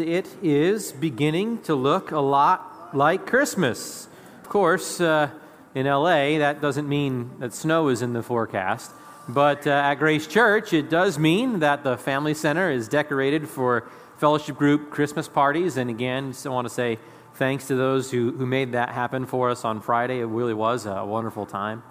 it 0.00 0.26
is 0.42 0.92
beginning 0.92 1.58
to 1.62 1.74
look 1.74 2.10
a 2.10 2.20
lot 2.20 2.90
like 2.96 3.26
Christmas. 3.26 4.08
Of 4.42 4.48
course, 4.48 5.00
uh, 5.00 5.30
in 5.74 5.86
LA, 5.86 6.38
that 6.38 6.60
doesn't 6.60 6.88
mean 6.88 7.30
that 7.38 7.54
snow 7.54 7.88
is 7.88 8.02
in 8.02 8.12
the 8.12 8.22
forecast. 8.22 8.90
But 9.28 9.66
uh, 9.66 9.70
at 9.70 9.94
Grace 9.94 10.26
Church, 10.26 10.72
it 10.72 10.90
does 10.90 11.18
mean 11.18 11.60
that 11.60 11.84
the 11.84 11.96
Family 11.96 12.34
Center 12.34 12.70
is 12.70 12.88
decorated 12.88 13.48
for 13.48 13.88
fellowship 14.18 14.56
group 14.56 14.90
Christmas 14.90 15.28
parties. 15.28 15.76
And 15.76 15.88
again, 15.88 16.32
just 16.32 16.46
want 16.46 16.66
to 16.66 16.74
say 16.74 16.98
thanks 17.34 17.68
to 17.68 17.76
those 17.76 18.10
who, 18.10 18.32
who 18.32 18.46
made 18.46 18.72
that 18.72 18.90
happen 18.90 19.26
for 19.26 19.50
us 19.50 19.64
on 19.64 19.80
Friday. 19.80 20.18
It 20.18 20.26
really 20.26 20.54
was 20.54 20.86
a 20.86 21.04
wonderful 21.04 21.46
time. 21.46 21.82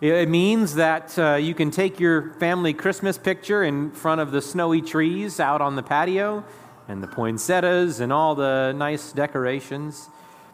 It 0.00 0.28
means 0.28 0.76
that 0.76 1.18
uh, 1.18 1.34
you 1.34 1.54
can 1.54 1.72
take 1.72 1.98
your 1.98 2.32
family 2.34 2.72
Christmas 2.72 3.18
picture 3.18 3.64
in 3.64 3.90
front 3.90 4.20
of 4.20 4.30
the 4.30 4.40
snowy 4.40 4.80
trees 4.80 5.40
out 5.40 5.60
on 5.60 5.74
the 5.74 5.82
patio 5.82 6.44
and 6.88 7.02
the 7.02 7.06
poinsettias 7.06 8.00
and 8.00 8.12
all 8.12 8.34
the 8.34 8.72
nice 8.76 9.12
decorations. 9.12 10.08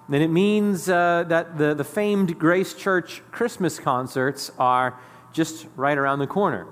And 0.08 0.22
it 0.22 0.28
means 0.28 0.88
uh, 0.88 1.24
that 1.28 1.56
the, 1.56 1.74
the 1.74 1.84
famed 1.84 2.38
Grace 2.38 2.74
Church 2.74 3.22
Christmas 3.30 3.78
concerts 3.78 4.50
are 4.58 4.98
just 5.32 5.66
right 5.76 5.96
around 5.96 6.18
the 6.18 6.26
corner. 6.26 6.66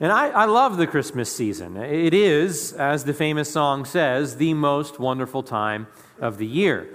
And 0.00 0.10
I, 0.10 0.30
I 0.30 0.44
love 0.46 0.76
the 0.76 0.88
Christmas 0.88 1.34
season. 1.34 1.76
It 1.76 2.12
is, 2.12 2.72
as 2.72 3.04
the 3.04 3.14
famous 3.14 3.52
song 3.52 3.84
says, 3.84 4.36
the 4.36 4.52
most 4.52 4.98
wonderful 4.98 5.44
time 5.44 5.86
of 6.18 6.38
the 6.38 6.46
year. 6.46 6.88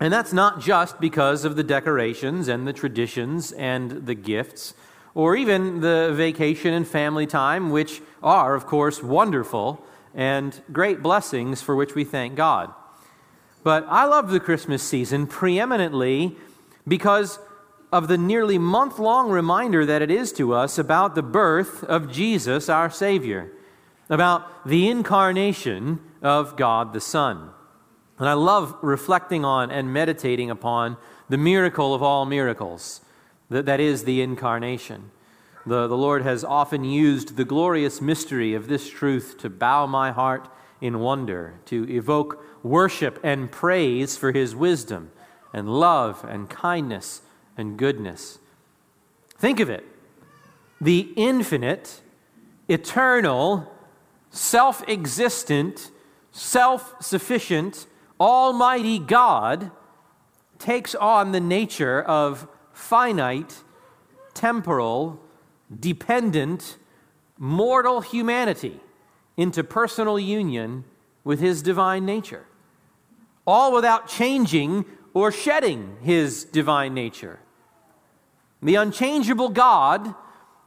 And 0.00 0.12
that's 0.12 0.32
not 0.32 0.60
just 0.60 1.00
because 1.00 1.44
of 1.44 1.54
the 1.54 1.62
decorations 1.62 2.48
and 2.48 2.66
the 2.66 2.72
traditions 2.72 3.52
and 3.52 4.06
the 4.06 4.14
gifts, 4.14 4.74
or 5.14 5.36
even 5.36 5.80
the 5.80 6.12
vacation 6.14 6.74
and 6.74 6.86
family 6.86 7.26
time, 7.26 7.70
which 7.70 8.02
are, 8.22 8.54
of 8.54 8.66
course, 8.66 9.02
wonderful 9.02 9.82
and 10.16 10.60
great 10.72 11.02
blessings 11.02 11.62
for 11.62 11.76
which 11.76 11.94
we 11.94 12.02
thank 12.02 12.34
God. 12.34 12.72
But 13.62 13.86
I 13.88 14.06
love 14.06 14.30
the 14.30 14.40
Christmas 14.40 14.82
season 14.82 15.26
preeminently 15.26 16.36
because 16.88 17.38
of 17.92 18.08
the 18.08 18.18
nearly 18.18 18.58
month 18.58 18.98
long 18.98 19.30
reminder 19.30 19.84
that 19.86 20.02
it 20.02 20.10
is 20.10 20.32
to 20.32 20.54
us 20.54 20.78
about 20.78 21.14
the 21.14 21.22
birth 21.22 21.84
of 21.84 22.10
Jesus, 22.10 22.68
our 22.68 22.90
Savior, 22.90 23.52
about 24.08 24.66
the 24.66 24.88
incarnation 24.88 26.00
of 26.22 26.56
God 26.56 26.92
the 26.92 27.00
Son. 27.00 27.50
And 28.18 28.28
I 28.28 28.32
love 28.32 28.76
reflecting 28.82 29.44
on 29.44 29.70
and 29.70 29.92
meditating 29.92 30.50
upon 30.50 30.96
the 31.28 31.36
miracle 31.36 31.94
of 31.94 32.02
all 32.02 32.24
miracles, 32.24 33.02
that, 33.50 33.66
that 33.66 33.80
is 33.80 34.04
the 34.04 34.22
incarnation. 34.22 35.10
The, 35.66 35.88
the 35.88 35.96
Lord 35.96 36.22
has 36.22 36.44
often 36.44 36.84
used 36.84 37.36
the 37.36 37.44
glorious 37.44 38.00
mystery 38.00 38.54
of 38.54 38.68
this 38.68 38.88
truth 38.88 39.36
to 39.38 39.50
bow 39.50 39.86
my 39.86 40.12
heart 40.12 40.48
in 40.80 41.00
wonder, 41.00 41.54
to 41.66 41.90
evoke 41.90 42.42
worship 42.62 43.18
and 43.24 43.50
praise 43.50 44.16
for 44.16 44.30
his 44.30 44.54
wisdom 44.54 45.10
and 45.52 45.68
love 45.68 46.24
and 46.24 46.48
kindness 46.48 47.22
and 47.56 47.76
goodness. 47.76 48.38
Think 49.38 49.58
of 49.58 49.68
it 49.68 49.84
the 50.80 51.12
infinite, 51.16 52.02
eternal, 52.68 53.72
self 54.30 54.86
existent, 54.88 55.90
self 56.30 56.94
sufficient, 57.02 57.86
Almighty 58.20 58.98
God 58.98 59.70
takes 60.58 60.94
on 60.94 61.32
the 61.32 61.40
nature 61.40 62.02
of 62.02 62.46
finite, 62.72 63.62
temporal, 64.32 65.20
dependent, 65.80 66.76
mortal 67.38 68.00
humanity 68.00 68.80
into 69.36 69.62
personal 69.62 70.18
union 70.18 70.84
with 71.24 71.40
his 71.40 71.62
divine 71.62 72.06
nature, 72.06 72.46
all 73.46 73.72
without 73.72 74.08
changing 74.08 74.84
or 75.12 75.32
shedding 75.32 75.96
his 76.02 76.44
divine 76.44 76.94
nature. 76.94 77.40
The 78.62 78.76
unchangeable 78.76 79.48
God 79.50 80.14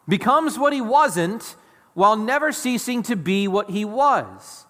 becomes 0.08 0.58
what 0.58 0.74
he 0.74 0.82
wasn't 0.82 1.56
while 1.94 2.16
never 2.16 2.52
ceasing 2.52 3.04
to 3.04 3.16
be 3.16 3.48
what 3.48 3.70
he 3.70 3.84
was. 3.84 4.66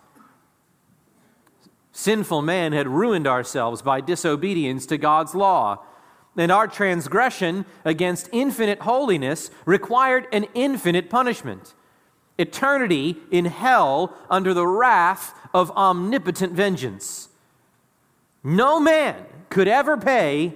Sinful 1.91 2.41
man 2.41 2.71
had 2.71 2.87
ruined 2.87 3.27
ourselves 3.27 3.81
by 3.81 4.01
disobedience 4.01 4.85
to 4.85 4.97
God's 4.97 5.35
law. 5.35 5.83
And 6.37 6.51
our 6.51 6.67
transgression 6.67 7.65
against 7.83 8.29
infinite 8.31 8.79
holiness 8.79 9.51
required 9.65 10.27
an 10.31 10.45
infinite 10.53 11.09
punishment 11.09 11.73
eternity 12.39 13.17
in 13.29 13.43
hell 13.43 14.15
under 14.29 14.53
the 14.53 14.65
wrath 14.65 15.33
of 15.53 15.69
omnipotent 15.71 16.53
vengeance. 16.53 17.27
No 18.43 18.79
man 18.79 19.25
could 19.49 19.67
ever 19.67 19.97
pay 19.97 20.53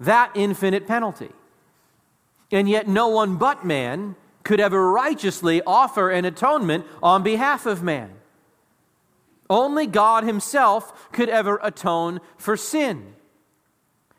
that 0.00 0.32
infinite 0.34 0.86
penalty. 0.88 1.30
And 2.50 2.68
yet, 2.68 2.88
no 2.88 3.08
one 3.08 3.36
but 3.36 3.64
man 3.64 4.16
could 4.42 4.58
ever 4.58 4.90
righteously 4.90 5.62
offer 5.64 6.10
an 6.10 6.24
atonement 6.24 6.84
on 7.00 7.22
behalf 7.22 7.64
of 7.64 7.82
man. 7.82 8.10
Only 9.48 9.86
God 9.86 10.24
Himself 10.24 11.12
could 11.12 11.28
ever 11.28 11.60
atone 11.62 12.20
for 12.36 12.56
sin. 12.56 13.14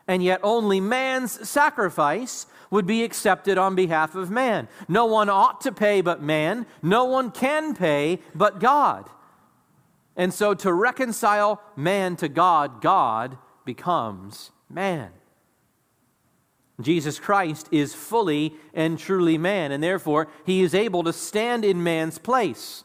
And 0.08 0.22
yet, 0.22 0.40
only 0.42 0.80
man's 0.80 1.48
sacrifice 1.48 2.46
would 2.70 2.86
be 2.86 3.04
accepted 3.04 3.58
on 3.58 3.74
behalf 3.74 4.14
of 4.14 4.30
man. 4.30 4.68
No 4.88 5.06
one 5.06 5.28
ought 5.28 5.60
to 5.62 5.72
pay 5.72 6.00
but 6.00 6.22
man, 6.22 6.66
no 6.82 7.04
one 7.04 7.30
can 7.30 7.74
pay 7.74 8.20
but 8.34 8.58
God. 8.60 9.08
And 10.16 10.32
so, 10.34 10.54
to 10.54 10.72
reconcile 10.72 11.62
man 11.76 12.16
to 12.16 12.28
God, 12.28 12.80
God 12.80 13.38
becomes 13.64 14.50
man. 14.68 15.10
Jesus 16.80 17.18
Christ 17.20 17.68
is 17.70 17.94
fully 17.94 18.54
and 18.74 18.98
truly 18.98 19.38
man, 19.38 19.70
and 19.72 19.82
therefore 19.82 20.28
he 20.44 20.62
is 20.62 20.74
able 20.74 21.04
to 21.04 21.12
stand 21.12 21.64
in 21.64 21.82
man's 21.82 22.18
place 22.18 22.84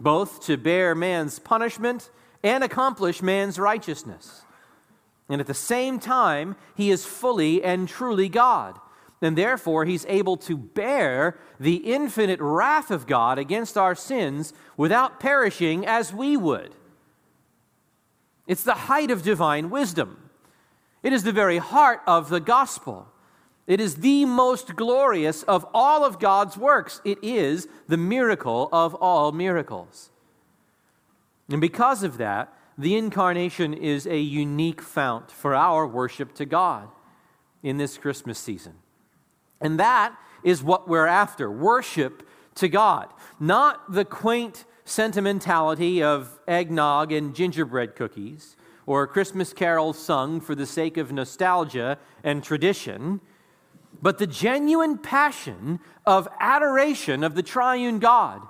both 0.00 0.44
to 0.46 0.56
bear 0.56 0.94
man's 0.94 1.38
punishment 1.38 2.10
and 2.42 2.64
accomplish 2.64 3.22
man's 3.22 3.58
righteousness. 3.58 4.42
And 5.30 5.40
at 5.40 5.46
the 5.46 5.54
same 5.54 6.00
time, 6.00 6.56
he 6.74 6.90
is 6.90 7.06
fully 7.06 7.62
and 7.62 7.88
truly 7.88 8.28
God. 8.28 8.78
And 9.22 9.38
therefore, 9.38 9.84
he's 9.84 10.04
able 10.06 10.36
to 10.38 10.56
bear 10.56 11.38
the 11.60 11.76
infinite 11.76 12.40
wrath 12.40 12.90
of 12.90 13.06
God 13.06 13.38
against 13.38 13.78
our 13.78 13.94
sins 13.94 14.52
without 14.76 15.20
perishing 15.20 15.86
as 15.86 16.12
we 16.12 16.36
would. 16.36 16.74
It's 18.48 18.64
the 18.64 18.74
height 18.74 19.12
of 19.12 19.22
divine 19.22 19.70
wisdom. 19.70 20.30
It 21.02 21.12
is 21.12 21.22
the 21.22 21.32
very 21.32 21.58
heart 21.58 22.00
of 22.06 22.28
the 22.28 22.40
gospel. 22.40 23.06
It 23.68 23.80
is 23.80 23.96
the 23.96 24.24
most 24.24 24.74
glorious 24.74 25.44
of 25.44 25.64
all 25.72 26.04
of 26.04 26.18
God's 26.18 26.56
works. 26.56 27.00
It 27.04 27.18
is 27.22 27.68
the 27.86 27.96
miracle 27.96 28.68
of 28.72 28.96
all 28.96 29.30
miracles. 29.30 30.10
And 31.48 31.60
because 31.60 32.02
of 32.02 32.18
that, 32.18 32.52
the 32.80 32.96
incarnation 32.96 33.74
is 33.74 34.06
a 34.06 34.18
unique 34.18 34.80
fount 34.80 35.30
for 35.30 35.54
our 35.54 35.86
worship 35.86 36.34
to 36.34 36.44
God 36.44 36.88
in 37.62 37.76
this 37.76 37.98
Christmas 37.98 38.38
season. 38.38 38.74
And 39.60 39.78
that 39.78 40.16
is 40.42 40.62
what 40.62 40.88
we're 40.88 41.06
after 41.06 41.50
worship 41.50 42.26
to 42.56 42.68
God, 42.68 43.12
not 43.38 43.92
the 43.92 44.04
quaint 44.04 44.64
sentimentality 44.84 46.02
of 46.02 46.40
eggnog 46.48 47.12
and 47.12 47.34
gingerbread 47.34 47.94
cookies 47.94 48.56
or 48.86 49.06
Christmas 49.06 49.52
carols 49.52 49.98
sung 49.98 50.40
for 50.40 50.54
the 50.54 50.66
sake 50.66 50.96
of 50.96 51.12
nostalgia 51.12 51.98
and 52.24 52.42
tradition 52.42 53.20
but 54.02 54.18
the 54.18 54.26
genuine 54.26 54.98
passion 54.98 55.80
of 56.06 56.28
adoration 56.38 57.22
of 57.22 57.34
the 57.34 57.42
triune 57.42 57.98
God, 57.98 58.40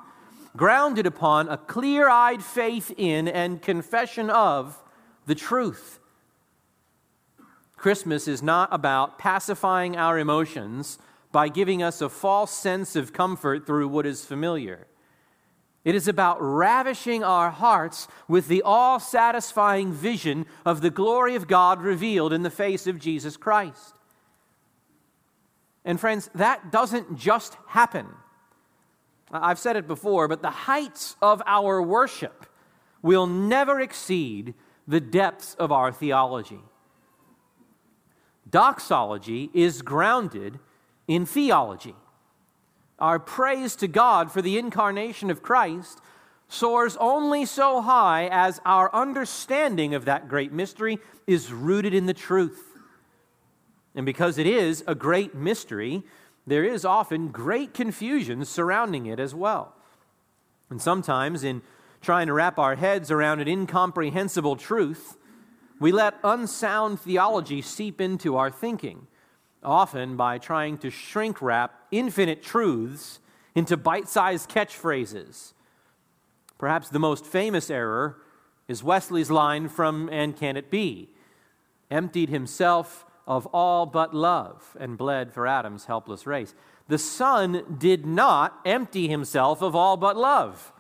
grounded 0.56 1.06
upon 1.06 1.48
a 1.48 1.56
clear 1.56 2.08
eyed 2.08 2.42
faith 2.42 2.92
in 2.96 3.28
and 3.28 3.62
confession 3.62 4.30
of 4.30 4.82
the 5.26 5.34
truth. 5.34 6.00
Christmas 7.76 8.28
is 8.28 8.42
not 8.42 8.68
about 8.72 9.18
pacifying 9.18 9.97
our 9.97 10.18
emotions 10.18 10.98
by 11.32 11.48
giving 11.48 11.82
us 11.82 12.00
a 12.00 12.08
false 12.08 12.50
sense 12.50 12.97
of 12.97 13.12
comfort 13.12 13.66
through 13.66 13.88
what 13.88 14.04
is 14.04 14.24
familiar. 14.24 14.86
It 15.84 15.94
is 15.94 16.06
about 16.06 16.36
ravishing 16.41 17.24
our 17.24 17.50
hearts 17.50 18.06
with 18.28 18.48
the 18.48 18.62
all 18.62 19.00
satisfying 19.00 19.92
vision 19.92 20.44
of 20.66 20.82
the 20.82 20.91
glory 20.91 21.36
of 21.36 21.48
God 21.48 21.80
revealed 21.80 22.32
in 22.34 22.42
the 22.42 22.50
face 22.50 22.86
of 22.86 22.98
Jesus 22.98 23.36
Christ. 23.36 23.94
And 25.84 25.98
friends, 25.98 26.28
that 26.34 26.70
doesn't 26.70 27.16
just 27.16 27.56
happen. 27.68 28.06
I've 29.30 29.59
said 29.59 29.77
it 29.77 29.86
before, 29.86 30.28
but 30.28 30.42
the 30.42 30.50
heights 30.50 31.16
of 31.22 31.42
our 31.47 31.80
worship 31.80 32.47
will 33.03 33.27
never 33.27 33.80
exceed 33.80 34.54
the 34.88 35.00
depths 35.00 35.54
of 35.54 35.71
our 35.71 35.92
theology. 35.92 36.60
Doxology 38.48 39.50
is 39.54 39.82
grounded 39.82 40.59
in 41.06 41.24
theology. 41.24 41.94
Our 42.98 43.18
praise 43.18 43.77
to 43.77 43.88
God 43.88 44.32
for 44.32 44.42
the 44.42 44.59
incarnation 44.59 45.30
of 45.30 45.42
Christ 45.42 46.00
soars 46.48 46.97
only 46.98 47.47
so 47.47 47.80
high 47.80 48.28
as 48.30 48.60
our 48.66 48.92
understanding 48.94 49.94
of 49.94 50.04
that 50.06 50.28
great 50.28 50.53
mystery 50.53 50.98
is 51.27 51.53
rooted 51.53 51.94
in 51.94 52.06
the 52.06 52.15
truth. 52.15 52.74
And 53.94 54.04
because 54.04 54.36
it 54.36 54.47
is 54.47 54.82
a 54.86 54.94
great 54.94 55.34
mystery, 55.34 56.03
there 56.47 56.65
is 56.65 56.84
often 56.84 57.28
great 57.28 57.75
confusion 57.75 58.45
surrounding 58.45 59.07
it 59.07 59.21
as 59.21 59.34
well. 59.34 59.75
And 60.69 60.81
sometimes, 60.81 61.45
in 61.45 61.63
trying 62.01 62.27
to 62.28 62.33
wrap 62.33 62.59
our 62.59 62.77
heads 62.77 63.10
around 63.10 63.41
an 63.41 63.48
incomprehensible 63.48 64.57
truth, 64.57 65.16
we 65.78 65.92
let 65.92 66.15
unsound 66.22 67.01
theology 67.01 67.63
seep 67.63 68.01
into 68.01 68.37
our 68.37 68.51
thinking, 68.51 69.07
often 69.63 70.16
by 70.16 70.39
trying 70.39 70.78
to 70.78 70.91
shrink 70.91 71.41
wrap 71.42 71.87
infinite 71.91 72.42
truths 72.42 73.19
into 73.54 73.77
bite 73.77 74.09
sized 74.09 74.48
catchphrases. 74.48 75.53
Perhaps 76.59 76.91
the 76.91 76.98
most 76.98 77.27
famous 77.27 77.71
error 77.71 78.19
is 78.69 78.84
Wesley's 78.84 79.31
line 79.31 79.69
from 79.69 80.09
And 80.13 80.37
Can 80.37 80.57
It 80.57 80.71
Be? 80.71 81.09
Emptied 81.91 82.28
himself 82.28 83.04
of 83.30 83.47
all 83.47 83.86
but 83.86 84.12
love 84.12 84.77
and 84.80 84.98
bled 84.98 85.32
for 85.32 85.47
Adam's 85.47 85.84
helpless 85.84 86.27
race. 86.27 86.53
The 86.88 86.98
Son 86.98 87.77
did 87.78 88.04
not 88.04 88.59
empty 88.65 89.06
himself 89.06 89.62
of 89.62 89.77
all 89.77 89.97
but 89.97 90.16
love. 90.16 90.72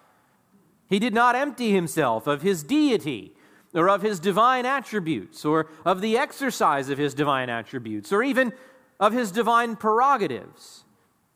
He 0.88 0.98
did 0.98 1.14
not 1.14 1.36
empty 1.36 1.70
himself 1.70 2.26
of 2.26 2.42
his 2.42 2.64
deity 2.64 3.36
or 3.72 3.88
of 3.88 4.02
his 4.02 4.18
divine 4.18 4.66
attributes 4.66 5.44
or 5.44 5.68
of 5.84 6.00
the 6.00 6.18
exercise 6.18 6.88
of 6.88 6.98
his 6.98 7.14
divine 7.14 7.48
attributes 7.48 8.12
or 8.12 8.20
even 8.20 8.52
of 8.98 9.12
his 9.12 9.30
divine 9.30 9.76
prerogatives. 9.76 10.82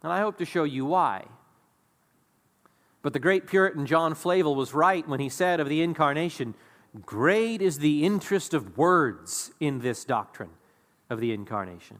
And 0.02 0.12
I 0.12 0.18
hope 0.18 0.36
to 0.38 0.44
show 0.44 0.64
you 0.64 0.84
why. 0.84 1.26
But 3.02 3.12
the 3.12 3.20
great 3.20 3.46
Puritan 3.46 3.86
John 3.86 4.16
Flavel 4.16 4.56
was 4.56 4.74
right 4.74 5.06
when 5.06 5.20
he 5.20 5.28
said 5.28 5.60
of 5.60 5.68
the 5.68 5.80
incarnation, 5.80 6.56
Great 7.06 7.62
is 7.62 7.78
the 7.78 8.04
interest 8.04 8.52
of 8.52 8.76
words 8.76 9.52
in 9.60 9.78
this 9.78 10.04
doctrine 10.04 10.50
of 11.10 11.20
the 11.20 11.32
incarnation. 11.32 11.98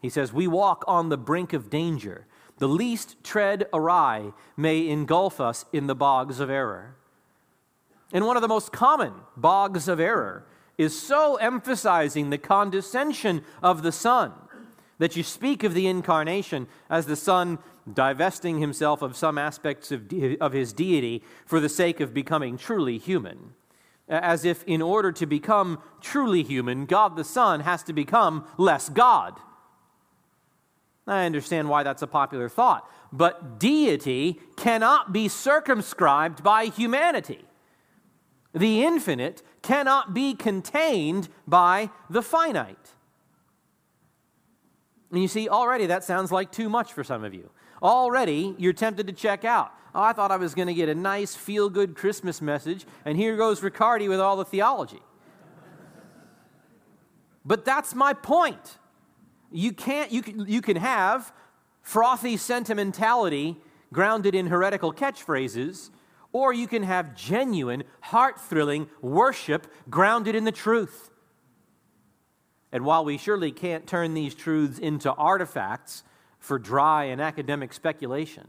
He 0.00 0.08
says, 0.08 0.32
We 0.32 0.46
walk 0.46 0.84
on 0.86 1.08
the 1.08 1.18
brink 1.18 1.52
of 1.52 1.70
danger. 1.70 2.26
The 2.58 2.68
least 2.68 3.16
tread 3.22 3.66
awry 3.72 4.32
may 4.56 4.88
engulf 4.88 5.40
us 5.40 5.64
in 5.72 5.86
the 5.86 5.94
bogs 5.94 6.40
of 6.40 6.50
error. 6.50 6.96
And 8.12 8.26
one 8.26 8.36
of 8.36 8.42
the 8.42 8.48
most 8.48 8.72
common 8.72 9.12
bogs 9.36 9.86
of 9.86 10.00
error 10.00 10.44
is 10.76 10.98
so 10.98 11.36
emphasizing 11.36 12.30
the 12.30 12.38
condescension 12.38 13.44
of 13.62 13.82
the 13.82 13.92
Son 13.92 14.32
that 14.98 15.16
you 15.16 15.22
speak 15.22 15.62
of 15.62 15.74
the 15.74 15.86
incarnation 15.86 16.66
as 16.88 17.06
the 17.06 17.16
Son 17.16 17.58
divesting 17.92 18.58
himself 18.60 19.02
of 19.02 19.16
some 19.16 19.38
aspects 19.38 19.92
of, 19.92 20.08
de- 20.08 20.38
of 20.38 20.52
his 20.52 20.72
deity 20.72 21.22
for 21.46 21.60
the 21.60 21.68
sake 21.68 22.00
of 22.00 22.14
becoming 22.14 22.56
truly 22.56 22.98
human 22.98 23.54
as 24.08 24.44
if 24.44 24.64
in 24.64 24.80
order 24.80 25.12
to 25.12 25.26
become 25.26 25.80
truly 26.00 26.42
human, 26.42 26.86
God 26.86 27.16
the 27.16 27.24
Son 27.24 27.60
has 27.60 27.82
to 27.84 27.92
become 27.92 28.44
less 28.56 28.88
God. 28.88 29.38
I 31.06 31.24
understand 31.24 31.68
why 31.68 31.82
that's 31.82 32.02
a 32.02 32.06
popular 32.06 32.48
thought, 32.48 32.88
but 33.12 33.58
deity 33.58 34.40
cannot 34.56 35.12
be 35.12 35.28
circumscribed 35.28 36.42
by 36.42 36.66
humanity. 36.66 37.44
The 38.54 38.82
infinite 38.82 39.42
cannot 39.62 40.14
be 40.14 40.34
contained 40.34 41.28
by 41.46 41.90
the 42.10 42.22
finite. 42.22 42.94
And 45.10 45.22
you 45.22 45.28
see, 45.28 45.48
already 45.48 45.86
that 45.86 46.04
sounds 46.04 46.30
like 46.30 46.52
too 46.52 46.68
much 46.68 46.92
for 46.92 47.02
some 47.02 47.24
of 47.24 47.32
you. 47.32 47.50
Already 47.82 48.54
you're 48.58 48.72
tempted 48.72 49.06
to 49.06 49.12
check 49.12 49.44
out. 49.44 49.72
Oh, 49.98 50.02
I 50.02 50.12
thought 50.12 50.30
I 50.30 50.36
was 50.36 50.54
going 50.54 50.68
to 50.68 50.74
get 50.74 50.88
a 50.88 50.94
nice, 50.94 51.34
feel 51.34 51.68
good 51.68 51.96
Christmas 51.96 52.40
message, 52.40 52.86
and 53.04 53.18
here 53.18 53.36
goes 53.36 53.64
Riccardi 53.64 54.08
with 54.08 54.20
all 54.20 54.36
the 54.36 54.44
theology. 54.44 55.02
but 57.44 57.64
that's 57.64 57.96
my 57.96 58.12
point. 58.12 58.78
You, 59.50 59.72
can't, 59.72 60.12
you, 60.12 60.22
can, 60.22 60.46
you 60.46 60.62
can 60.62 60.76
have 60.76 61.32
frothy 61.82 62.36
sentimentality 62.36 63.56
grounded 63.92 64.36
in 64.36 64.46
heretical 64.46 64.92
catchphrases, 64.92 65.90
or 66.32 66.52
you 66.52 66.68
can 66.68 66.84
have 66.84 67.16
genuine, 67.16 67.82
heart 68.02 68.40
thrilling 68.40 68.88
worship 69.02 69.66
grounded 69.90 70.36
in 70.36 70.44
the 70.44 70.52
truth. 70.52 71.10
And 72.70 72.84
while 72.84 73.04
we 73.04 73.18
surely 73.18 73.50
can't 73.50 73.84
turn 73.84 74.14
these 74.14 74.36
truths 74.36 74.78
into 74.78 75.12
artifacts 75.14 76.04
for 76.38 76.56
dry 76.56 77.06
and 77.06 77.20
academic 77.20 77.72
speculation, 77.72 78.46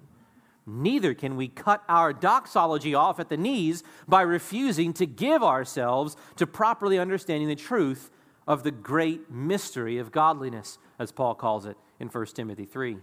Neither 0.69 1.15
can 1.15 1.35
we 1.35 1.47
cut 1.47 1.83
our 1.89 2.13
doxology 2.13 2.93
off 2.93 3.19
at 3.19 3.29
the 3.29 3.37
knees 3.37 3.83
by 4.07 4.21
refusing 4.21 4.93
to 4.93 5.07
give 5.07 5.41
ourselves 5.41 6.15
to 6.35 6.45
properly 6.45 6.99
understanding 6.99 7.47
the 7.47 7.55
truth 7.55 8.11
of 8.47 8.61
the 8.61 8.71
great 8.71 9.31
mystery 9.31 9.97
of 9.97 10.11
godliness, 10.11 10.77
as 10.99 11.11
Paul 11.11 11.33
calls 11.33 11.65
it 11.65 11.75
in 11.99 12.07
1 12.07 12.25
Timothy 12.27 12.65
3. 12.65 12.97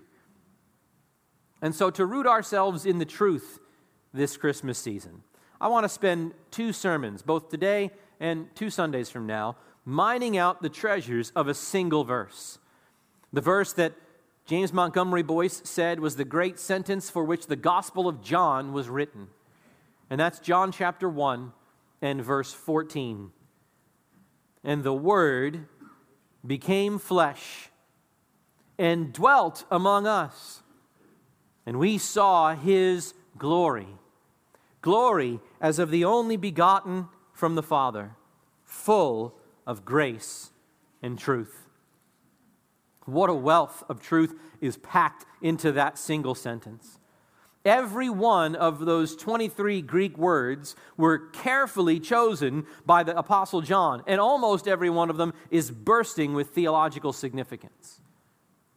And 1.60 1.74
so, 1.74 1.90
to 1.90 2.06
root 2.06 2.26
ourselves 2.26 2.86
in 2.86 2.98
the 2.98 3.04
truth 3.04 3.58
this 4.14 4.36
Christmas 4.36 4.78
season, 4.78 5.22
I 5.60 5.66
want 5.66 5.84
to 5.84 5.88
spend 5.88 6.34
two 6.52 6.72
sermons, 6.72 7.22
both 7.22 7.48
today 7.48 7.90
and 8.20 8.54
two 8.54 8.70
Sundays 8.70 9.10
from 9.10 9.26
now, 9.26 9.56
mining 9.84 10.36
out 10.36 10.62
the 10.62 10.68
treasures 10.68 11.32
of 11.34 11.48
a 11.48 11.54
single 11.54 12.04
verse. 12.04 12.58
The 13.32 13.40
verse 13.40 13.72
that 13.72 13.94
James 14.46 14.72
Montgomery 14.72 15.24
Boice 15.24 15.60
said 15.64 15.98
was 15.98 16.14
the 16.14 16.24
great 16.24 16.60
sentence 16.60 17.10
for 17.10 17.24
which 17.24 17.48
the 17.48 17.56
Gospel 17.56 18.06
of 18.06 18.22
John 18.22 18.72
was 18.72 18.88
written. 18.88 19.26
And 20.08 20.20
that's 20.20 20.38
John 20.38 20.70
chapter 20.70 21.08
1 21.08 21.52
and 22.00 22.22
verse 22.22 22.52
14. 22.52 23.32
And 24.62 24.84
the 24.84 24.94
Word 24.94 25.66
became 26.46 27.00
flesh 27.00 27.70
and 28.78 29.12
dwelt 29.12 29.64
among 29.68 30.06
us, 30.06 30.62
and 31.64 31.80
we 31.80 31.98
saw 31.98 32.54
his 32.54 33.14
glory. 33.36 33.88
Glory 34.80 35.40
as 35.60 35.80
of 35.80 35.90
the 35.90 36.04
only 36.04 36.36
begotten 36.36 37.08
from 37.32 37.56
the 37.56 37.64
Father, 37.64 38.12
full 38.64 39.34
of 39.66 39.84
grace 39.84 40.50
and 41.02 41.18
truth. 41.18 41.65
What 43.06 43.30
a 43.30 43.34
wealth 43.34 43.82
of 43.88 44.00
truth 44.00 44.34
is 44.60 44.76
packed 44.76 45.24
into 45.40 45.72
that 45.72 45.98
single 45.98 46.34
sentence. 46.34 46.98
Every 47.64 48.08
one 48.08 48.54
of 48.54 48.84
those 48.84 49.16
23 49.16 49.82
Greek 49.82 50.16
words 50.16 50.76
were 50.96 51.18
carefully 51.18 51.98
chosen 51.98 52.64
by 52.84 53.02
the 53.02 53.16
Apostle 53.18 53.60
John, 53.60 54.04
and 54.06 54.20
almost 54.20 54.68
every 54.68 54.90
one 54.90 55.10
of 55.10 55.16
them 55.16 55.34
is 55.50 55.72
bursting 55.72 56.34
with 56.34 56.50
theological 56.50 57.12
significance. 57.12 58.00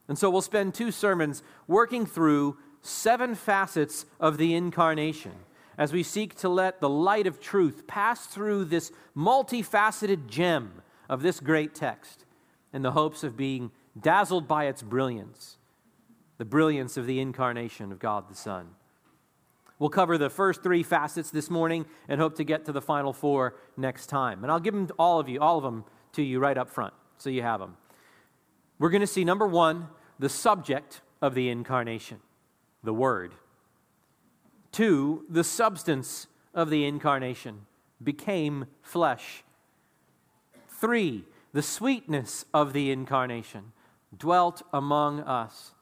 And 0.07 0.17
so 0.17 0.31
we'll 0.31 0.41
spend 0.41 0.73
two 0.73 0.89
sermons 0.89 1.43
working 1.67 2.07
through 2.07 2.57
seven 2.81 3.35
facets 3.35 4.07
of 4.19 4.37
the 4.37 4.55
incarnation 4.55 5.33
as 5.77 5.93
we 5.93 6.01
seek 6.01 6.35
to 6.35 6.49
let 6.49 6.81
the 6.81 6.89
light 6.89 7.27
of 7.27 7.39
truth 7.39 7.85
pass 7.85 8.25
through 8.25 8.65
this 8.65 8.91
multifaceted 9.15 10.27
gem 10.27 10.81
of 11.07 11.21
this 11.21 11.39
great 11.39 11.75
text 11.75 12.25
in 12.73 12.81
the 12.81 12.91
hopes 12.91 13.23
of 13.23 13.37
being 13.37 13.71
dazzled 14.01 14.47
by 14.47 14.65
its 14.65 14.81
brilliance, 14.81 15.57
the 16.37 16.45
brilliance 16.45 16.97
of 16.97 17.05
the 17.05 17.19
incarnation 17.19 17.91
of 17.91 17.99
God 17.99 18.29
the 18.29 18.35
Son. 18.35 18.69
We'll 19.77 19.89
cover 19.89 20.17
the 20.17 20.29
first 20.29 20.61
three 20.61 20.83
facets 20.83 21.31
this 21.31 21.49
morning 21.49 21.85
and 22.09 22.19
hope 22.19 22.35
to 22.35 22.43
get 22.43 22.65
to 22.65 22.73
the 22.73 22.81
final 22.81 23.13
four 23.13 23.55
next 23.77 24.07
time. 24.07 24.43
And 24.43 24.51
I'll 24.51 24.59
give 24.59 24.73
them 24.73 24.87
to 24.87 24.93
all 24.99 25.19
of 25.19 25.29
you, 25.29 25.39
all 25.39 25.57
of 25.57 25.63
them 25.63 25.85
to 26.13 26.21
you 26.21 26.39
right 26.39 26.57
up 26.57 26.69
front, 26.69 26.93
so 27.17 27.29
you 27.29 27.41
have 27.41 27.61
them. 27.61 27.77
We're 28.77 28.89
going 28.89 29.01
to 29.01 29.07
see 29.07 29.23
number 29.23 29.47
one, 29.47 29.87
the 30.19 30.29
subject 30.29 31.01
of 31.21 31.33
the 31.33 31.49
incarnation, 31.49 32.19
the 32.83 32.93
Word. 32.93 33.33
Two, 34.71 35.25
the 35.29 35.43
substance 35.43 36.27
of 36.53 36.69
the 36.69 36.85
incarnation 36.85 37.65
became 38.03 38.65
flesh. 38.81 39.43
Three, 40.67 41.25
the 41.53 41.61
sweetness 41.61 42.45
of 42.53 42.73
the 42.73 42.91
incarnation 42.91 43.71
dwelt 44.15 44.61
among 44.73 45.21
us. 45.21 45.73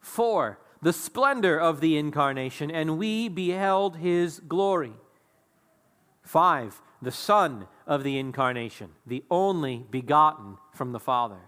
Four, 0.00 0.58
the 0.82 0.92
splendor 0.92 1.58
of 1.58 1.80
the 1.80 1.96
incarnation, 1.96 2.70
and 2.70 2.98
we 2.98 3.28
beheld 3.28 3.96
his 3.96 4.40
glory. 4.40 4.92
Five, 6.22 6.80
the 7.00 7.12
Son 7.12 7.66
of 7.86 8.04
the 8.04 8.18
incarnation, 8.18 8.90
the 9.06 9.24
only 9.30 9.84
begotten 9.90 10.58
from 10.72 10.92
the 10.92 11.00
Father. 11.00 11.40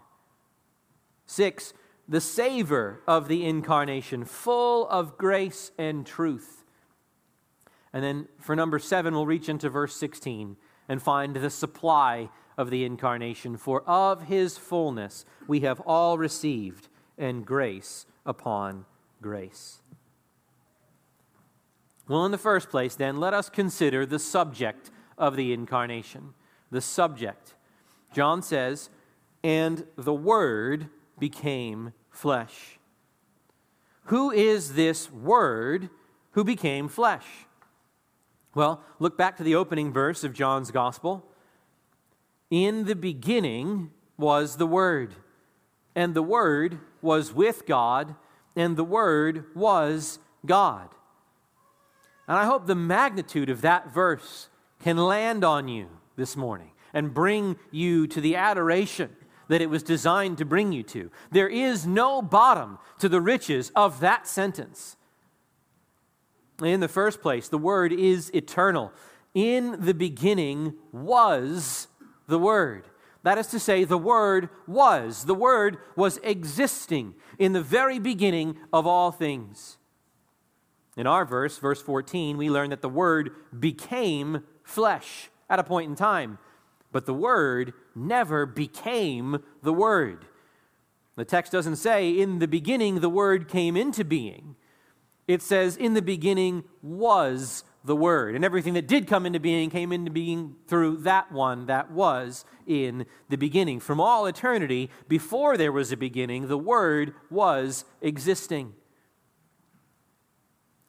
Six, 1.25 1.73
the 2.07 2.21
savor 2.21 3.01
of 3.07 3.27
the 3.27 3.45
incarnation, 3.45 4.25
full 4.25 4.87
of 4.89 5.17
grace 5.17 5.71
and 5.77 6.05
truth. 6.05 6.63
And 7.93 8.03
then 8.03 8.27
for 8.39 8.55
number 8.55 8.79
seven, 8.79 9.13
we'll 9.13 9.25
reach 9.25 9.49
into 9.49 9.69
verse 9.69 9.95
16 9.95 10.57
and 10.87 11.01
find 11.01 11.35
the 11.35 11.49
supply 11.49 12.29
of 12.59 12.69
the 12.69 12.83
incarnation, 12.83 13.55
for 13.55 13.83
of 13.87 14.23
his 14.23 14.57
fullness 14.57 15.23
we 15.47 15.61
have 15.61 15.79
all 15.85 16.17
received, 16.17 16.89
and 17.17 17.45
grace 17.45 18.05
upon 18.25 18.85
grace. 19.21 19.79
Well, 22.05 22.25
in 22.25 22.33
the 22.33 22.37
first 22.37 22.69
place, 22.69 22.95
then, 22.95 23.17
let 23.17 23.33
us 23.33 23.49
consider 23.49 24.05
the 24.05 24.19
subject 24.19 24.91
of 25.17 25.37
the 25.37 25.53
incarnation. 25.53 26.33
The 26.69 26.81
subject. 26.81 27.55
John 28.13 28.41
says, 28.41 28.89
and 29.41 29.85
the 29.95 30.13
Word 30.13 30.89
became 31.17 31.93
flesh. 32.09 32.77
Who 34.05 34.31
is 34.31 34.73
this 34.73 35.09
Word 35.09 35.89
who 36.31 36.43
became 36.43 36.89
flesh? 36.89 37.25
Well, 38.53 38.83
look 38.99 39.17
back 39.17 39.37
to 39.37 39.43
the 39.43 39.55
opening 39.55 39.93
verse 39.93 40.25
of 40.25 40.33
John's 40.33 40.71
Gospel. 40.71 41.25
In 42.49 42.85
the 42.85 42.95
beginning 42.95 43.91
was 44.17 44.57
the 44.57 44.67
Word, 44.67 45.15
and 45.95 46.13
the 46.13 46.23
Word 46.23 46.79
was 47.01 47.33
with 47.33 47.65
God, 47.65 48.15
and 48.55 48.75
the 48.75 48.83
Word 48.83 49.45
was 49.55 50.19
God. 50.45 50.89
And 52.27 52.37
I 52.37 52.45
hope 52.45 52.67
the 52.67 52.75
magnitude 52.75 53.49
of 53.49 53.61
that 53.61 53.93
verse 53.93 54.49
can 54.79 54.97
land 54.97 55.43
on 55.43 55.67
you 55.67 55.89
this 56.15 56.35
morning 56.35 56.71
and 56.93 57.13
bring 57.13 57.57
you 57.71 58.07
to 58.07 58.21
the 58.21 58.35
adoration 58.35 59.15
that 59.47 59.61
it 59.61 59.69
was 59.69 59.83
designed 59.83 60.37
to 60.37 60.45
bring 60.45 60.71
you 60.71 60.83
to. 60.83 61.11
There 61.31 61.49
is 61.49 61.85
no 61.85 62.21
bottom 62.21 62.77
to 62.99 63.09
the 63.09 63.21
riches 63.21 63.71
of 63.75 63.99
that 63.99 64.27
sentence. 64.27 64.95
In 66.63 66.79
the 66.79 66.87
first 66.87 67.21
place, 67.21 67.47
the 67.47 67.57
word 67.57 67.91
is 67.91 68.29
eternal. 68.33 68.91
In 69.33 69.83
the 69.83 69.93
beginning 69.93 70.75
was 70.91 71.87
the 72.29 72.39
word. 72.39 72.85
That 73.23 73.37
is 73.37 73.47
to 73.47 73.59
say, 73.59 73.83
the 73.83 73.97
Word 73.97 74.49
was. 74.65 75.25
The 75.25 75.35
Word 75.35 75.77
was 75.95 76.19
existing 76.23 77.15
in 77.37 77.53
the 77.53 77.61
very 77.61 77.99
beginning 77.99 78.57
of 78.71 78.87
all 78.87 79.11
things. 79.11 79.77
In 80.95 81.05
our 81.05 81.25
verse, 81.25 81.57
verse 81.57 81.81
14, 81.81 82.37
we 82.37 82.49
learn 82.49 82.69
that 82.69 82.81
the 82.81 82.89
Word 82.89 83.31
became 83.57 84.43
flesh 84.63 85.29
at 85.49 85.59
a 85.59 85.63
point 85.63 85.89
in 85.89 85.95
time, 85.95 86.37
but 86.91 87.05
the 87.05 87.13
Word 87.13 87.73
never 87.93 88.45
became 88.45 89.43
the 89.63 89.73
Word. 89.73 90.25
The 91.15 91.25
text 91.25 91.51
doesn't 91.51 91.75
say, 91.75 92.09
in 92.09 92.39
the 92.39 92.47
beginning, 92.47 93.01
the 93.01 93.09
Word 93.09 93.49
came 93.49 93.75
into 93.75 94.05
being. 94.05 94.55
It 95.27 95.41
says, 95.41 95.75
in 95.75 95.93
the 95.93 96.01
beginning 96.01 96.63
was 96.81 97.65
the 97.83 97.95
Word. 97.95 98.35
And 98.35 98.43
everything 98.43 98.73
that 98.73 98.87
did 98.87 99.07
come 99.07 99.25
into 99.25 99.39
being 99.39 99.69
came 99.69 99.91
into 99.91 100.11
being 100.11 100.55
through 100.67 100.97
that 100.97 101.31
one 101.31 101.65
that 101.67 101.91
was 101.91 102.45
in 102.67 103.05
the 103.29 103.37
beginning. 103.37 103.79
From 103.79 103.99
all 104.01 104.25
eternity, 104.25 104.89
before 105.07 105.57
there 105.57 105.71
was 105.71 105.91
a 105.91 105.97
beginning, 105.97 106.47
the 106.47 106.57
Word 106.57 107.13
was 107.29 107.85
existing. 108.01 108.73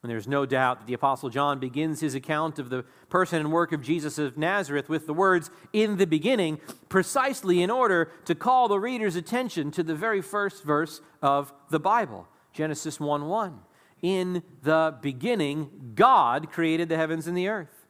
And 0.03 0.11
there's 0.11 0.29
no 0.29 0.47
doubt 0.47 0.81
that 0.81 0.87
the 0.87 0.95
Apostle 0.95 1.29
John 1.29 1.59
begins 1.59 2.01
his 2.01 2.15
account 2.15 2.59
of 2.59 2.71
the 2.71 2.85
person 3.11 3.39
and 3.39 3.53
work 3.53 3.73
of 3.73 3.83
Jesus 3.83 4.19
of 4.19 4.39
Nazareth 4.39 4.89
with 4.89 5.07
the 5.07 5.13
words, 5.13 5.51
in 5.75 5.99
the 5.99 6.07
beginning, 6.07 6.59
precisely 6.89 7.63
in 7.63 7.71
order 7.71 8.11
to 8.25 8.35
call 8.35 8.67
the 8.67 8.81
reader's 8.81 9.15
attention 9.15 9.71
to 9.73 9.83
the 9.83 9.95
very 9.95 10.23
first 10.23 10.65
verse 10.65 11.03
of 11.21 11.53
the 11.69 11.79
Bible, 11.79 12.27
Genesis 12.55 12.99
1 12.99 13.27
1. 13.27 13.61
In 14.03 14.43
the 14.63 14.97
beginning, 15.01 15.93
God 15.95 16.51
created 16.51 16.89
the 16.89 16.97
heavens 16.97 17.27
and 17.27 17.37
the 17.37 17.49
earth. 17.49 17.87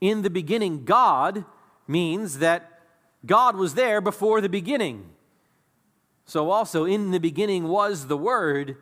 In 0.00 0.22
the 0.22 0.30
beginning, 0.30 0.84
God 0.84 1.44
means 1.86 2.38
that 2.38 2.80
God 3.26 3.56
was 3.56 3.74
there 3.74 4.00
before 4.00 4.40
the 4.40 4.48
beginning. 4.48 5.10
So, 6.24 6.50
also, 6.50 6.84
in 6.84 7.10
the 7.10 7.18
beginning 7.18 7.68
was 7.68 8.06
the 8.06 8.16
Word 8.16 8.76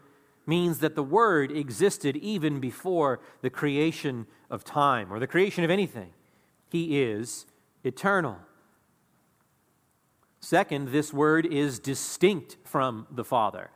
means 0.46 0.78
that 0.78 0.94
the 0.94 1.02
Word 1.02 1.50
existed 1.50 2.16
even 2.16 2.60
before 2.60 3.20
the 3.42 3.50
creation 3.50 4.26
of 4.50 4.64
time 4.64 5.12
or 5.12 5.18
the 5.18 5.26
creation 5.26 5.64
of 5.64 5.70
anything. 5.70 6.10
He 6.70 7.00
is 7.02 7.46
eternal. 7.84 8.36
Second, 10.40 10.88
this 10.88 11.12
Word 11.12 11.46
is 11.46 11.78
distinct 11.78 12.56
from 12.64 13.06
the 13.10 13.24
Father. 13.24 13.70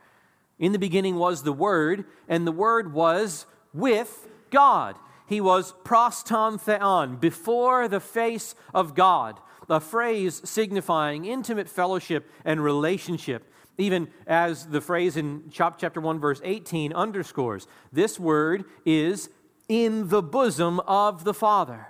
In 0.63 0.71
the 0.71 0.79
beginning 0.79 1.17
was 1.17 1.43
the 1.43 1.51
Word, 1.51 2.05
and 2.29 2.47
the 2.47 2.51
Word 2.53 2.93
was 2.93 3.45
with 3.73 4.29
God. 4.49 4.95
He 5.27 5.41
was 5.41 5.73
pros 5.83 6.23
ton 6.23 6.57
theon, 6.57 7.17
before 7.17 7.89
the 7.89 7.99
face 7.99 8.55
of 8.73 8.95
God, 8.95 9.41
a 9.67 9.81
phrase 9.81 10.41
signifying 10.45 11.25
intimate 11.25 11.67
fellowship 11.67 12.31
and 12.45 12.63
relationship 12.63 13.51
even 13.77 14.07
as 14.25 14.67
the 14.67 14.79
phrase 14.79 15.17
in 15.17 15.49
chapter 15.51 15.99
1, 15.99 16.19
verse 16.19 16.39
18 16.45 16.93
underscores, 16.93 17.67
this 17.91 18.17
word 18.17 18.63
is 18.85 19.29
in 19.67 20.07
the 20.07 20.21
bosom 20.21 20.79
of 20.81 21.25
the 21.25 21.33
Father. 21.33 21.87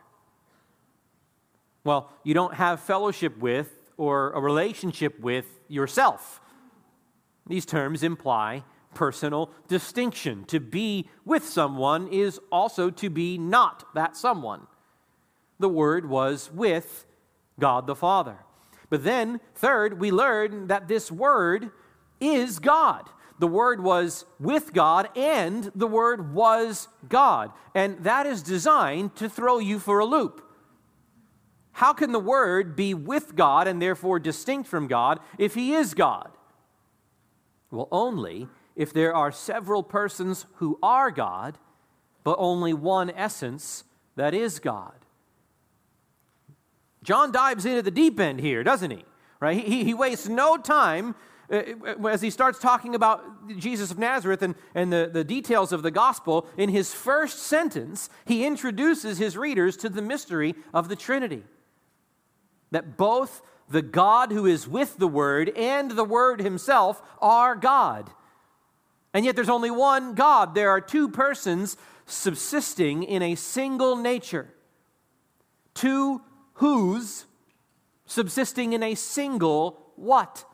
Well, 1.83 2.09
you 2.23 2.33
don't 2.33 2.55
have 2.55 2.79
fellowship 2.79 3.37
with 3.37 3.69
or 3.97 4.31
a 4.31 4.39
relationship 4.39 5.19
with 5.19 5.45
yourself. 5.67 6.39
These 7.47 7.65
terms 7.65 8.03
imply 8.03 8.63
personal 8.93 9.49
distinction. 9.67 10.45
To 10.45 10.59
be 10.59 11.09
with 11.25 11.47
someone 11.47 12.07
is 12.07 12.39
also 12.51 12.89
to 12.91 13.09
be 13.09 13.37
not 13.37 13.93
that 13.95 14.15
someone. 14.15 14.67
The 15.59 15.69
Word 15.69 16.09
was 16.09 16.51
with 16.51 17.05
God 17.59 17.87
the 17.87 17.95
Father. 17.95 18.37
But 18.89 19.03
then, 19.03 19.39
third, 19.55 19.99
we 19.99 20.11
learn 20.11 20.67
that 20.67 20.87
this 20.87 21.11
word 21.11 21.71
is 22.19 22.59
God. 22.59 23.09
The 23.39 23.47
Word 23.47 23.83
was 23.83 24.25
with 24.39 24.73
God, 24.73 25.09
and 25.17 25.71
the 25.75 25.87
Word 25.87 26.33
was 26.33 26.87
God. 27.09 27.51
And 27.73 27.97
that 28.03 28.25
is 28.25 28.43
designed 28.43 29.15
to 29.15 29.27
throw 29.27 29.57
you 29.59 29.79
for 29.79 29.99
a 29.99 30.05
loop. 30.05 30.47
How 31.73 31.91
can 31.93 32.11
the 32.11 32.19
Word 32.19 32.75
be 32.75 32.93
with 32.93 33.35
God 33.35 33.67
and 33.67 33.81
therefore 33.81 34.19
distinct 34.19 34.69
from 34.69 34.87
God 34.87 35.19
if 35.39 35.55
He 35.55 35.73
is 35.73 35.93
God? 35.93 36.29
Well, 37.73 37.87
only 37.91 38.47
if 38.75 38.93
there 38.93 39.15
are 39.15 39.31
several 39.31 39.81
persons 39.81 40.45
who 40.57 40.77
are 40.83 41.09
God, 41.09 41.57
but 42.23 42.35
only 42.37 42.71
one 42.71 43.09
essence 43.09 43.83
that 44.15 44.35
is 44.35 44.59
God. 44.59 44.93
John 47.03 47.31
dives 47.31 47.65
into 47.65 47.81
the 47.81 47.89
deep 47.89 48.19
end 48.19 48.41
here, 48.41 48.63
doesn't 48.63 48.91
he? 48.91 49.03
Right? 49.39 49.65
He, 49.65 49.83
he 49.83 49.95
wastes 49.95 50.29
no 50.29 50.55
time 50.55 51.15
uh, 51.51 51.63
as 52.07 52.21
he 52.21 52.29
starts 52.29 52.59
talking 52.59 52.93
about 52.93 53.47
Jesus 53.57 53.89
of 53.89 53.97
Nazareth 53.97 54.43
and, 54.43 54.53
and 54.75 54.93
the, 54.93 55.09
the 55.11 55.23
details 55.23 55.73
of 55.73 55.81
the 55.81 55.91
gospel. 55.91 56.47
In 56.55 56.69
his 56.69 56.93
first 56.93 57.39
sentence, 57.39 58.07
he 58.25 58.45
introduces 58.45 59.17
his 59.17 59.35
readers 59.35 59.75
to 59.77 59.89
the 59.89 60.01
mystery 60.01 60.53
of 60.75 60.89
the 60.89 60.95
Trinity. 60.95 61.43
That 62.69 62.97
both 62.97 63.41
the 63.73 63.81
God 63.81 64.31
who 64.31 64.45
is 64.45 64.67
with 64.67 64.97
the 64.97 65.07
Word 65.07 65.49
and 65.57 65.91
the 65.91 66.03
Word 66.03 66.39
himself 66.39 67.01
are 67.19 67.55
God. 67.55 68.11
And 69.15 69.25
yet 69.25 69.35
there's 69.35 69.49
only 69.49 69.71
one 69.71 70.13
God. 70.13 70.53
There 70.53 70.69
are 70.69 70.79
two 70.79 71.09
persons 71.09 71.75
subsisting 72.05 73.01
in 73.01 73.23
a 73.23 73.33
single 73.33 73.95
nature. 73.95 74.53
Two 75.73 76.21
whose 76.53 77.25
subsisting 78.05 78.73
in 78.73 78.83
a 78.83 78.93
single 78.93 79.91
what? 79.95 80.45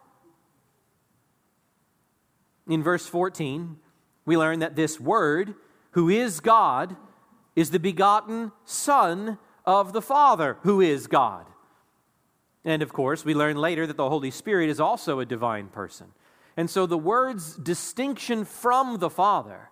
In 2.67 2.81
verse 2.81 3.05
14, 3.05 3.77
we 4.25 4.37
learn 4.37 4.59
that 4.59 4.77
this 4.77 4.97
Word, 4.97 5.55
who 5.91 6.07
is 6.07 6.39
God, 6.39 6.95
is 7.53 7.71
the 7.71 7.79
begotten 7.79 8.53
Son 8.63 9.39
of 9.65 9.91
the 9.91 10.01
Father, 10.01 10.57
who 10.61 10.79
is 10.79 11.07
God. 11.07 11.47
And 12.69 12.83
of 12.83 12.93
course, 12.93 13.25
we 13.25 13.33
learn 13.33 13.57
later 13.57 13.87
that 13.87 13.97
the 13.97 14.09
Holy 14.09 14.29
Spirit 14.29 14.69
is 14.69 14.79
also 14.79 15.19
a 15.19 15.25
divine 15.25 15.69
person. 15.69 16.13
And 16.55 16.69
so 16.69 16.85
the 16.85 16.99
Word's 16.99 17.55
distinction 17.55 18.45
from 18.45 18.99
the 18.99 19.09
Father, 19.09 19.71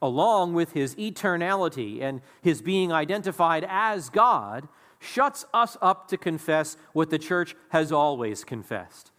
along 0.00 0.54
with 0.54 0.70
his 0.70 0.94
eternality 0.94 2.00
and 2.00 2.20
his 2.40 2.62
being 2.62 2.92
identified 2.92 3.66
as 3.68 4.08
God, 4.08 4.68
shuts 5.00 5.46
us 5.52 5.76
up 5.82 6.06
to 6.10 6.16
confess 6.16 6.76
what 6.92 7.10
the 7.10 7.18
church 7.18 7.56
has 7.70 7.90
always 7.90 8.44
confessed. 8.44 9.10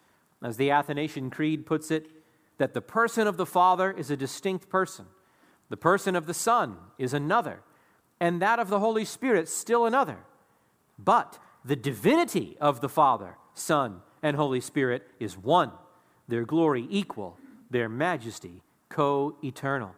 As 0.41 0.55
the 0.55 0.71
Athanasian 0.71 1.29
Creed 1.29 1.65
puts 1.65 1.91
it, 1.91 2.07
that 2.57 2.73
the 2.73 2.81
person 2.81 3.27
of 3.27 3.35
the 3.35 3.45
Father 3.45 3.91
is 3.91 4.09
a 4.09 4.15
distinct 4.15 4.69
person, 4.69 5.07
the 5.67 5.75
person 5.75 6.15
of 6.15 6.25
the 6.25 6.33
Son 6.33 6.77
is 6.97 7.13
another, 7.13 7.63
and 8.21 8.41
that 8.41 8.59
of 8.59 8.69
the 8.69 8.79
Holy 8.79 9.03
Spirit 9.03 9.49
still 9.49 9.85
another. 9.85 10.19
But 10.97 11.37
the 11.63 11.75
divinity 11.75 12.57
of 12.59 12.81
the 12.81 12.89
Father, 12.89 13.37
Son, 13.53 14.01
and 14.21 14.35
Holy 14.35 14.61
Spirit 14.61 15.07
is 15.19 15.37
one, 15.37 15.71
their 16.27 16.45
glory 16.45 16.87
equal, 16.89 17.37
their 17.69 17.89
majesty 17.89 18.61
co 18.89 19.35
eternal. 19.43 19.95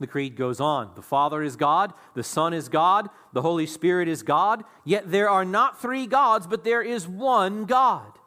The 0.00 0.06
creed 0.06 0.36
goes 0.36 0.60
on. 0.60 0.90
The 0.96 1.02
Father 1.02 1.42
is 1.42 1.54
God, 1.54 1.92
the 2.14 2.24
Son 2.24 2.52
is 2.52 2.68
God, 2.68 3.08
the 3.32 3.42
Holy 3.42 3.66
Spirit 3.66 4.08
is 4.08 4.22
God, 4.22 4.64
yet 4.84 5.10
there 5.10 5.30
are 5.30 5.44
not 5.44 5.80
three 5.80 6.06
gods, 6.06 6.46
but 6.46 6.64
there 6.64 6.82
is 6.82 7.06
one 7.06 7.66
God. 7.66 8.18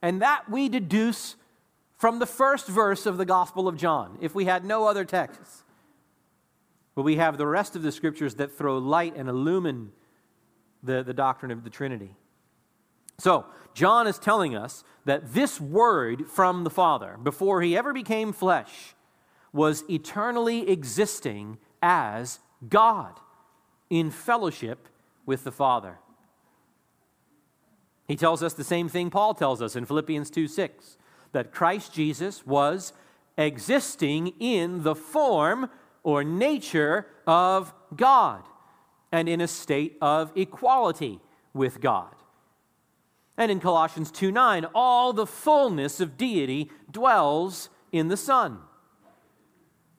And 0.00 0.22
that 0.22 0.50
we 0.50 0.68
deduce 0.70 1.36
from 1.98 2.18
the 2.18 2.26
first 2.26 2.66
verse 2.66 3.04
of 3.04 3.18
the 3.18 3.26
Gospel 3.26 3.68
of 3.68 3.76
John, 3.76 4.16
if 4.22 4.34
we 4.34 4.46
had 4.46 4.64
no 4.64 4.86
other 4.86 5.04
texts. 5.04 5.62
But 6.94 7.02
we 7.02 7.16
have 7.16 7.38
the 7.38 7.46
rest 7.46 7.76
of 7.76 7.82
the 7.82 7.92
scriptures 7.92 8.34
that 8.36 8.56
throw 8.56 8.78
light 8.78 9.16
and 9.16 9.28
illumine 9.28 9.92
the, 10.82 11.02
the 11.02 11.14
doctrine 11.14 11.50
of 11.50 11.64
the 11.64 11.70
Trinity. 11.70 12.16
So, 13.18 13.44
John 13.74 14.06
is 14.06 14.18
telling 14.18 14.56
us 14.56 14.82
that 15.04 15.34
this 15.34 15.60
word 15.60 16.26
from 16.26 16.64
the 16.64 16.70
Father, 16.70 17.18
before 17.22 17.60
he 17.60 17.76
ever 17.76 17.92
became 17.92 18.32
flesh, 18.32 18.94
was 19.52 19.84
eternally 19.90 20.68
existing 20.70 21.58
as 21.82 22.40
God 22.68 23.20
in 23.90 24.10
fellowship 24.10 24.88
with 25.26 25.44
the 25.44 25.52
Father. 25.52 25.98
He 28.08 28.16
tells 28.16 28.42
us 28.42 28.54
the 28.54 28.64
same 28.64 28.88
thing 28.88 29.10
Paul 29.10 29.34
tells 29.34 29.62
us 29.62 29.76
in 29.76 29.84
Philippians 29.84 30.30
2 30.30 30.48
6 30.48 30.96
that 31.32 31.52
Christ 31.52 31.92
Jesus 31.92 32.44
was 32.44 32.92
existing 33.36 34.32
in 34.40 34.82
the 34.82 34.94
form 34.94 35.70
or 36.02 36.24
nature 36.24 37.06
of 37.26 37.72
God 37.94 38.42
and 39.12 39.28
in 39.28 39.40
a 39.40 39.48
state 39.48 39.96
of 40.00 40.32
equality 40.36 41.20
with 41.52 41.80
God. 41.80 42.14
And 43.36 43.50
in 43.50 43.60
Colossians 43.60 44.10
2 44.10 44.30
9, 44.30 44.66
all 44.74 45.12
the 45.12 45.26
fullness 45.26 46.00
of 46.00 46.16
deity 46.16 46.70
dwells 46.90 47.70
in 47.92 48.08
the 48.08 48.16
Son. 48.16 48.58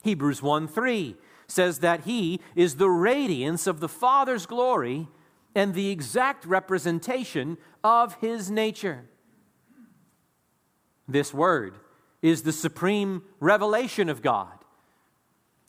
Hebrews 0.03 0.41
1 0.41 0.67
3 0.67 1.15
says 1.48 1.79
that 1.79 2.05
he 2.05 2.39
is 2.55 2.75
the 2.75 2.89
radiance 2.89 3.67
of 3.67 3.79
the 3.79 3.89
Father's 3.89 4.46
glory 4.46 5.08
and 5.53 5.74
the 5.74 5.89
exact 5.89 6.46
representation 6.46 7.58
of 7.84 8.15
his 8.15 8.50
nature. 8.50 9.05
This 11.08 11.34
word 11.34 11.75
is 12.22 12.43
the 12.43 12.53
supreme 12.53 13.24
revelation 13.39 14.08
of 14.08 14.22
God. 14.22 14.61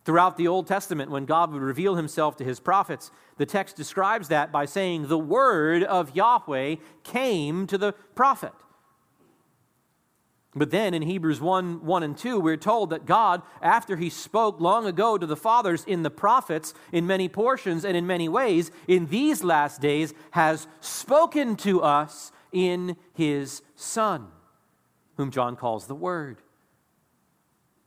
Throughout 0.04 0.36
the 0.36 0.48
Old 0.48 0.66
Testament, 0.66 1.10
when 1.10 1.26
God 1.26 1.52
would 1.52 1.62
reveal 1.62 1.94
himself 1.94 2.36
to 2.36 2.44
his 2.44 2.58
prophets, 2.58 3.12
the 3.36 3.46
text 3.46 3.76
describes 3.76 4.28
that 4.28 4.50
by 4.50 4.64
saying, 4.64 5.06
The 5.06 5.18
word 5.18 5.84
of 5.84 6.16
Yahweh 6.16 6.76
came 7.04 7.66
to 7.68 7.78
the 7.78 7.92
prophet. 8.14 8.52
But 10.54 10.70
then 10.70 10.92
in 10.92 11.02
Hebrews 11.02 11.40
1 11.40 11.84
1 11.84 12.02
and 12.02 12.18
2, 12.18 12.38
we're 12.38 12.56
told 12.56 12.90
that 12.90 13.06
God, 13.06 13.42
after 13.62 13.96
he 13.96 14.10
spoke 14.10 14.60
long 14.60 14.86
ago 14.86 15.16
to 15.16 15.26
the 15.26 15.36
fathers 15.36 15.84
in 15.84 16.02
the 16.02 16.10
prophets 16.10 16.74
in 16.90 17.06
many 17.06 17.28
portions 17.28 17.84
and 17.84 17.96
in 17.96 18.06
many 18.06 18.28
ways, 18.28 18.70
in 18.86 19.06
these 19.06 19.42
last 19.42 19.80
days 19.80 20.12
has 20.32 20.66
spoken 20.80 21.56
to 21.56 21.80
us 21.80 22.32
in 22.50 22.96
his 23.14 23.62
Son, 23.76 24.26
whom 25.16 25.30
John 25.30 25.56
calls 25.56 25.86
the 25.86 25.94
Word. 25.94 26.42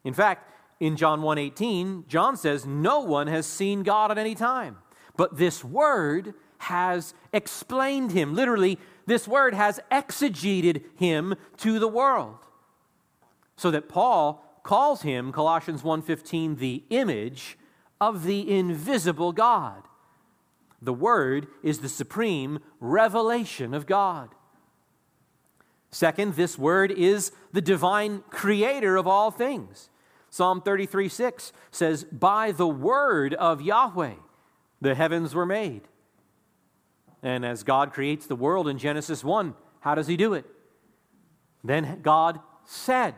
In 0.04 0.14
fact, 0.14 0.50
in 0.80 0.96
John 0.96 1.22
1:18, 1.22 2.06
John 2.08 2.36
says, 2.36 2.66
"No 2.66 3.00
one 3.00 3.28
has 3.28 3.46
seen 3.46 3.84
God 3.84 4.12
at 4.12 4.18
any 4.18 4.36
time, 4.36 4.78
but 5.16 5.38
this 5.38 5.64
word 5.64 6.34
has 6.60 7.14
explained 7.32 8.12
him." 8.12 8.34
Literally, 8.36 8.80
this 9.06 9.28
word 9.28 9.54
has 9.54 9.80
exegeted 9.92 10.84
him 10.96 11.36
to 11.58 11.80
the 11.80 11.88
world 11.88 12.40
so 13.56 13.72
that 13.72 13.90
Paul 13.90 14.44
calls 14.64 15.04
him 15.04 15.32
Colossians 15.32 15.84
1:15 15.84 16.56
the 16.56 16.84
image 16.90 17.58
of 18.02 18.24
the 18.24 18.50
invisible 18.50 19.32
God. 19.32 19.84
The 20.82 20.94
word 20.94 21.48
is 21.64 21.80
the 21.80 21.90
supreme 21.90 22.60
revelation 22.80 23.74
of 23.74 23.86
God. 23.86 24.36
Second, 25.92 26.34
this 26.34 26.58
word 26.58 26.92
is 26.92 27.32
the 27.54 27.62
divine 27.62 28.24
creator 28.30 28.98
of 28.98 29.08
all 29.08 29.32
things. 29.32 29.90
Psalm 30.36 30.62
33 30.62 31.08
6 31.08 31.54
says, 31.72 32.04
By 32.04 32.52
the 32.52 32.68
word 32.68 33.34
of 33.36 33.62
Yahweh 33.62 34.16
the 34.82 34.94
heavens 34.94 35.34
were 35.34 35.46
made. 35.46 35.84
And 37.24 37.46
as 37.46 37.64
God 37.64 37.94
creates 37.94 38.28
the 38.28 38.36
world 38.36 38.68
in 38.68 38.78
Genesis 38.78 39.24
1, 39.24 39.56
how 39.80 39.96
does 39.96 40.08
he 40.08 40.18
do 40.18 40.34
it? 40.34 40.46
Then 41.64 42.02
God 42.02 42.42
said, 42.66 43.16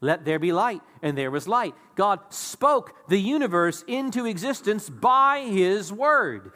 let 0.00 0.24
there 0.24 0.38
be 0.38 0.50
light. 0.50 0.80
And 1.02 1.18
there 1.18 1.30
was 1.30 1.46
light. 1.46 1.74
God 1.94 2.20
spoke 2.30 3.06
the 3.06 3.20
universe 3.20 3.84
into 3.86 4.24
existence 4.24 4.88
by 4.88 5.40
his 5.40 5.92
word. 5.92 6.52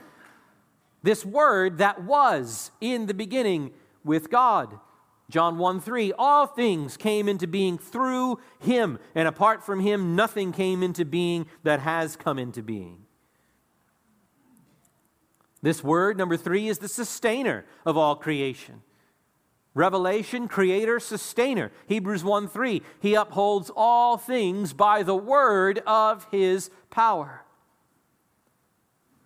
This 1.02 1.26
word 1.26 1.76
that 1.76 2.02
was 2.04 2.70
in 2.80 3.04
the 3.04 3.12
beginning 3.12 3.72
with 4.02 4.30
God. 4.30 4.78
John 5.30 5.58
1 5.58 5.80
3, 5.80 6.12
all 6.18 6.46
things 6.46 6.96
came 6.96 7.28
into 7.28 7.46
being 7.46 7.78
through 7.78 8.38
him, 8.58 8.98
and 9.14 9.28
apart 9.28 9.64
from 9.64 9.80
him, 9.80 10.16
nothing 10.16 10.52
came 10.52 10.82
into 10.82 11.04
being 11.04 11.46
that 11.62 11.80
has 11.80 12.16
come 12.16 12.38
into 12.38 12.62
being. 12.62 13.06
This 15.62 15.84
word, 15.84 16.16
number 16.16 16.36
three, 16.36 16.68
is 16.68 16.78
the 16.78 16.88
sustainer 16.88 17.64
of 17.84 17.96
all 17.96 18.16
creation. 18.16 18.82
Revelation, 19.72 20.48
creator, 20.48 20.98
sustainer. 20.98 21.70
Hebrews 21.86 22.24
1 22.24 22.48
3. 22.48 22.82
He 23.00 23.14
upholds 23.14 23.70
all 23.74 24.16
things 24.16 24.72
by 24.72 25.02
the 25.02 25.14
word 25.14 25.80
of 25.86 26.26
his 26.32 26.70
power. 26.90 27.44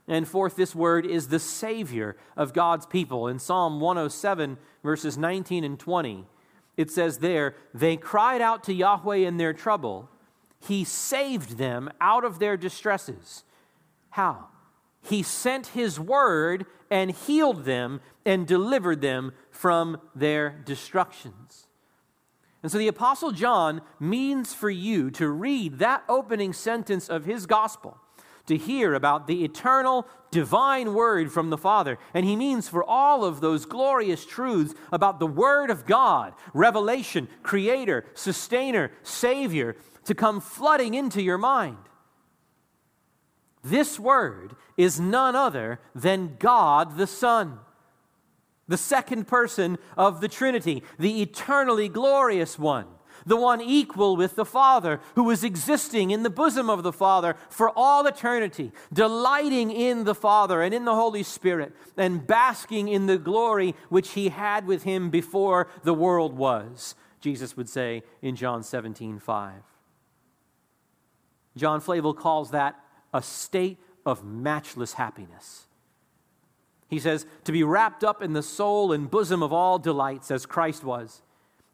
And 0.06 0.28
fourth, 0.28 0.56
this 0.56 0.74
word 0.74 1.06
is 1.06 1.28
the 1.28 1.38
Savior 1.38 2.16
of 2.36 2.52
God's 2.52 2.84
people. 2.84 3.26
In 3.26 3.38
Psalm 3.38 3.80
107, 3.80 4.58
verses 4.84 5.18
19 5.18 5.64
and 5.64 5.80
20, 5.80 6.26
it 6.76 6.90
says 6.90 7.18
there, 7.18 7.56
They 7.72 7.96
cried 7.96 8.40
out 8.40 8.62
to 8.64 8.72
Yahweh 8.72 9.16
in 9.16 9.38
their 9.38 9.52
trouble. 9.52 10.08
He 10.60 10.84
saved 10.84 11.58
them 11.58 11.90
out 12.00 12.24
of 12.24 12.38
their 12.38 12.56
distresses. 12.56 13.42
How? 14.10 14.46
He 15.02 15.24
sent 15.24 15.68
His 15.68 15.98
word 15.98 16.66
and 16.90 17.10
healed 17.10 17.64
them 17.64 18.00
and 18.24 18.46
delivered 18.46 19.00
them 19.00 19.32
from 19.50 20.00
their 20.14 20.50
destructions. 20.64 21.66
And 22.62 22.72
so 22.72 22.78
the 22.78 22.88
Apostle 22.88 23.32
John 23.32 23.82
means 24.00 24.54
for 24.54 24.70
you 24.70 25.10
to 25.12 25.28
read 25.28 25.80
that 25.80 26.02
opening 26.08 26.54
sentence 26.54 27.10
of 27.10 27.26
his 27.26 27.44
gospel, 27.44 27.98
to 28.46 28.56
hear 28.56 28.94
about 28.94 29.26
the 29.26 29.44
eternal 29.44 30.06
divine 30.30 30.94
word 30.94 31.32
from 31.32 31.50
the 31.50 31.58
Father. 31.58 31.98
And 32.12 32.26
he 32.26 32.36
means 32.36 32.68
for 32.68 32.84
all 32.84 33.24
of 33.24 33.40
those 33.40 33.64
glorious 33.64 34.24
truths 34.26 34.74
about 34.92 35.18
the 35.18 35.26
Word 35.26 35.70
of 35.70 35.86
God, 35.86 36.34
revelation, 36.52 37.28
creator, 37.42 38.04
sustainer, 38.14 38.90
savior, 39.02 39.76
to 40.04 40.14
come 40.14 40.40
flooding 40.40 40.94
into 40.94 41.22
your 41.22 41.38
mind. 41.38 41.78
This 43.62 43.98
word 43.98 44.56
is 44.76 45.00
none 45.00 45.34
other 45.34 45.80
than 45.94 46.36
God 46.38 46.98
the 46.98 47.06
Son 47.06 47.60
the 48.68 48.76
second 48.76 49.26
person 49.26 49.78
of 49.96 50.20
the 50.20 50.28
Trinity, 50.28 50.82
the 50.98 51.22
eternally 51.22 51.88
glorious 51.88 52.58
one, 52.58 52.86
the 53.26 53.36
one 53.36 53.60
equal 53.60 54.16
with 54.16 54.36
the 54.36 54.44
Father, 54.44 55.00
who 55.14 55.24
was 55.24 55.44
existing 55.44 56.10
in 56.10 56.22
the 56.22 56.30
bosom 56.30 56.68
of 56.68 56.82
the 56.82 56.92
Father 56.92 57.36
for 57.48 57.70
all 57.76 58.06
eternity, 58.06 58.72
delighting 58.92 59.70
in 59.70 60.04
the 60.04 60.14
Father 60.14 60.62
and 60.62 60.74
in 60.74 60.84
the 60.84 60.94
Holy 60.94 61.22
Spirit, 61.22 61.74
and 61.96 62.26
basking 62.26 62.88
in 62.88 63.06
the 63.06 63.18
glory 63.18 63.74
which 63.88 64.10
he 64.10 64.28
had 64.28 64.66
with 64.66 64.82
him 64.82 65.10
before 65.10 65.68
the 65.82 65.94
world 65.94 66.36
was, 66.36 66.94
Jesus 67.20 67.56
would 67.56 67.68
say 67.68 68.02
in 68.20 68.36
John 68.36 68.62
17 68.62 69.18
5. 69.18 69.54
John 71.56 71.80
Flavel 71.80 72.14
calls 72.14 72.50
that 72.50 72.78
a 73.12 73.22
state 73.22 73.78
of 74.04 74.24
matchless 74.24 74.94
happiness. 74.94 75.66
He 76.88 76.98
says, 76.98 77.26
to 77.44 77.52
be 77.52 77.62
wrapped 77.62 78.04
up 78.04 78.22
in 78.22 78.34
the 78.34 78.42
soul 78.42 78.92
and 78.92 79.10
bosom 79.10 79.42
of 79.42 79.52
all 79.52 79.78
delights, 79.78 80.30
as 80.30 80.46
Christ 80.46 80.84
was, 80.84 81.22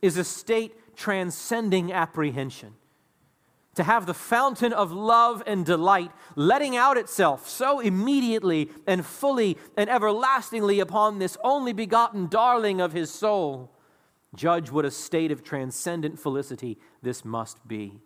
is 0.00 0.16
a 0.16 0.24
state 0.24 0.89
transcending 1.00 1.90
apprehension. 1.90 2.74
To 3.76 3.82
have 3.82 4.04
the 4.04 4.12
fountain 4.12 4.74
of 4.74 4.92
love 4.92 5.42
and 5.46 5.64
delight 5.64 6.10
letting 6.36 6.76
out 6.76 6.98
itself 6.98 7.48
so 7.48 7.80
immediately 7.80 8.68
and 8.86 9.06
fully 9.06 9.56
and 9.78 9.88
everlastingly 9.88 10.78
upon 10.78 11.18
this 11.18 11.38
only 11.42 11.72
begotten 11.72 12.26
darling 12.26 12.82
of 12.82 12.92
his 12.92 13.10
soul, 13.10 13.70
judge 14.34 14.70
what 14.70 14.84
a 14.84 14.90
state 14.90 15.32
of 15.32 15.42
transcendent 15.42 16.18
felicity 16.18 16.76
this 17.00 17.24
must 17.24 17.66
be. 17.66 18.00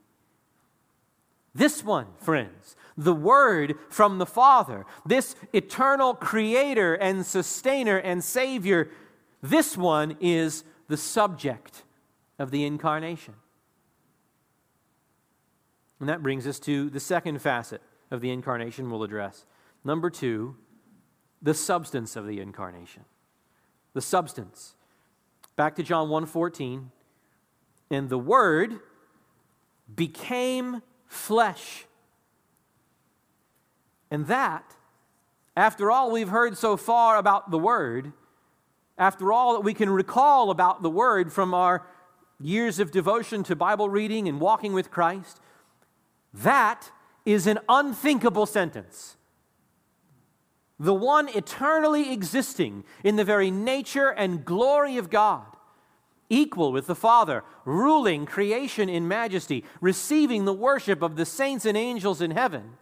This 1.52 1.82
one, 1.82 2.06
friends, 2.20 2.76
the 2.96 3.14
Word 3.14 3.74
from 3.88 4.18
the 4.18 4.26
Father, 4.26 4.86
this 5.04 5.34
eternal 5.52 6.14
Creator 6.14 6.94
and 6.94 7.26
Sustainer 7.26 7.96
and 7.96 8.22
Savior, 8.22 8.88
this 9.42 9.76
one 9.76 10.16
is 10.20 10.62
the 10.86 10.96
subject 10.96 11.82
of 12.38 12.50
the 12.50 12.64
incarnation. 12.64 13.34
And 16.00 16.08
that 16.08 16.22
brings 16.22 16.46
us 16.46 16.58
to 16.60 16.90
the 16.90 17.00
second 17.00 17.40
facet 17.40 17.80
of 18.10 18.20
the 18.20 18.30
incarnation 18.30 18.90
we'll 18.90 19.02
address. 19.02 19.46
Number 19.84 20.10
two, 20.10 20.56
the 21.40 21.54
substance 21.54 22.16
of 22.16 22.26
the 22.26 22.40
incarnation. 22.40 23.04
The 23.92 24.00
substance. 24.00 24.74
Back 25.56 25.76
to 25.76 25.82
John 25.82 26.08
1:14. 26.08 26.90
And 27.90 28.08
the 28.08 28.18
word 28.18 28.80
became 29.94 30.82
flesh. 31.06 31.86
And 34.10 34.26
that, 34.26 34.76
after 35.56 35.90
all 35.90 36.10
we've 36.10 36.28
heard 36.28 36.56
so 36.56 36.76
far 36.76 37.16
about 37.16 37.50
the 37.50 37.58
Word, 37.58 38.12
after 38.96 39.32
all 39.32 39.54
that 39.54 39.60
we 39.60 39.74
can 39.74 39.90
recall 39.90 40.50
about 40.50 40.82
the 40.82 40.90
Word 40.90 41.32
from 41.32 41.54
our 41.54 41.86
years 42.44 42.78
of 42.78 42.90
devotion 42.90 43.42
to 43.44 43.56
Bible 43.56 43.88
reading 43.88 44.28
and 44.28 44.38
walking 44.38 44.72
with 44.72 44.90
Christ, 44.90 45.40
that 46.32 46.90
is 47.24 47.46
an 47.46 47.58
unthinkable 47.68 48.46
sentence. 48.46 49.16
The 50.78 50.94
one 50.94 51.28
eternally 51.28 52.12
existing 52.12 52.84
in 53.02 53.16
the 53.16 53.24
very 53.24 53.50
nature 53.50 54.10
and 54.10 54.44
glory 54.44 54.98
of 54.98 55.08
God, 55.08 55.46
equal 56.28 56.72
with 56.72 56.86
the 56.86 56.94
Father, 56.94 57.44
ruling 57.64 58.26
creation 58.26 58.88
in 58.88 59.08
majesty, 59.08 59.64
receiving 59.80 60.44
the 60.44 60.52
worship 60.52 61.00
of 61.00 61.16
the 61.16 61.24
saints 61.24 61.64
and 61.64 61.76
angels 61.78 62.20
in 62.20 62.32
heaven, 62.32 62.72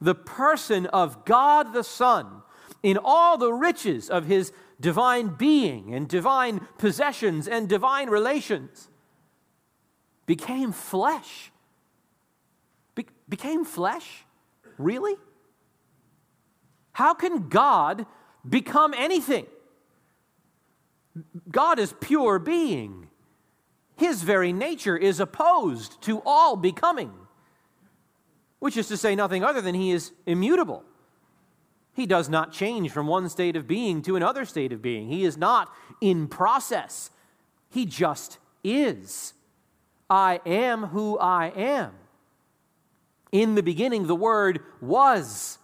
the 0.00 0.14
person 0.14 0.86
of 0.86 1.24
God 1.24 1.72
the 1.72 1.84
Son, 1.84 2.42
in 2.82 2.98
all 3.02 3.38
the 3.38 3.52
riches 3.52 4.10
of 4.10 4.26
his 4.26 4.52
divine 4.80 5.28
being 5.28 5.94
and 5.94 6.08
divine 6.08 6.60
possessions 6.78 7.48
and 7.48 7.68
divine 7.68 8.10
relations, 8.10 8.88
became 10.26 10.72
flesh. 10.72 11.50
Be- 12.94 13.06
became 13.28 13.64
flesh? 13.64 14.24
Really? 14.78 15.14
How 16.92 17.14
can 17.14 17.48
God 17.48 18.06
become 18.48 18.94
anything? 18.94 19.46
God 21.50 21.78
is 21.78 21.94
pure 22.00 22.38
being. 22.38 23.08
His 23.96 24.22
very 24.22 24.52
nature 24.52 24.96
is 24.96 25.20
opposed 25.20 26.02
to 26.02 26.20
all 26.26 26.56
becoming, 26.56 27.12
which 28.58 28.76
is 28.76 28.88
to 28.88 28.96
say 28.96 29.14
nothing 29.14 29.42
other 29.42 29.62
than 29.62 29.74
he 29.74 29.90
is 29.90 30.12
immutable. 30.26 30.84
He 31.94 32.04
does 32.04 32.28
not 32.28 32.52
change 32.52 32.90
from 32.90 33.06
one 33.06 33.30
state 33.30 33.56
of 33.56 33.66
being 33.66 34.02
to 34.02 34.16
another 34.16 34.44
state 34.44 34.70
of 34.72 34.82
being. 34.82 35.08
He 35.08 35.24
is 35.24 35.38
not 35.38 35.72
in 36.02 36.28
process. 36.28 37.10
He 37.70 37.86
just 37.86 38.38
is. 38.62 39.32
I 40.08 40.40
am 40.46 40.84
who 40.84 41.18
I 41.18 41.48
am. 41.56 41.92
In 43.32 43.54
the 43.54 43.62
beginning, 43.62 44.06
the 44.06 44.14
Word 44.14 44.60
was. 44.80 45.58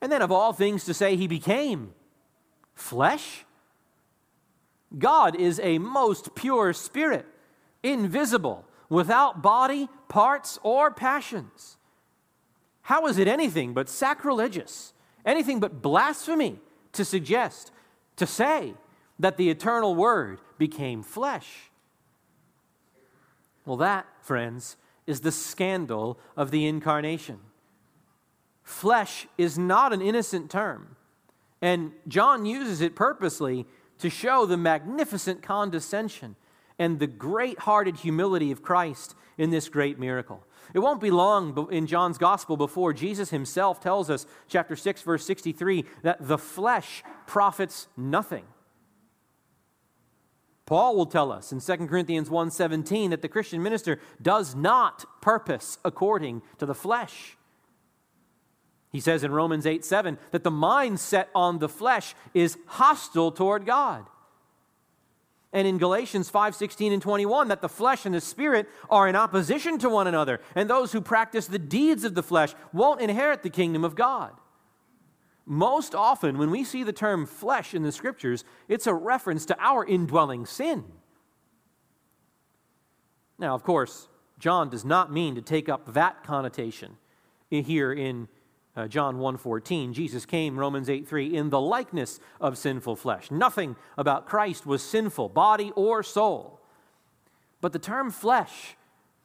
And 0.00 0.10
then, 0.12 0.22
of 0.22 0.30
all 0.30 0.52
things, 0.52 0.84
to 0.84 0.94
say 0.94 1.16
He 1.16 1.26
became 1.26 1.92
flesh. 2.74 3.44
God 4.96 5.34
is 5.34 5.60
a 5.60 5.78
most 5.78 6.34
pure 6.34 6.72
spirit, 6.72 7.26
invisible, 7.82 8.64
without 8.88 9.42
body, 9.42 9.88
parts, 10.08 10.58
or 10.62 10.90
passions. 10.90 11.76
How 12.82 13.06
is 13.06 13.18
it 13.18 13.26
anything 13.26 13.72
but 13.72 13.88
sacrilegious, 13.88 14.92
anything 15.24 15.58
but 15.58 15.82
blasphemy 15.82 16.60
to 16.92 17.04
suggest, 17.04 17.72
to 18.16 18.26
say 18.26 18.74
that 19.18 19.36
the 19.36 19.50
eternal 19.50 19.94
Word 19.94 20.38
became 20.58 21.02
flesh? 21.02 21.70
Well, 23.64 23.76
that, 23.78 24.06
friends, 24.20 24.76
is 25.06 25.20
the 25.20 25.32
scandal 25.32 26.18
of 26.36 26.50
the 26.50 26.66
incarnation. 26.66 27.38
Flesh 28.62 29.26
is 29.36 29.58
not 29.58 29.92
an 29.92 30.00
innocent 30.00 30.50
term, 30.50 30.96
and 31.60 31.92
John 32.08 32.46
uses 32.46 32.80
it 32.80 32.96
purposely 32.96 33.66
to 33.98 34.10
show 34.10 34.46
the 34.46 34.56
magnificent 34.56 35.42
condescension 35.42 36.36
and 36.78 36.98
the 36.98 37.06
great 37.06 37.60
hearted 37.60 37.96
humility 37.96 38.50
of 38.50 38.62
Christ 38.62 39.14
in 39.38 39.50
this 39.50 39.68
great 39.68 39.98
miracle. 39.98 40.44
It 40.72 40.78
won't 40.80 41.00
be 41.00 41.10
long 41.10 41.68
in 41.70 41.86
John's 41.86 42.18
gospel 42.18 42.56
before 42.56 42.92
Jesus 42.92 43.30
himself 43.30 43.80
tells 43.80 44.10
us, 44.10 44.26
chapter 44.48 44.74
6, 44.74 45.02
verse 45.02 45.24
63, 45.24 45.84
that 46.02 46.26
the 46.26 46.38
flesh 46.38 47.02
profits 47.26 47.86
nothing. 47.96 48.44
Paul 50.66 50.96
will 50.96 51.06
tell 51.06 51.30
us 51.30 51.52
in 51.52 51.60
2 51.60 51.88
Corinthians 51.88 52.30
1:17 52.30 53.10
that 53.10 53.22
the 53.22 53.28
Christian 53.28 53.62
minister 53.62 54.00
does 54.20 54.54
not 54.54 55.04
purpose 55.20 55.78
according 55.84 56.42
to 56.58 56.66
the 56.66 56.74
flesh. 56.74 57.36
He 58.90 59.00
says 59.00 59.24
in 59.24 59.32
Romans 59.32 59.66
8 59.66 59.84
7 59.84 60.18
that 60.30 60.44
the 60.44 60.50
mind 60.50 61.00
set 61.00 61.28
on 61.34 61.58
the 61.58 61.68
flesh 61.68 62.14
is 62.32 62.56
hostile 62.66 63.32
toward 63.32 63.66
God 63.66 64.06
and 65.54 65.68
in 65.68 65.78
Galatians 65.78 66.28
5 66.28 66.54
16 66.54 66.92
and 66.92 67.00
21 67.00 67.48
that 67.48 67.62
the 67.62 67.68
flesh 67.68 68.04
and 68.04 68.14
the 68.14 68.20
spirit 68.20 68.68
are 68.90 69.08
in 69.08 69.16
opposition 69.16 69.78
to 69.78 69.88
one 69.88 70.06
another, 70.06 70.40
and 70.54 70.68
those 70.68 70.92
who 70.92 71.00
practice 71.00 71.46
the 71.46 71.58
deeds 71.58 72.04
of 72.04 72.14
the 72.14 72.22
flesh 72.22 72.52
won't 72.72 73.00
inherit 73.00 73.42
the 73.42 73.48
kingdom 73.48 73.84
of 73.84 73.94
God. 73.94 74.32
Most 75.46 75.94
often, 75.94 76.38
when 76.38 76.50
we 76.50 76.64
see 76.64 76.82
the 76.82 76.92
term 76.92 77.26
flesh 77.26 77.74
in 77.74 77.82
the 77.82 77.92
scriptures, 77.92 78.44
it's 78.68 78.86
a 78.86 78.94
reference 78.94 79.44
to 79.46 79.56
our 79.58 79.84
indwelling 79.84 80.46
sin. 80.46 80.84
Now, 83.38 83.54
of 83.54 83.62
course, 83.62 84.08
John 84.38 84.70
does 84.70 84.84
not 84.84 85.12
mean 85.12 85.34
to 85.34 85.42
take 85.42 85.68
up 85.68 85.92
that 85.92 86.22
connotation 86.24 86.96
here 87.50 87.92
in 87.92 88.28
uh, 88.76 88.88
John 88.88 89.18
1:14, 89.18 89.92
Jesus 89.92 90.26
came, 90.26 90.58
Romans 90.58 90.88
8:3, 90.88 91.32
in 91.32 91.50
the 91.50 91.60
likeness 91.60 92.18
of 92.40 92.58
sinful 92.58 92.96
flesh. 92.96 93.30
Nothing 93.30 93.76
about 93.96 94.26
Christ 94.26 94.66
was 94.66 94.82
sinful, 94.82 95.28
body 95.28 95.70
or 95.76 96.02
soul. 96.02 96.60
But 97.60 97.72
the 97.72 97.78
term 97.78 98.10
flesh 98.10 98.76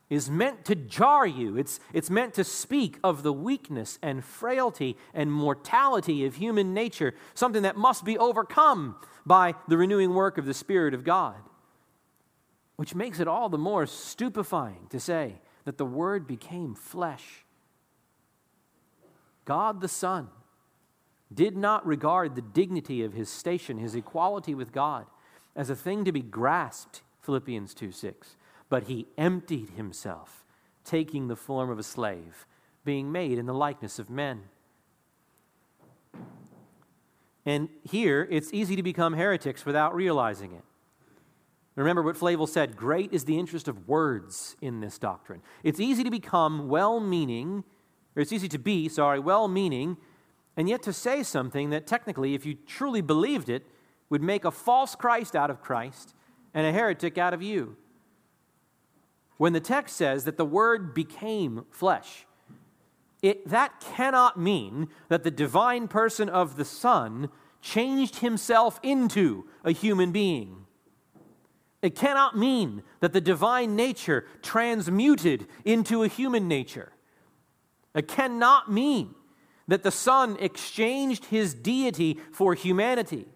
is 0.09 0.29
meant 0.29 0.65
to 0.65 0.75
jar 0.75 1.25
you. 1.25 1.57
It's, 1.57 1.79
it's 1.93 2.09
meant 2.09 2.33
to 2.35 2.43
speak 2.43 2.97
of 3.03 3.23
the 3.23 3.33
weakness 3.33 3.99
and 4.01 4.23
frailty 4.23 4.97
and 5.13 5.31
mortality 5.31 6.25
of 6.25 6.35
human 6.35 6.73
nature, 6.73 7.13
something 7.33 7.61
that 7.63 7.77
must 7.77 8.03
be 8.05 8.17
overcome 8.17 8.95
by 9.25 9.53
the 9.67 9.77
renewing 9.77 10.13
work 10.13 10.37
of 10.37 10.45
the 10.45 10.53
Spirit 10.53 10.93
of 10.93 11.03
God. 11.03 11.35
Which 12.75 12.95
makes 12.95 13.19
it 13.19 13.27
all 13.27 13.49
the 13.49 13.57
more 13.57 13.85
stupefying 13.85 14.87
to 14.89 14.99
say 14.99 15.35
that 15.65 15.77
the 15.77 15.85
Word 15.85 16.25
became 16.25 16.73
flesh 16.73 17.45
God 19.49 19.81
the 19.81 19.87
Son 19.87 20.27
did 21.33 21.57
not 21.57 21.83
regard 21.83 22.35
the 22.35 22.41
dignity 22.41 23.03
of 23.03 23.13
his 23.13 23.29
station, 23.29 23.79
his 23.79 23.95
equality 23.95 24.53
with 24.53 24.71
God, 24.71 25.07
as 25.55 25.71
a 25.71 25.75
thing 25.75 26.05
to 26.05 26.11
be 26.11 26.21
grasped, 26.21 27.01
Philippians 27.21 27.73
2 27.73 27.91
6. 27.91 28.35
But 28.69 28.83
he 28.83 29.07
emptied 29.17 29.71
himself, 29.71 30.45
taking 30.83 31.27
the 31.27 31.35
form 31.35 31.69
of 31.69 31.79
a 31.79 31.83
slave, 31.83 32.45
being 32.85 33.11
made 33.11 33.37
in 33.37 33.45
the 33.45 33.53
likeness 33.53 33.99
of 33.99 34.09
men. 34.09 34.43
And 37.45 37.69
here, 37.83 38.27
it's 38.29 38.53
easy 38.53 38.75
to 38.75 38.83
become 38.83 39.13
heretics 39.13 39.65
without 39.65 39.95
realizing 39.95 40.51
it. 40.51 40.63
Remember 41.75 42.01
what 42.01 42.17
Flavel 42.17 42.45
said 42.45 42.75
great 42.75 43.13
is 43.13 43.23
the 43.23 43.39
interest 43.39 43.67
of 43.67 43.87
words 43.87 44.57
in 44.61 44.81
this 44.81 44.99
doctrine. 44.99 45.41
It's 45.63 45.79
easy 45.79 46.03
to 46.03 46.11
become 46.11 46.67
well 46.67 46.99
meaning 46.99 47.63
or 48.15 48.21
it's 48.21 48.33
easy 48.33 48.49
to 48.49 48.59
be, 48.59 48.89
sorry, 48.89 49.19
well 49.19 49.47
meaning, 49.47 49.97
and 50.57 50.67
yet 50.67 50.83
to 50.83 50.91
say 50.93 51.23
something 51.23 51.69
that 51.69 51.87
technically, 51.87 52.33
if 52.33 52.45
you 52.45 52.55
truly 52.67 53.01
believed 53.01 53.49
it, 53.49 53.65
would 54.09 54.21
make 54.21 54.43
a 54.43 54.51
false 54.51 54.95
Christ 54.95 55.35
out 55.35 55.49
of 55.49 55.61
Christ 55.61 56.13
and 56.53 56.65
a 56.65 56.71
heretic 56.73 57.17
out 57.17 57.33
of 57.33 57.41
you. 57.41 57.77
When 59.39 59.53
the 59.53 59.61
text 59.61 59.95
says 59.95 60.25
that 60.25 60.35
the 60.35 60.43
Word 60.43 60.93
became 60.93 61.63
flesh, 61.71 62.25
it, 63.21 63.47
that 63.47 63.79
cannot 63.79 64.37
mean 64.37 64.89
that 65.07 65.23
the 65.23 65.31
divine 65.31 65.87
person 65.87 66.27
of 66.27 66.57
the 66.57 66.65
Son 66.65 67.29
changed 67.61 68.17
himself 68.17 68.81
into 68.83 69.45
a 69.63 69.71
human 69.71 70.11
being. 70.11 70.65
It 71.81 71.95
cannot 71.95 72.37
mean 72.37 72.83
that 72.99 73.13
the 73.13 73.21
divine 73.21 73.77
nature 73.77 74.25
transmuted 74.41 75.47
into 75.63 76.03
a 76.03 76.09
human 76.09 76.49
nature. 76.49 76.91
It 77.95 78.09
cannot 78.09 78.69
mean 78.69 79.15
that 79.69 79.83
the 79.83 79.91
Son 79.91 80.35
exchanged 80.41 81.27
his 81.27 81.53
deity 81.53 82.19
for 82.33 82.55
humanity 82.55 83.29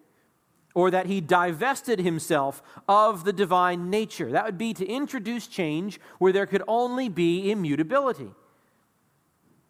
or 0.74 0.90
that 0.92 1.06
he 1.06 1.22
divested 1.22 2.00
himself 2.00 2.62
of 2.88 3.26
the 3.26 3.34
divine 3.34 3.90
nature. 3.90 4.32
That 4.32 4.46
would 4.46 4.58
be 4.58 4.74
to 4.74 4.86
introduce 4.86 5.48
change 5.48 6.00
where 6.18 6.34
there 6.34 6.46
could 6.46 6.64
only 6.68 7.10
be 7.10 7.52
immutability. 7.52 8.32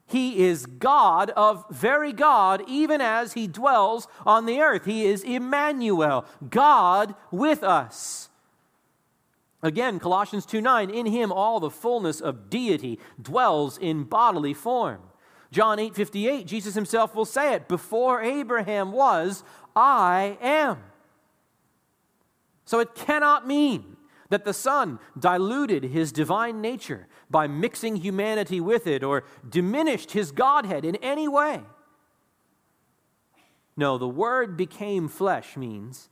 He 0.05 0.45
is 0.45 0.65
God 0.65 1.31
of 1.31 1.65
very 1.69 2.13
God, 2.13 2.63
even 2.67 3.01
as 3.01 3.33
he 3.33 3.47
dwells 3.47 4.07
on 4.25 4.45
the 4.45 4.59
earth. 4.59 4.85
He 4.85 5.05
is 5.05 5.23
Emmanuel, 5.23 6.25
God 6.49 7.15
with 7.31 7.63
us. 7.63 8.29
Again, 9.61 9.97
Colossians 9.97 10.45
2 10.45 10.59
9, 10.59 10.89
in 10.89 11.05
him 11.05 11.31
all 11.31 11.59
the 11.59 11.69
fullness 11.69 12.19
of 12.19 12.49
deity 12.49 12.99
dwells 13.21 13.77
in 13.77 14.03
bodily 14.03 14.53
form. 14.53 15.01
John 15.51 15.79
8 15.79 15.95
58, 15.95 16.45
Jesus 16.45 16.75
himself 16.75 17.15
will 17.15 17.25
say 17.25 17.53
it, 17.53 17.67
before 17.67 18.21
Abraham 18.21 18.91
was, 18.91 19.43
I 19.75 20.37
am. 20.41 20.79
So 22.73 22.79
it 22.79 22.95
cannot 22.95 23.45
mean 23.45 23.97
that 24.29 24.45
the 24.45 24.51
Son 24.51 24.97
diluted 25.19 25.83
his 25.83 26.11
divine 26.11 26.59
nature 26.59 27.05
by 27.29 27.45
mixing 27.45 27.97
humanity 27.97 28.59
with 28.59 28.87
it 28.87 29.03
or 29.03 29.25
diminished 29.47 30.13
his 30.13 30.31
Godhead 30.31 30.83
in 30.83 30.95
any 30.95 31.27
way. 31.27 31.61
No, 33.77 33.99
the 33.99 34.09
Word 34.09 34.57
became 34.57 35.07
flesh 35.07 35.55
means 35.55 36.09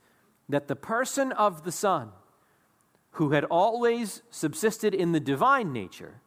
that 0.48 0.68
the 0.68 0.76
person 0.76 1.32
of 1.32 1.64
the 1.64 1.72
Son, 1.72 2.12
who 3.14 3.32
had 3.32 3.42
always 3.46 4.22
subsisted 4.30 4.94
in 4.94 5.10
the 5.10 5.18
divine 5.18 5.72
nature, 5.72 6.20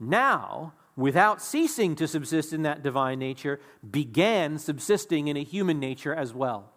now, 0.00 0.72
without 0.96 1.42
ceasing 1.42 1.94
to 1.96 2.08
subsist 2.08 2.54
in 2.54 2.62
that 2.62 2.82
divine 2.82 3.18
nature, 3.18 3.60
began 3.90 4.56
subsisting 4.56 5.28
in 5.28 5.36
a 5.36 5.44
human 5.44 5.78
nature 5.78 6.14
as 6.14 6.32
well. 6.32 6.72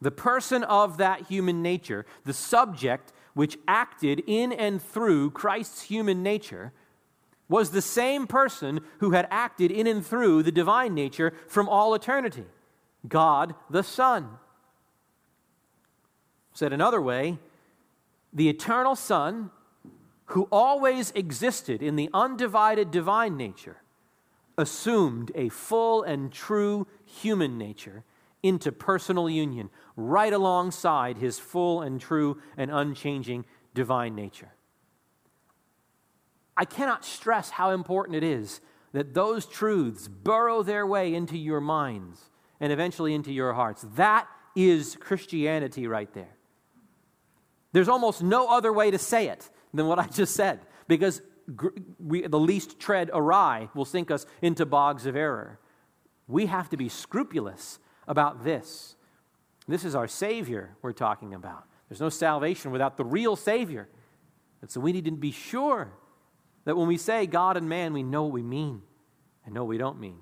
The 0.00 0.10
person 0.10 0.64
of 0.64 0.96
that 0.96 1.26
human 1.26 1.62
nature, 1.62 2.06
the 2.24 2.32
subject 2.32 3.12
which 3.34 3.58
acted 3.68 4.22
in 4.26 4.52
and 4.52 4.82
through 4.82 5.30
Christ's 5.30 5.82
human 5.82 6.22
nature, 6.22 6.72
was 7.48 7.70
the 7.70 7.82
same 7.82 8.26
person 8.26 8.80
who 8.98 9.10
had 9.10 9.26
acted 9.30 9.70
in 9.70 9.86
and 9.86 10.06
through 10.06 10.42
the 10.42 10.52
divine 10.52 10.94
nature 10.94 11.34
from 11.48 11.68
all 11.68 11.94
eternity 11.94 12.46
God 13.08 13.54
the 13.68 13.82
Son. 13.82 14.28
Said 16.52 16.72
another 16.72 17.00
way, 17.00 17.38
the 18.32 18.48
eternal 18.48 18.94
Son, 18.94 19.50
who 20.26 20.48
always 20.52 21.10
existed 21.12 21.82
in 21.82 21.96
the 21.96 22.08
undivided 22.12 22.90
divine 22.90 23.36
nature, 23.36 23.78
assumed 24.56 25.32
a 25.34 25.48
full 25.48 26.02
and 26.02 26.30
true 26.30 26.86
human 27.04 27.58
nature 27.58 28.04
into 28.42 28.72
personal 28.72 29.28
union, 29.28 29.70
right 29.96 30.32
alongside 30.32 31.18
his 31.18 31.38
full 31.38 31.82
and 31.82 32.00
true 32.00 32.40
and 32.56 32.70
unchanging 32.70 33.44
divine 33.74 34.14
nature. 34.14 34.52
I 36.56 36.64
cannot 36.64 37.04
stress 37.04 37.50
how 37.50 37.70
important 37.70 38.16
it 38.16 38.24
is 38.24 38.60
that 38.92 39.14
those 39.14 39.46
truths 39.46 40.08
burrow 40.08 40.62
their 40.62 40.86
way 40.86 41.14
into 41.14 41.38
your 41.38 41.60
minds 41.60 42.30
and 42.58 42.72
eventually 42.72 43.14
into 43.14 43.32
your 43.32 43.52
hearts. 43.52 43.86
That 43.94 44.26
is 44.56 44.96
Christianity 45.00 45.86
right 45.86 46.12
there. 46.12 46.36
There's 47.72 47.88
almost 47.88 48.22
no 48.22 48.48
other 48.48 48.72
way 48.72 48.90
to 48.90 48.98
say 48.98 49.28
it 49.28 49.48
than 49.72 49.86
what 49.86 49.98
I 49.98 50.06
just 50.06 50.34
said, 50.34 50.60
because 50.88 51.22
we, 51.98 52.26
the 52.26 52.38
least 52.38 52.80
tread 52.80 53.10
awry 53.12 53.68
will 53.74 53.84
sink 53.84 54.10
us 54.10 54.26
into 54.42 54.66
bogs 54.66 55.06
of 55.06 55.14
error. 55.14 55.60
We 56.26 56.46
have 56.46 56.68
to 56.70 56.76
be 56.76 56.88
scrupulous 56.88 57.78
about 58.06 58.44
this. 58.44 58.96
This 59.68 59.84
is 59.84 59.94
our 59.94 60.08
Savior 60.08 60.76
we're 60.82 60.92
talking 60.92 61.34
about. 61.34 61.64
There's 61.88 62.00
no 62.00 62.08
salvation 62.08 62.70
without 62.70 62.96
the 62.96 63.04
real 63.04 63.36
Savior. 63.36 63.88
And 64.62 64.70
so 64.70 64.80
we 64.80 64.92
need 64.92 65.04
to 65.06 65.12
be 65.12 65.32
sure 65.32 65.92
that 66.64 66.76
when 66.76 66.88
we 66.88 66.96
say 66.96 67.26
God 67.26 67.56
and 67.56 67.68
man, 67.68 67.92
we 67.92 68.02
know 68.02 68.24
what 68.24 68.32
we 68.32 68.42
mean 68.42 68.82
and 69.44 69.54
know 69.54 69.64
what 69.64 69.70
we 69.70 69.78
don't 69.78 69.98
mean. 69.98 70.18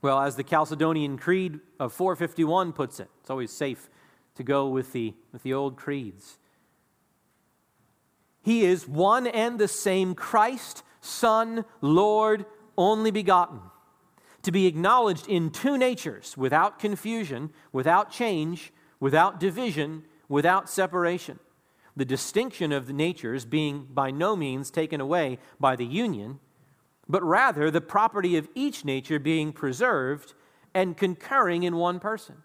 Well, 0.00 0.20
as 0.20 0.36
the 0.36 0.44
Chalcedonian 0.44 1.18
Creed 1.18 1.60
of 1.80 1.92
451 1.92 2.72
puts 2.72 3.00
it, 3.00 3.08
it's 3.20 3.30
always 3.30 3.50
safe 3.50 3.88
to 4.36 4.44
go 4.44 4.68
with 4.68 4.92
the, 4.92 5.14
with 5.32 5.42
the 5.42 5.54
old 5.54 5.76
creeds. 5.76 6.38
He 8.40 8.64
is 8.64 8.86
one 8.86 9.26
and 9.26 9.58
the 9.58 9.68
same 9.68 10.14
Christ, 10.14 10.84
Son, 11.00 11.64
Lord, 11.80 12.46
only 12.76 13.10
begotten 13.10 13.60
to 14.42 14.52
be 14.52 14.66
acknowledged 14.66 15.28
in 15.28 15.50
two 15.50 15.76
natures 15.76 16.36
without 16.36 16.78
confusion, 16.78 17.50
without 17.72 18.10
change, 18.10 18.72
without 19.00 19.40
division, 19.40 20.04
without 20.28 20.68
separation. 20.68 21.38
The 21.96 22.04
distinction 22.04 22.70
of 22.72 22.86
the 22.86 22.92
natures 22.92 23.44
being 23.44 23.88
by 23.90 24.10
no 24.10 24.36
means 24.36 24.70
taken 24.70 25.00
away 25.00 25.38
by 25.58 25.74
the 25.74 25.84
union, 25.84 26.38
but 27.08 27.22
rather 27.24 27.70
the 27.70 27.80
property 27.80 28.36
of 28.36 28.48
each 28.54 28.84
nature 28.84 29.18
being 29.18 29.52
preserved 29.52 30.34
and 30.74 30.96
concurring 30.96 31.64
in 31.64 31.76
one 31.76 31.98
person. 31.98 32.36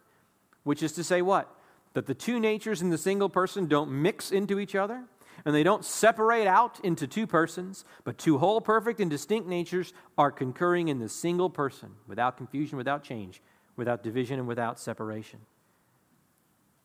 Which 0.63 0.82
is 0.82 0.93
to 0.93 1.03
say, 1.03 1.21
what? 1.21 1.56
That 1.93 2.08
the 2.08 2.15
two 2.15 2.39
natures 2.39 2.82
in 2.82 2.89
the 2.89 2.97
single 2.97 3.29
person 3.29 3.67
don't 3.67 3.91
mix 3.91 4.32
into 4.32 4.58
each 4.58 4.73
other, 4.73 5.03
and 5.45 5.53
they 5.53 5.63
don't 5.63 5.84
separate 5.84 6.47
out 6.47 6.79
into 6.84 7.08
two 7.08 7.27
persons, 7.27 7.84
but 8.03 8.17
two 8.17 8.38
whole, 8.38 8.62
perfect, 8.62 8.99
and 8.99 9.10
distinct 9.10 9.47
natures 9.47 9.93
are 10.17 10.32
concurring 10.32 10.88
in 10.88 10.99
the 10.99 11.10
single 11.10 11.49
person 11.49 11.91
without 12.08 12.38
confusion, 12.38 12.77
without 12.77 13.03
change, 13.03 13.41
without 13.75 14.03
division, 14.03 14.39
and 14.39 14.47
without 14.47 14.79
separation. 14.79 15.39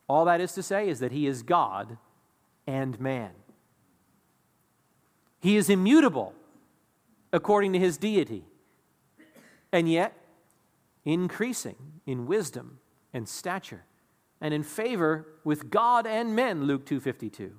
All 0.08 0.24
that 0.24 0.40
is 0.40 0.52
to 0.54 0.62
say 0.62 0.88
is 0.88 0.98
that 1.00 1.12
He 1.12 1.26
is 1.26 1.42
God 1.42 1.98
and 2.66 2.98
man. 2.98 3.30
He 5.40 5.56
is 5.56 5.70
immutable 5.70 6.34
according 7.32 7.72
to 7.74 7.78
His 7.78 7.96
deity, 7.96 8.44
and 9.70 9.88
yet 9.88 10.14
increasing 11.04 11.76
in 12.06 12.26
wisdom 12.26 12.80
and 13.12 13.28
stature 13.28 13.84
and 14.40 14.52
in 14.54 14.62
favor 14.62 15.26
with 15.44 15.70
God 15.70 16.06
and 16.06 16.34
men, 16.34 16.64
Luke 16.64 16.86
252 16.86 17.52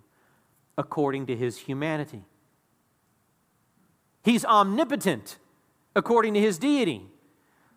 according 0.80 1.26
to 1.26 1.36
his 1.36 1.58
humanity. 1.58 2.24
He's 4.24 4.46
omnipotent 4.46 5.38
according 5.94 6.36
to 6.36 6.40
his 6.40 6.58
deity. 6.58 7.06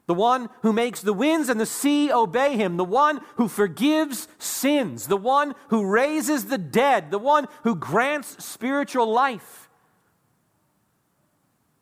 The 0.06 0.14
one 0.14 0.48
who 0.62 0.72
makes 0.72 1.00
the 1.00 1.12
winds 1.12 1.48
and 1.48 1.60
the 1.60 1.66
sea 1.66 2.12
obey 2.12 2.56
him, 2.56 2.76
the 2.76 2.84
one 2.84 3.20
who 3.36 3.48
forgives 3.48 4.28
sins, 4.38 5.08
the 5.08 5.16
one 5.16 5.56
who 5.68 5.84
raises 5.84 6.44
the 6.44 6.58
dead, 6.58 7.10
the 7.10 7.18
one 7.18 7.48
who 7.64 7.74
grants 7.74 8.44
spiritual 8.44 9.12
life. 9.12 9.68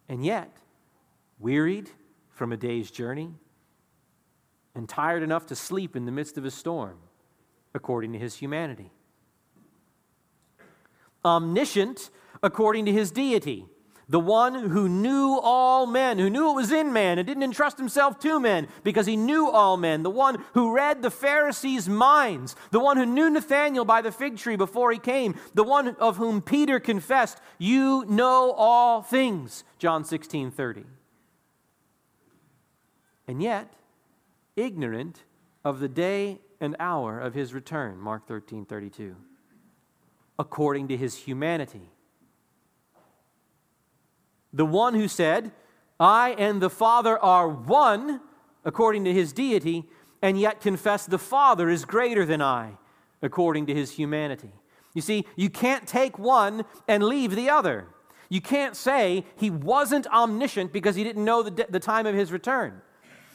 And 0.08 0.24
yet, 0.24 0.56
wearied 1.38 1.90
from 2.30 2.50
a 2.50 2.56
day's 2.56 2.90
journey 2.90 3.34
and 4.74 4.88
tired 4.88 5.22
enough 5.22 5.44
to 5.46 5.56
sleep 5.56 5.96
in 5.96 6.06
the 6.06 6.12
midst 6.12 6.38
of 6.38 6.46
a 6.46 6.50
storm, 6.50 6.96
according 7.74 8.14
to 8.14 8.18
his 8.18 8.36
humanity 8.36 8.90
omniscient 11.24 12.10
according 12.42 12.86
to 12.86 12.92
his 12.92 13.10
deity. 13.10 13.66
The 14.10 14.18
one 14.18 14.54
who 14.54 14.88
knew 14.88 15.38
all 15.40 15.86
men, 15.86 16.18
who 16.18 16.28
knew 16.28 16.46
what 16.46 16.56
was 16.56 16.72
in 16.72 16.92
man 16.92 17.18
and 17.18 17.26
didn't 17.26 17.44
entrust 17.44 17.78
himself 17.78 18.18
to 18.18 18.40
men 18.40 18.66
because 18.82 19.06
he 19.06 19.16
knew 19.16 19.48
all 19.48 19.76
men. 19.76 20.02
The 20.02 20.10
one 20.10 20.44
who 20.54 20.74
read 20.74 21.00
the 21.00 21.12
Pharisees' 21.12 21.88
minds. 21.88 22.56
The 22.72 22.80
one 22.80 22.96
who 22.96 23.06
knew 23.06 23.30
Nathanael 23.30 23.84
by 23.84 24.02
the 24.02 24.10
fig 24.10 24.36
tree 24.36 24.56
before 24.56 24.90
he 24.90 24.98
came. 24.98 25.36
The 25.54 25.62
one 25.62 25.94
of 26.00 26.16
whom 26.16 26.42
Peter 26.42 26.80
confessed, 26.80 27.38
You 27.56 28.04
know 28.08 28.50
all 28.50 29.00
things. 29.00 29.62
John 29.78 30.02
16 30.02 30.50
30. 30.50 30.86
And 33.28 33.40
yet, 33.40 33.72
ignorant 34.56 35.22
of 35.64 35.78
the 35.78 35.88
day 35.88 36.40
and 36.60 36.74
hour 36.80 37.20
of 37.20 37.34
his 37.34 37.54
return. 37.54 38.00
Mark 38.00 38.26
13 38.26 38.64
32 38.64 39.14
according 40.40 40.88
to 40.88 40.96
his 40.96 41.14
humanity. 41.14 41.90
The 44.54 44.64
one 44.64 44.94
who 44.94 45.06
said, 45.06 45.52
I 46.00 46.30
and 46.30 46.62
the 46.62 46.70
Father 46.70 47.18
are 47.18 47.46
one, 47.46 48.22
according 48.64 49.04
to 49.04 49.12
his 49.12 49.34
deity, 49.34 49.84
and 50.22 50.40
yet 50.40 50.62
confess 50.62 51.04
the 51.04 51.18
Father 51.18 51.68
is 51.68 51.84
greater 51.84 52.24
than 52.24 52.40
I, 52.40 52.78
according 53.20 53.66
to 53.66 53.74
his 53.74 53.92
humanity. 53.92 54.50
You 54.94 55.02
see, 55.02 55.26
you 55.36 55.50
can't 55.50 55.86
take 55.86 56.18
one 56.18 56.64
and 56.88 57.04
leave 57.04 57.36
the 57.36 57.50
other. 57.50 57.88
You 58.30 58.40
can't 58.40 58.74
say 58.74 59.26
he 59.36 59.50
wasn't 59.50 60.06
omniscient 60.06 60.72
because 60.72 60.96
he 60.96 61.04
didn't 61.04 61.24
know 61.24 61.42
the, 61.42 61.66
the 61.68 61.80
time 61.80 62.06
of 62.06 62.14
his 62.14 62.32
return. 62.32 62.80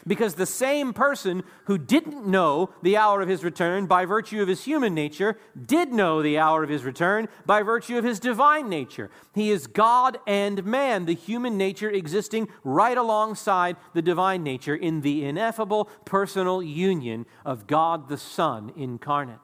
Because 0.07 0.35
the 0.35 0.45
same 0.45 0.93
person 0.93 1.43
who 1.65 1.79
didn't 1.79 2.27
know 2.27 2.69
the 2.83 2.95
hour 2.95 3.21
of 3.21 3.29
his 3.29 3.43
return 3.43 3.87
by 3.87 4.05
virtue 4.05 4.41
of 4.41 4.47
his 4.47 4.63
human 4.63 4.93
nature 4.93 5.37
did 5.65 5.91
know 5.91 6.21
the 6.21 6.37
hour 6.37 6.63
of 6.63 6.69
his 6.69 6.83
return 6.83 7.27
by 7.45 7.63
virtue 7.63 7.97
of 7.97 8.03
his 8.03 8.19
divine 8.19 8.69
nature. 8.69 9.09
He 9.33 9.49
is 9.49 9.65
God 9.65 10.19
and 10.27 10.63
man, 10.63 11.05
the 11.05 11.15
human 11.15 11.57
nature 11.57 11.89
existing 11.89 12.49
right 12.63 12.97
alongside 12.97 13.77
the 13.93 14.01
divine 14.03 14.43
nature 14.43 14.75
in 14.75 15.01
the 15.01 15.25
ineffable 15.25 15.85
personal 16.05 16.61
union 16.61 17.25
of 17.43 17.65
God 17.65 18.07
the 18.07 18.17
Son 18.17 18.71
incarnate. 18.75 19.39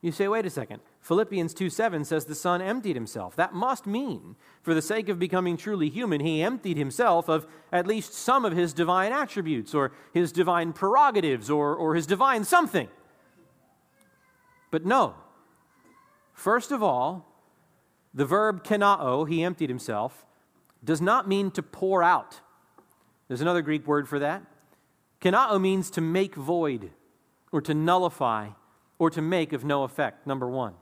You 0.00 0.12
say, 0.12 0.28
wait 0.28 0.46
a 0.46 0.50
second. 0.50 0.80
Philippians 1.02 1.52
2 1.52 1.68
7 1.68 2.04
says 2.04 2.24
the 2.24 2.34
Son 2.34 2.62
emptied 2.62 2.94
himself. 2.94 3.34
That 3.34 3.52
must 3.52 3.86
mean, 3.86 4.36
for 4.62 4.72
the 4.72 4.80
sake 4.80 5.08
of 5.08 5.18
becoming 5.18 5.56
truly 5.56 5.90
human, 5.90 6.20
he 6.20 6.40
emptied 6.40 6.76
himself 6.76 7.28
of 7.28 7.44
at 7.72 7.88
least 7.88 8.14
some 8.14 8.44
of 8.44 8.52
his 8.52 8.72
divine 8.72 9.12
attributes, 9.12 9.74
or 9.74 9.90
his 10.14 10.30
divine 10.30 10.72
prerogatives, 10.72 11.50
or, 11.50 11.74
or 11.74 11.96
his 11.96 12.06
divine 12.06 12.44
something. 12.44 12.88
But 14.70 14.86
no. 14.86 15.16
First 16.34 16.70
of 16.70 16.84
all, 16.84 17.26
the 18.14 18.24
verb 18.24 18.62
kenao, 18.62 19.28
he 19.28 19.42
emptied 19.42 19.70
himself, 19.70 20.24
does 20.84 21.00
not 21.00 21.28
mean 21.28 21.50
to 21.50 21.64
pour 21.64 22.04
out. 22.04 22.40
There's 23.26 23.40
another 23.40 23.62
Greek 23.62 23.88
word 23.88 24.08
for 24.08 24.20
that. 24.20 24.44
Kenao 25.20 25.60
means 25.60 25.90
to 25.90 26.00
make 26.00 26.36
void 26.36 26.92
or 27.50 27.60
to 27.60 27.74
nullify 27.74 28.50
or 29.00 29.10
to 29.10 29.20
make 29.20 29.52
of 29.52 29.64
no 29.64 29.82
effect, 29.82 30.28
number 30.28 30.48
one. 30.48 30.74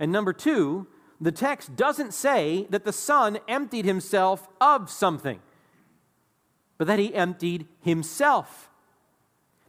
And 0.00 0.10
number 0.10 0.32
two, 0.32 0.88
the 1.20 1.30
text 1.30 1.76
doesn't 1.76 2.14
say 2.14 2.66
that 2.70 2.84
the 2.84 2.92
Son 2.92 3.38
emptied 3.46 3.84
himself 3.84 4.48
of 4.60 4.90
something, 4.90 5.40
but 6.78 6.86
that 6.86 6.98
he 6.98 7.14
emptied 7.14 7.68
himself, 7.82 8.70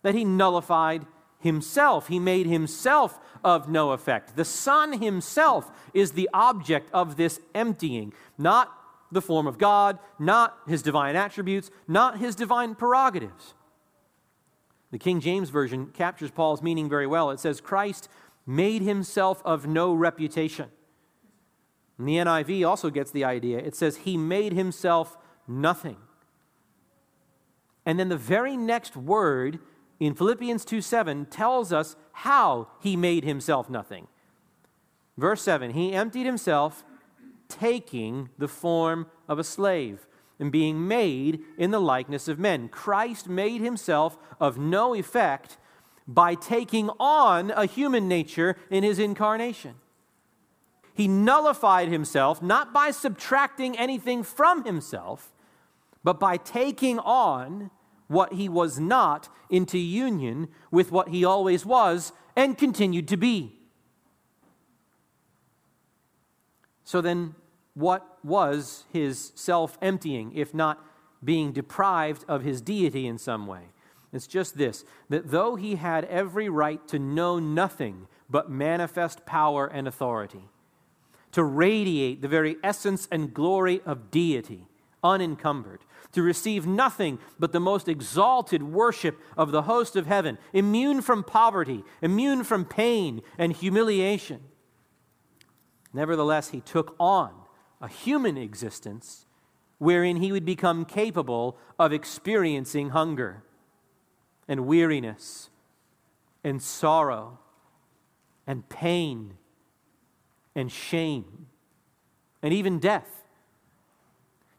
that 0.02 0.15
he 0.15 0.24
nullified 0.24 1.06
himself. 1.39 2.08
He 2.08 2.20
made 2.20 2.48
himself 2.48 3.20
of 3.44 3.67
no 3.67 3.91
effect. 3.91 4.38
The 4.38 4.46
Son 4.46 5.02
himself 5.02 5.70
is 5.94 6.13
the 6.13 6.30
object 6.34 6.89
of 6.94 7.17
this 7.17 7.41
emptying, 7.54 8.13
not 8.38 8.72
the 9.12 9.22
form 9.22 9.48
of 9.48 9.58
God, 9.58 10.00
not 10.17 10.58
his 10.65 10.82
divine 10.82 11.17
attributes, 11.17 11.70
not 11.89 12.20
his 12.20 12.36
divine 12.36 12.76
prerogatives. 12.76 13.54
The 14.91 15.00
King 15.00 15.20
James 15.20 15.50
Version 15.50 15.88
captures 15.88 16.32
Paul's 16.32 16.62
meaning 16.62 16.88
very 16.88 17.08
well. 17.08 17.32
It 17.32 17.39
says, 17.41 17.60
Christ 17.60 18.08
made 18.45 18.82
himself 18.82 19.41
of 19.45 19.67
no 19.67 19.93
reputation. 19.93 20.69
And 21.97 22.08
the 22.08 22.15
NIV 22.15 22.67
also 22.67 22.89
gets 22.89 23.12
the 23.12 23.23
idea. 23.23 23.60
It 23.60 23.75
says, 23.75 23.97
He 23.97 24.17
made 24.17 24.54
himself 24.54 25.17
nothing. 25.47 25.97
And 27.86 27.99
then 27.99 28.10
the 28.10 28.17
very 28.17 28.58
next 28.58 28.95
word 28.95 29.60
in 29.99 30.15
Philippians 30.15 30.65
2 30.65 30.82
7 30.82 31.27
tells 31.27 31.71
us 31.71 31.95
how 32.13 32.67
he 32.80 32.95
made 32.95 33.23
himself 33.23 33.69
nothing. 33.69 34.08
Verse 35.17 35.41
7 35.41 35.71
He 35.71 35.93
emptied 35.93 36.25
himself, 36.25 36.84
taking 37.47 38.30
the 38.38 38.47
form 38.47 39.08
of 39.27 39.38
a 39.38 39.43
slave 39.43 40.08
and 40.39 40.51
being 40.51 40.88
made 40.88 41.41
in 41.58 41.69
the 41.69 41.80
likeness 41.80 42.27
of 42.27 42.39
men. 42.39 42.67
Christ 42.67 43.30
made 43.30 43.62
himself 43.62 44.17
of 44.39 44.58
no 44.58 44.95
effect 44.95 45.58
by 46.08 46.36
taking 46.36 46.90
on 47.00 47.52
a 47.52 47.66
human 47.66 48.08
nature 48.08 48.56
in 48.70 48.84
his 48.84 49.00
incarnation. 49.00 49.76
He 50.94 51.08
nullified 51.08 51.88
himself 51.88 52.42
not 52.42 52.74
by 52.74 52.92
subtracting 52.92 53.78
anything 53.78 54.24
from 54.24 54.66
himself, 54.66 55.32
but 56.04 56.20
by 56.20 56.38
taking 56.38 57.00
on 57.00 57.72
what 58.08 58.34
he 58.34 58.50
was 58.50 58.80
not 58.80 59.30
into 59.50 59.78
union 59.78 60.50
with 60.70 60.92
what 60.92 61.10
he 61.10 61.24
always 61.24 61.66
was 61.66 62.12
and 62.36 62.58
continued 62.58 63.08
to 63.08 63.18
be. 63.18 63.58
So 66.84 67.00
then, 67.00 67.36
what 67.74 68.18
was 68.22 68.84
his 68.92 69.32
self 69.36 69.78
emptying, 69.82 70.34
if 70.36 70.54
not 70.54 70.86
being 71.24 71.54
deprived 71.54 72.26
of 72.28 72.44
his 72.44 72.60
deity 72.62 73.08
in 73.08 73.18
some 73.18 73.48
way? 73.48 73.70
It's 74.13 74.28
just 74.28 74.58
this 74.58 74.84
that 75.10 75.32
though 75.32 75.56
he 75.56 75.76
had 75.76 76.06
every 76.06 76.50
right 76.50 76.86
to 76.89 77.00
know 77.00 77.39
nothing 77.39 78.08
but 78.30 78.50
manifest 78.50 79.26
power 79.26 79.67
and 79.67 79.88
authority, 79.88 80.50
to 81.32 81.43
radiate 81.43 82.21
the 82.21 82.28
very 82.28 82.58
essence 82.63 83.08
and 83.12 83.34
glory 83.34 83.82
of 83.86 84.12
deity, 84.12 84.67
unencumbered, 85.04 85.82
to 86.12 86.21
receive 86.21 86.67
nothing 86.67 87.19
but 87.39 87.54
the 87.54 87.60
most 87.60 87.88
exalted 87.88 88.63
worship 88.63 89.17
of 89.38 89.52
the 89.52 89.63
host 89.63 89.95
of 89.95 90.08
heaven, 90.08 90.38
immune 90.54 91.02
from 91.02 91.24
poverty, 91.24 91.84
immune 92.02 92.43
from 92.43 92.65
pain 92.65 93.21
and 93.38 93.54
humiliation. 93.54 94.41
Nevertheless, 95.93 96.50
he 96.50 96.62
took 96.62 96.95
on 97.00 97.34
a 97.82 97.88
human 97.88 98.38
existence 98.38 99.26
wherein 99.78 100.17
he 100.17 100.32
would 100.32 100.45
become 100.45 100.86
capable 100.86 101.58
of 101.80 101.91
experiencing 101.91 102.89
hunger 102.89 103.43
and 104.47 104.65
weariness 104.65 105.49
and 106.43 106.62
sorrow 106.62 107.39
and 108.47 108.67
pain 108.69 109.36
and 110.56 110.71
shame 110.71 111.47
and 112.41 112.54
even 112.54 112.80
death. 112.80 113.23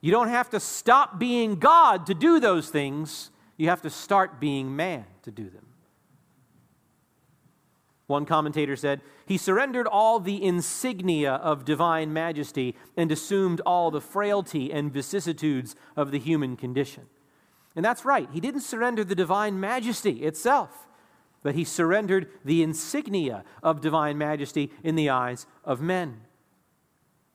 You 0.01 0.11
don't 0.11 0.29
have 0.29 0.51
to 0.51 0.61
stop 0.61 1.19
being 1.19 1.57
God 1.57 2.07
to 2.07 2.15
do 2.15 2.41
those 2.41 2.69
things, 2.69 3.31
you 3.57 3.69
have 3.69 3.83
to 3.83 3.91
start 3.91 4.41
being 4.41 4.75
man 4.75 5.05
to 5.23 5.31
do 5.31 5.49
them. 5.49 5.67
One 8.09 8.27
commentator 8.27 8.77
said, 8.77 9.01
He 9.27 9.39
surrendered 9.39 9.87
all 9.87 10.19
the 10.21 10.43
insignia 10.43 11.35
of 11.35 11.65
divine 11.65 12.13
majesty 12.13 12.75
and 12.97 13.11
assumed 13.11 13.61
all 13.65 13.91
the 13.91 14.01
frailty 14.01 14.73
and 14.73 14.93
vicissitudes 14.93 15.77
of 15.97 16.11
the 16.11 16.19
human 16.19 16.57
condition. 16.57 17.05
And 17.75 17.85
that's 17.85 18.05
right, 18.05 18.29
he 18.33 18.41
didn't 18.41 18.61
surrender 18.61 19.05
the 19.05 19.15
divine 19.15 19.59
majesty 19.59 20.23
itself, 20.23 20.87
but 21.43 21.55
he 21.55 21.65
surrendered 21.65 22.29
the 22.45 22.63
insignia 22.63 23.45
of 23.63 23.81
divine 23.81 24.19
majesty 24.19 24.71
in 24.83 24.95
the 24.95 25.11
eyes 25.11 25.47
of 25.65 25.81
men. 25.81 26.21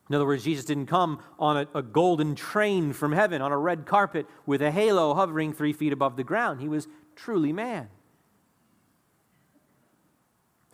In 0.08 0.14
other 0.14 0.24
words, 0.24 0.44
Jesus 0.44 0.64
didn't 0.64 0.86
come 0.86 1.20
on 1.38 1.56
a, 1.58 1.68
a, 1.74 1.82
golden 1.82 2.34
train 2.34 2.94
from 2.94 3.12
heaven, 3.12 3.42
on 3.42 3.52
a 3.52 3.58
red 3.58 3.84
carpet 3.84 4.26
with 4.46 4.62
a 4.62 4.70
halo 4.70 5.12
hovering 5.12 5.52
three 5.52 5.74
feet 5.74 5.92
above 5.92 6.16
the 6.16 6.24
ground. 6.24 6.60
He 6.60 6.68
was 6.68 6.88
truly 7.14 7.52
man. 7.52 7.88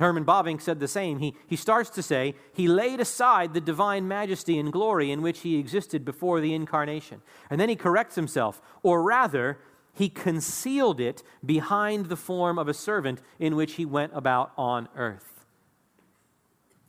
Herman 0.01 0.25
Bavinck 0.25 0.61
said 0.61 0.81
the 0.81 0.89
same. 0.89 1.21
He, 1.21 1.35
he 1.47 1.57
starts 1.57 1.89
to 1.91 2.03
say, 2.03 2.35
He 2.53 2.67
laid 2.67 3.01
aside 3.01 3.55
the 3.55 3.61
divine 3.61 4.09
majesty 4.09 4.59
and 4.59 4.73
glory 4.73 5.11
in 5.11 5.23
which 5.23 5.41
he 5.41 5.59
existed 5.59 6.05
before 6.05 6.41
the 6.41 6.53
incarnation. 6.53 7.23
And 7.49 7.61
then 7.61 7.69
he 7.69 7.77
corrects 7.77 8.17
himself, 8.17 8.61
or 8.83 9.03
rather, 9.03 9.59
he 9.93 10.09
concealed 10.09 11.01
it 11.01 11.23
behind 11.45 12.07
the 12.07 12.17
form 12.17 12.59
of 12.59 12.67
a 12.67 12.75
servant 12.75 13.21
in 13.39 13.55
which 13.55 13.75
he 13.75 13.85
went 13.85 14.13
about 14.15 14.53
on 14.59 14.89
earth. 14.97 15.47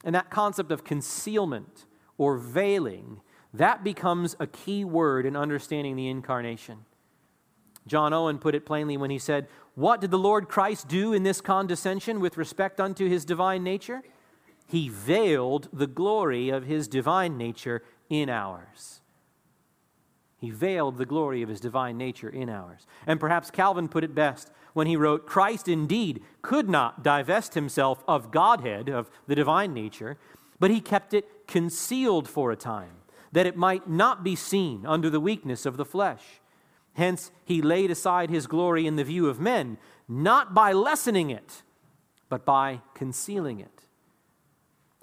And 0.04 0.14
that 0.14 0.30
concept 0.30 0.72
of 0.72 0.82
concealment 0.82 1.86
or 2.18 2.36
veiling, 2.36 3.20
that 3.54 3.84
becomes 3.84 4.34
a 4.40 4.46
key 4.46 4.84
word 4.84 5.26
in 5.26 5.36
understanding 5.36 5.94
the 5.94 6.08
incarnation. 6.08 6.84
John 7.86 8.12
Owen 8.12 8.38
put 8.38 8.56
it 8.56 8.66
plainly 8.66 8.96
when 8.96 9.10
he 9.10 9.18
said, 9.18 9.46
What 9.76 10.00
did 10.00 10.10
the 10.10 10.18
Lord 10.18 10.48
Christ 10.48 10.88
do 10.88 11.12
in 11.12 11.22
this 11.22 11.42
condescension 11.42 12.18
with 12.18 12.38
respect 12.38 12.80
unto 12.80 13.08
his 13.10 13.26
divine 13.26 13.62
nature? 13.62 14.02
He 14.66 14.88
veiled 14.88 15.68
the 15.70 15.86
glory 15.86 16.48
of 16.48 16.64
his 16.64 16.88
divine 16.88 17.36
nature 17.36 17.82
in 18.08 18.30
ours. 18.30 19.02
He 20.38 20.50
veiled 20.50 20.96
the 20.96 21.04
glory 21.04 21.42
of 21.42 21.50
his 21.50 21.60
divine 21.60 21.98
nature 21.98 22.30
in 22.30 22.48
ours. 22.48 22.86
And 23.06 23.20
perhaps 23.20 23.50
Calvin 23.50 23.88
put 23.88 24.02
it 24.02 24.14
best 24.14 24.50
when 24.72 24.86
he 24.86 24.96
wrote, 24.96 25.26
Christ 25.26 25.68
indeed 25.68 26.22
could 26.40 26.70
not 26.70 27.02
divest 27.02 27.52
himself 27.52 28.02
of 28.08 28.30
Godhead, 28.30 28.88
of 28.88 29.10
the 29.26 29.34
divine 29.34 29.74
nature, 29.74 30.16
but 30.58 30.70
he 30.70 30.80
kept 30.80 31.12
it 31.12 31.46
concealed 31.46 32.28
for 32.28 32.50
a 32.50 32.56
time, 32.56 33.02
that 33.30 33.46
it 33.46 33.56
might 33.56 33.90
not 33.90 34.24
be 34.24 34.36
seen 34.36 34.86
under 34.86 35.10
the 35.10 35.20
weakness 35.20 35.66
of 35.66 35.76
the 35.76 35.84
flesh. 35.84 36.40
Hence, 36.96 37.30
he 37.44 37.60
laid 37.60 37.90
aside 37.90 38.30
his 38.30 38.46
glory 38.46 38.86
in 38.86 38.96
the 38.96 39.04
view 39.04 39.28
of 39.28 39.38
men, 39.38 39.76
not 40.08 40.54
by 40.54 40.72
lessening 40.72 41.28
it, 41.28 41.62
but 42.30 42.46
by 42.46 42.80
concealing 42.94 43.60
it. 43.60 43.82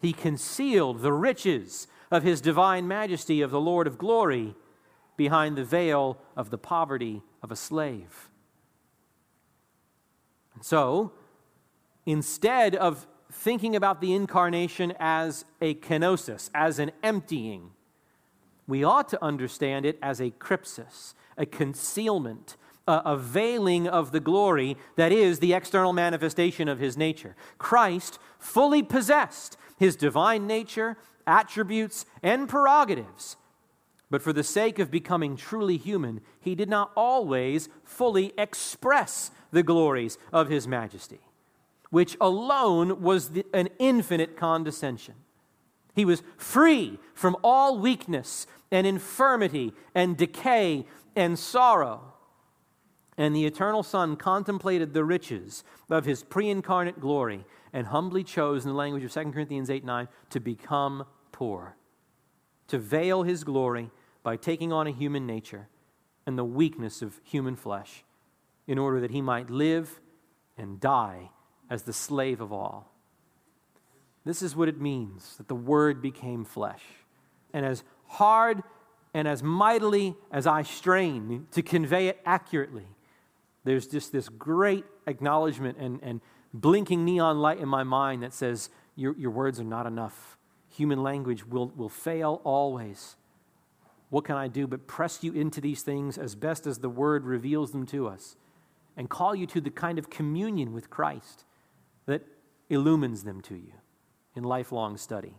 He 0.02 0.12
concealed 0.12 1.02
the 1.02 1.14
riches 1.14 1.88
of 2.10 2.24
his 2.24 2.42
divine 2.42 2.88
majesty 2.88 3.42
of 3.42 3.52
the 3.52 3.62
Lord 3.62 3.86
of 3.86 4.00
glory 4.00 4.56
behind 5.18 5.56
the 5.56 5.64
veil 5.64 6.18
of 6.36 6.50
the 6.50 6.58
poverty 6.58 7.22
of 7.44 7.52
a 7.52 7.56
slave. 7.56 8.32
And 10.56 10.66
so, 10.66 11.12
instead 12.08 12.76
of 12.76 13.06
thinking 13.32 13.76
about 13.76 14.02
the 14.02 14.16
incarnation 14.16 14.94
as 15.00 15.46
a 15.62 15.76
kenosis, 15.76 16.50
as 16.56 16.80
an 16.80 16.92
emptying, 17.04 17.70
we 18.66 18.84
ought 18.84 19.10
to 19.10 19.24
understand 19.24 19.86
it 19.86 20.00
as 20.02 20.20
a 20.20 20.32
crypsis, 20.32 21.14
a 21.38 21.46
concealment, 21.46 22.58
a, 22.88 23.16
veiling 23.18 23.88
of 23.88 24.12
the 24.12 24.20
glory 24.20 24.78
that 24.96 25.12
is 25.12 25.40
the 25.40 25.54
external 25.54 25.94
manifestation 25.94 26.68
of 26.68 26.80
his 26.80 26.98
nature. 26.98 27.36
Christ 27.58 28.20
fully 28.40 28.84
possessed 28.84 29.58
his 29.78 29.96
divine 29.96 30.48
nature, 30.48 30.98
attributes, 31.26 32.06
and 32.22 32.48
prerogatives. 32.50 33.38
But 34.10 34.22
for 34.22 34.34
the 34.34 34.44
sake 34.44 34.80
of 34.80 34.92
becoming 34.92 35.36
truly 35.36 35.78
human, 35.78 36.22
he 36.40 36.56
did 36.56 36.70
not 36.70 36.92
always 36.96 37.70
fully 37.84 38.34
express 38.38 39.32
the 39.52 39.64
glories 39.64 40.18
of 40.32 40.50
his 40.50 40.68
majesty, 40.68 41.22
which 41.90 42.18
alone 42.20 43.02
was 43.02 43.30
the, 43.30 43.46
an 43.54 43.70
infinite 43.80 44.38
condescension. 44.38 45.16
He 45.96 46.06
was 46.06 46.24
free 46.38 47.00
from 47.14 47.38
all 47.44 47.78
weakness 47.80 48.48
and 48.72 48.88
infirmity 48.88 49.74
and 49.94 50.18
decay 50.18 50.86
and 51.16 51.38
sorrow. 51.38 52.14
And 53.18 53.36
the 53.36 53.46
eternal 53.46 53.84
Son 53.84 54.16
contemplated 54.16 54.94
the 54.94 55.04
riches 55.04 55.64
of 55.90 56.06
his 56.06 56.24
pre 56.24 56.50
incarnate 56.50 57.00
glory 57.00 57.46
and 57.72 57.88
humbly 57.88 58.24
chose, 58.24 58.66
in 58.66 58.72
the 58.72 58.78
language 58.78 59.04
of 59.04 59.12
2 59.12 59.32
Corinthians 59.32 59.70
8 59.70 59.84
9, 59.84 60.08
to 60.32 60.40
become 60.40 61.06
poor, 61.32 61.76
to 62.68 62.78
veil 62.78 63.24
his 63.24 63.44
glory 63.44 63.92
by 64.24 64.38
taking 64.38 64.72
on 64.72 64.88
a 64.88 64.92
human 64.92 65.28
nature 65.28 65.68
and 66.26 66.38
the 66.38 66.46
weakness 66.46 67.02
of 67.02 67.20
human 67.24 67.56
flesh, 67.56 68.04
in 68.68 68.80
order 68.80 69.00
that 69.02 69.12
he 69.12 69.22
might 69.22 69.50
live 69.50 70.00
and 70.58 70.80
die 70.80 71.30
as 71.70 71.84
the 71.84 71.94
slave 71.94 72.40
of 72.42 72.52
all. 72.52 72.94
This 74.26 74.42
is 74.42 74.56
what 74.56 74.70
it 74.70 74.80
means 74.80 75.36
that 75.38 75.48
the 75.48 75.56
Word 75.56 76.02
became 76.02 76.46
flesh. 76.46 76.84
And 77.52 77.66
as 77.66 77.84
hard 78.08 78.64
and 79.14 79.28
as 79.28 79.44
mightily 79.44 80.16
as 80.32 80.48
I 80.48 80.64
strain 80.64 81.48
to 81.52 81.62
convey 81.62 82.08
it 82.08 82.20
accurately, 82.26 82.88
there's 83.64 83.88
just 83.88 84.12
this 84.12 84.28
great 84.28 84.86
acknowledgement 85.08 85.78
and, 85.78 86.00
and 86.02 86.22
blinking 86.54 87.06
neon 87.06 87.40
light 87.40 87.60
in 87.60 87.70
my 87.70 87.84
mind 87.84 88.24
that 88.24 88.34
says, 88.34 88.70
Your, 88.96 89.16
your 89.18 89.32
words 89.32 89.60
are 89.60 89.66
not 89.66 89.86
enough. 89.86 90.38
Human 90.70 91.04
language 91.04 91.46
will, 91.46 91.68
will 91.76 91.90
fail 91.90 92.42
always. 92.44 93.16
What 94.10 94.26
can 94.26 94.36
I 94.36 94.48
do 94.48 94.68
but 94.68 94.88
press 94.88 95.24
you 95.24 95.34
into 95.34 95.62
these 95.62 95.84
things 95.84 96.18
as 96.18 96.36
best 96.36 96.68
as 96.68 96.80
the 96.80 96.90
Word 96.90 97.26
reveals 97.26 97.72
them 97.72 97.86
to 97.88 98.08
us 98.08 98.36
and 98.98 99.10
call 99.10 99.34
you 99.34 99.48
to 99.48 99.62
the 99.62 99.72
kind 99.72 99.98
of 99.98 100.10
communion 100.10 100.74
with 100.74 100.90
Christ 100.90 101.46
that 102.06 102.24
illumines 102.70 103.24
them 103.24 103.42
to 103.42 103.56
you 103.56 103.74
in 104.36 104.44
lifelong 104.44 104.98
study? 104.98 105.38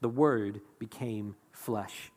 The 0.00 0.08
Word 0.08 0.60
became 0.78 1.36
flesh. 1.52 2.10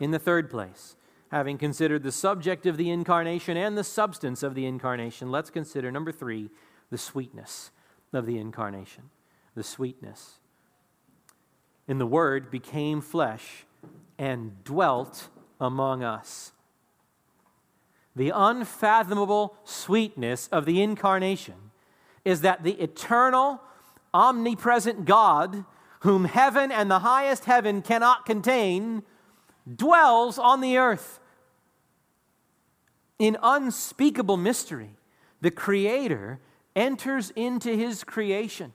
In 0.00 0.10
the 0.10 0.18
third 0.18 0.50
place, 0.50 0.96
having 1.30 1.58
considered 1.58 2.02
the 2.02 2.12
subject 2.12 2.66
of 2.66 2.76
the 2.76 2.90
incarnation 2.90 3.56
and 3.56 3.76
the 3.76 3.84
substance 3.84 4.42
of 4.42 4.54
the 4.54 4.66
incarnation, 4.66 5.30
let's 5.30 5.50
consider 5.50 5.90
number 5.90 6.12
three, 6.12 6.50
the 6.90 6.98
sweetness 6.98 7.70
of 8.12 8.26
the 8.26 8.38
incarnation. 8.38 9.10
The 9.54 9.62
sweetness. 9.64 10.38
In 11.86 11.98
the 11.98 12.06
Word 12.06 12.50
became 12.50 13.00
flesh 13.00 13.64
and 14.18 14.62
dwelt 14.64 15.28
among 15.60 16.04
us. 16.04 16.52
The 18.14 18.32
unfathomable 18.34 19.56
sweetness 19.64 20.48
of 20.48 20.64
the 20.64 20.82
incarnation 20.82 21.54
is 22.24 22.40
that 22.42 22.62
the 22.62 22.72
eternal, 22.72 23.60
omnipresent 24.12 25.04
God, 25.04 25.64
whom 26.00 26.24
heaven 26.24 26.70
and 26.70 26.90
the 26.90 27.00
highest 27.00 27.44
heaven 27.46 27.80
cannot 27.82 28.26
contain, 28.26 29.02
dwells 29.76 30.38
on 30.38 30.60
the 30.60 30.78
earth. 30.78 31.20
In 33.18 33.36
unspeakable 33.42 34.36
mystery, 34.36 34.90
the 35.40 35.50
Creator 35.50 36.40
enters 36.76 37.30
into 37.30 37.70
His 37.70 38.04
creation, 38.04 38.72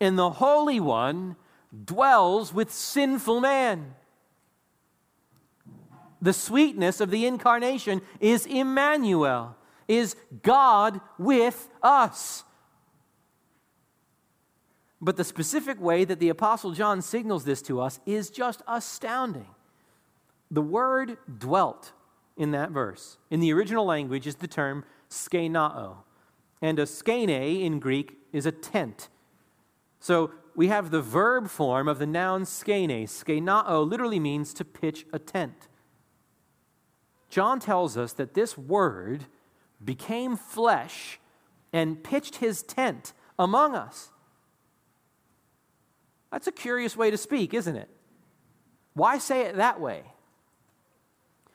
and 0.00 0.18
the 0.18 0.30
Holy 0.30 0.80
One 0.80 1.36
dwells 1.84 2.52
with 2.52 2.72
sinful 2.72 3.40
man. 3.40 3.94
The 6.22 6.32
sweetness 6.34 7.00
of 7.00 7.10
the 7.10 7.24
incarnation 7.26 8.02
is 8.20 8.44
Emmanuel, 8.44 9.56
is 9.88 10.16
God 10.42 11.00
with 11.18 11.70
us. 11.82 12.44
But 15.00 15.16
the 15.16 15.24
specific 15.24 15.80
way 15.80 16.04
that 16.04 16.18
the 16.18 16.28
Apostle 16.28 16.72
John 16.72 17.00
signals 17.00 17.44
this 17.44 17.62
to 17.62 17.80
us 17.80 18.00
is 18.04 18.28
just 18.28 18.60
astounding. 18.68 19.46
The 20.50 20.62
word 20.62 21.18
dwelt 21.38 21.92
in 22.36 22.50
that 22.52 22.70
verse, 22.70 23.18
in 23.30 23.40
the 23.40 23.52
original 23.52 23.84
language, 23.84 24.26
is 24.26 24.36
the 24.36 24.48
term 24.48 24.84
skenao. 25.08 25.98
And 26.62 26.78
a 26.78 26.86
skene 26.86 27.30
in 27.30 27.78
Greek 27.78 28.18
is 28.32 28.46
a 28.46 28.52
tent. 28.52 29.08
So 30.00 30.32
we 30.54 30.68
have 30.68 30.90
the 30.90 31.02
verb 31.02 31.48
form 31.48 31.88
of 31.88 31.98
the 31.98 32.06
noun 32.06 32.44
skene. 32.44 33.06
Skenao 33.06 33.88
literally 33.88 34.18
means 34.18 34.52
to 34.54 34.64
pitch 34.64 35.06
a 35.12 35.18
tent. 35.18 35.68
John 37.28 37.60
tells 37.60 37.96
us 37.96 38.12
that 38.14 38.34
this 38.34 38.58
word 38.58 39.26
became 39.82 40.36
flesh 40.36 41.20
and 41.72 42.02
pitched 42.02 42.36
his 42.36 42.62
tent 42.62 43.12
among 43.38 43.74
us. 43.74 44.10
That's 46.32 46.46
a 46.46 46.52
curious 46.52 46.96
way 46.96 47.10
to 47.10 47.16
speak, 47.16 47.54
isn't 47.54 47.76
it? 47.76 47.88
Why 48.94 49.18
say 49.18 49.42
it 49.42 49.56
that 49.56 49.80
way? 49.80 50.02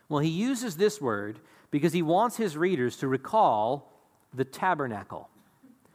Well, 0.08 0.20
he 0.20 0.28
uses 0.28 0.76
this 0.76 1.00
word 1.00 1.40
because 1.70 1.92
he 1.92 2.02
wants 2.02 2.36
his 2.36 2.56
readers 2.56 2.96
to 2.98 3.08
recall 3.08 3.92
the 4.32 4.44
tabernacle, 4.44 5.28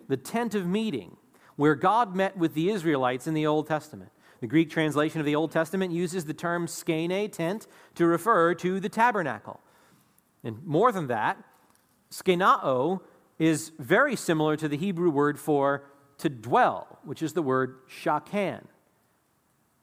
the 0.08 0.18
tent 0.18 0.56
of 0.56 0.66
meeting, 0.66 1.18
where 1.56 1.76
God 1.76 2.16
met 2.16 2.38
with 2.38 2.54
the 2.54 2.70
Israelites 2.70 3.28
in 3.28 3.34
the 3.34 3.46
Old 3.46 3.68
Testament. 3.68 4.12
The 4.42 4.48
Greek 4.48 4.70
translation 4.70 5.20
of 5.20 5.26
the 5.26 5.36
Old 5.36 5.52
Testament 5.52 5.94
uses 5.94 6.26
the 6.26 6.34
term 6.34 6.68
skene, 6.68 7.30
tent, 7.30 7.68
to 7.96 8.06
refer 8.06 8.56
to 8.56 8.80
the 8.80 8.90
tabernacle. 8.90 9.60
And 10.44 10.64
more 10.66 10.92
than 10.92 11.08
that, 11.08 11.38
skenao 12.10 13.02
is 13.38 13.72
very 13.78 14.16
similar 14.16 14.58
to 14.58 14.68
the 14.68 14.78
Hebrew 14.78 15.12
word 15.12 15.40
for 15.40 15.84
to 16.18 16.30
dwell, 16.30 17.00
which 17.04 17.22
is 17.22 17.34
the 17.34 17.42
word 17.42 17.78
shakan. 17.88 18.66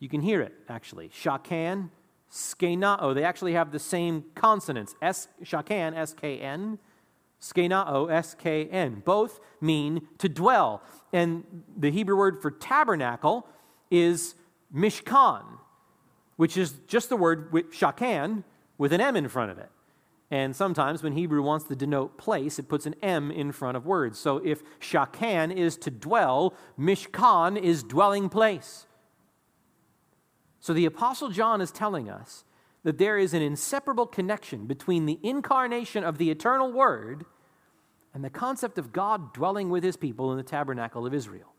You 0.01 0.09
can 0.09 0.21
hear 0.21 0.41
it, 0.41 0.55
actually. 0.69 1.09
Shakan 1.09 1.91
Skenao, 2.31 3.15
they 3.15 3.25
actually 3.25 3.55
have 3.55 3.73
the 3.73 3.79
same 3.79 4.25
consonants. 4.35 4.95
S, 5.01 5.29
shakan, 5.43 5.97
S-K-N, 5.97 6.79
skenao, 7.41 8.11
S-K-N. 8.11 9.03
Both 9.05 9.41
mean 9.61 10.09
to 10.19 10.29
dwell. 10.29 10.83
And 11.13 11.45
the 11.77 11.91
Hebrew 11.91 12.17
word 12.17 12.43
for 12.43 12.51
tabernacle 12.51 13.47
is 13.91 14.35
mishkan, 14.75 15.45
which 16.37 16.57
is 16.57 16.75
just 16.87 17.09
the 17.09 17.17
word 17.17 17.53
with 17.53 17.73
shakan 17.73 18.45
with 18.77 18.93
an 18.93 19.01
M 19.01 19.17
in 19.17 19.29
front 19.29 19.51
of 19.51 19.59
it. 19.59 19.71
And 20.31 20.55
sometimes 20.55 21.03
when 21.03 21.15
Hebrew 21.15 21.41
wants 21.41 21.65
to 21.67 21.75
denote 21.75 22.19
place, 22.19 22.59
it 22.59 22.69
puts 22.69 22.85
an 22.85 22.95
M 23.03 23.31
in 23.31 23.51
front 23.51 23.79
of 23.79 23.87
words. 23.87 24.19
So 24.19 24.37
if 24.45 24.63
shakan 24.79 25.57
is 25.57 25.79
to 25.79 25.91
dwell, 25.91 26.55
mishkan 26.79 27.59
is 27.59 27.83
dwelling 27.83 28.29
place. 28.29 28.85
So 30.61 30.73
the 30.73 30.87
Apostle 30.87 31.31
John 31.31 31.61
is 31.61 31.71
telling 31.71 32.11
us 32.11 32.45
that 32.83 32.99
there 32.99 33.19
is 33.19 33.35
an 33.35 33.43
inseparable 33.43 34.07
connection 34.07 34.67
between 34.67 35.07
the 35.07 35.19
incarnation 35.23 36.05
of 36.05 36.19
the 36.19 36.31
eternal 36.31 36.73
Word 36.73 37.25
and 38.15 38.25
the 38.25 38.31
concept 38.31 38.79
of 38.79 38.93
God 38.93 39.33
dwelling 39.33 39.71
with 39.71 39.85
his 39.85 39.97
people 39.97 40.31
in 40.33 40.37
the 40.37 40.43
tabernacle 40.43 41.07
of 41.07 41.15
Israel. 41.15 41.53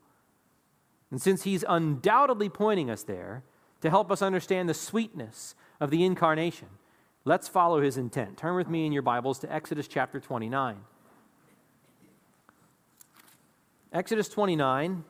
And 1.10 1.20
since 1.20 1.42
he's 1.42 1.64
undoubtedly 1.68 2.48
pointing 2.48 2.90
us 2.90 3.02
there 3.02 3.42
to 3.80 3.90
help 3.90 4.10
us 4.10 4.22
understand 4.22 4.68
the 4.68 4.74
sweetness 4.74 5.54
of 5.80 5.90
the 5.90 6.04
incarnation, 6.04 6.68
let's 7.24 7.48
follow 7.48 7.80
his 7.80 7.96
intent. 7.96 8.36
Turn 8.36 8.56
with 8.56 8.68
me 8.68 8.86
in 8.86 8.92
your 8.92 9.02
Bibles 9.02 9.38
to 9.40 9.52
Exodus 9.52 9.88
chapter 9.88 10.20
29. 10.20 10.76
Exodus 13.92 14.28
29 14.28 15.04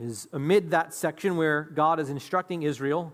is 0.00 0.28
amid 0.32 0.70
that 0.70 0.94
section 0.94 1.36
where 1.36 1.62
God 1.62 2.00
is 2.00 2.08
instructing 2.08 2.62
Israel 2.62 3.12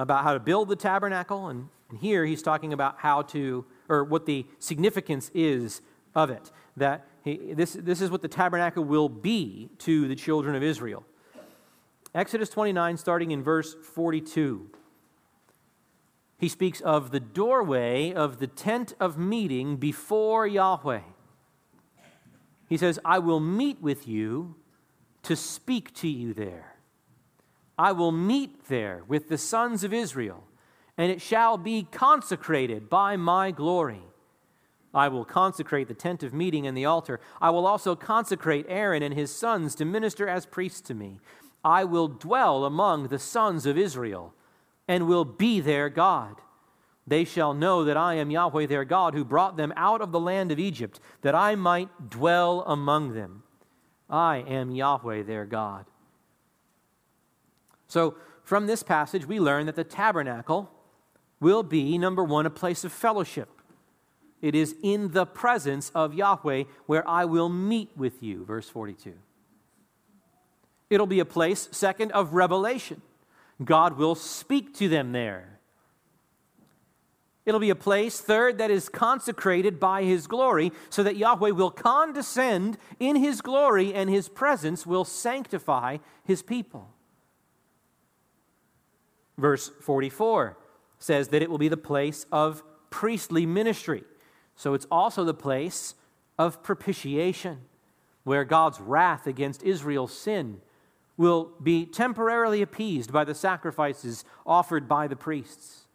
about 0.00 0.24
how 0.24 0.32
to 0.32 0.40
build 0.40 0.68
the 0.68 0.76
tabernacle, 0.76 1.48
and, 1.48 1.68
and 1.90 1.98
here 1.98 2.24
he's 2.24 2.42
talking 2.42 2.72
about 2.72 2.96
how 2.98 3.22
to, 3.22 3.64
or 3.88 4.04
what 4.04 4.26
the 4.26 4.46
significance 4.58 5.30
is 5.34 5.82
of 6.14 6.30
it. 6.30 6.50
That 6.76 7.06
he, 7.22 7.52
this, 7.54 7.74
this 7.74 8.00
is 8.00 8.10
what 8.10 8.22
the 8.22 8.28
tabernacle 8.28 8.84
will 8.84 9.08
be 9.08 9.68
to 9.78 10.08
the 10.08 10.16
children 10.16 10.54
of 10.54 10.62
Israel. 10.62 11.04
Exodus 12.14 12.48
29, 12.48 12.96
starting 12.96 13.30
in 13.30 13.42
verse 13.42 13.76
42. 13.94 14.70
He 16.38 16.48
speaks 16.48 16.80
of 16.80 17.10
the 17.10 17.20
doorway 17.20 18.12
of 18.12 18.38
the 18.38 18.46
tent 18.46 18.94
of 18.98 19.18
meeting 19.18 19.76
before 19.76 20.46
Yahweh. 20.46 21.02
He 22.68 22.76
says, 22.76 22.98
I 23.04 23.18
will 23.18 23.40
meet 23.40 23.82
with 23.82 24.08
you 24.08 24.54
to 25.24 25.36
speak 25.36 25.92
to 25.96 26.08
you 26.08 26.32
there. 26.32 26.76
I 27.80 27.92
will 27.92 28.12
meet 28.12 28.66
there 28.66 29.04
with 29.08 29.30
the 29.30 29.38
sons 29.38 29.84
of 29.84 29.94
Israel, 29.94 30.44
and 30.98 31.10
it 31.10 31.22
shall 31.22 31.56
be 31.56 31.88
consecrated 31.90 32.90
by 32.90 33.16
my 33.16 33.52
glory. 33.52 34.02
I 34.92 35.08
will 35.08 35.24
consecrate 35.24 35.88
the 35.88 35.94
tent 35.94 36.22
of 36.22 36.34
meeting 36.34 36.66
and 36.66 36.76
the 36.76 36.84
altar. 36.84 37.20
I 37.40 37.48
will 37.48 37.66
also 37.66 37.96
consecrate 37.96 38.66
Aaron 38.68 39.02
and 39.02 39.14
his 39.14 39.34
sons 39.34 39.74
to 39.76 39.86
minister 39.86 40.28
as 40.28 40.44
priests 40.44 40.82
to 40.82 40.94
me. 40.94 41.20
I 41.64 41.84
will 41.84 42.08
dwell 42.08 42.66
among 42.66 43.08
the 43.08 43.18
sons 43.18 43.64
of 43.64 43.78
Israel 43.78 44.34
and 44.86 45.08
will 45.08 45.24
be 45.24 45.60
their 45.60 45.88
God. 45.88 46.36
They 47.06 47.24
shall 47.24 47.54
know 47.54 47.82
that 47.84 47.96
I 47.96 48.12
am 48.16 48.30
Yahweh 48.30 48.66
their 48.66 48.84
God, 48.84 49.14
who 49.14 49.24
brought 49.24 49.56
them 49.56 49.72
out 49.74 50.02
of 50.02 50.12
the 50.12 50.20
land 50.20 50.52
of 50.52 50.58
Egypt, 50.58 51.00
that 51.22 51.34
I 51.34 51.54
might 51.54 52.10
dwell 52.10 52.60
among 52.66 53.14
them. 53.14 53.42
I 54.10 54.44
am 54.46 54.70
Yahweh 54.70 55.22
their 55.22 55.46
God. 55.46 55.86
So, 57.90 58.14
from 58.44 58.66
this 58.66 58.84
passage, 58.84 59.26
we 59.26 59.40
learn 59.40 59.66
that 59.66 59.74
the 59.74 59.82
tabernacle 59.82 60.70
will 61.40 61.64
be, 61.64 61.98
number 61.98 62.22
one, 62.22 62.46
a 62.46 62.50
place 62.50 62.84
of 62.84 62.92
fellowship. 62.92 63.48
It 64.40 64.54
is 64.54 64.76
in 64.80 65.10
the 65.10 65.26
presence 65.26 65.90
of 65.92 66.14
Yahweh 66.14 66.64
where 66.86 67.06
I 67.08 67.24
will 67.24 67.48
meet 67.48 67.90
with 67.96 68.22
you, 68.22 68.44
verse 68.44 68.68
42. 68.68 69.14
It'll 70.88 71.08
be 71.08 71.18
a 71.18 71.24
place, 71.24 71.68
second, 71.72 72.12
of 72.12 72.32
revelation. 72.32 73.02
God 73.62 73.98
will 73.98 74.14
speak 74.14 74.72
to 74.76 74.88
them 74.88 75.10
there. 75.10 75.58
It'll 77.44 77.58
be 77.58 77.70
a 77.70 77.74
place, 77.74 78.20
third, 78.20 78.58
that 78.58 78.70
is 78.70 78.88
consecrated 78.88 79.80
by 79.80 80.04
his 80.04 80.28
glory, 80.28 80.70
so 80.90 81.02
that 81.02 81.16
Yahweh 81.16 81.50
will 81.50 81.72
condescend 81.72 82.78
in 83.00 83.16
his 83.16 83.40
glory 83.40 83.92
and 83.92 84.08
his 84.08 84.28
presence 84.28 84.86
will 84.86 85.04
sanctify 85.04 85.98
his 86.24 86.40
people. 86.40 86.94
Verse 89.40 89.70
44 89.80 90.56
says 90.98 91.28
that 91.28 91.42
it 91.42 91.50
will 91.50 91.58
be 91.58 91.68
the 91.68 91.76
place 91.76 92.26
of 92.30 92.62
priestly 92.90 93.46
ministry. 93.46 94.04
So 94.54 94.74
it's 94.74 94.86
also 94.90 95.24
the 95.24 95.34
place 95.34 95.94
of 96.38 96.62
propitiation, 96.62 97.62
where 98.24 98.44
God's 98.44 98.80
wrath 98.80 99.26
against 99.26 99.62
Israel's 99.62 100.16
sin 100.16 100.60
will 101.16 101.52
be 101.62 101.86
temporarily 101.86 102.62
appeased 102.62 103.12
by 103.12 103.24
the 103.24 103.34
sacrifices 103.34 104.24
offered 104.46 104.88
by 104.88 105.06
the 105.06 105.16
priests. 105.16 105.86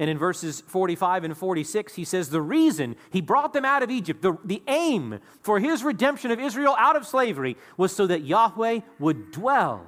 And 0.00 0.08
in 0.08 0.16
verses 0.16 0.60
45 0.60 1.24
and 1.24 1.36
46, 1.36 1.94
he 1.94 2.04
says 2.04 2.30
the 2.30 2.40
reason 2.40 2.94
he 3.10 3.20
brought 3.20 3.52
them 3.52 3.64
out 3.64 3.82
of 3.82 3.90
Egypt, 3.90 4.22
the, 4.22 4.36
the 4.44 4.62
aim 4.68 5.18
for 5.40 5.58
his 5.58 5.82
redemption 5.82 6.30
of 6.30 6.38
Israel 6.38 6.76
out 6.78 6.94
of 6.94 7.06
slavery, 7.06 7.56
was 7.76 7.94
so 7.94 8.06
that 8.06 8.22
Yahweh 8.22 8.80
would 9.00 9.32
dwell 9.32 9.86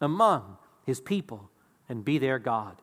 among 0.00 0.58
his 0.86 1.00
people 1.00 1.50
and 1.88 2.04
be 2.04 2.16
their 2.16 2.38
God. 2.38 2.80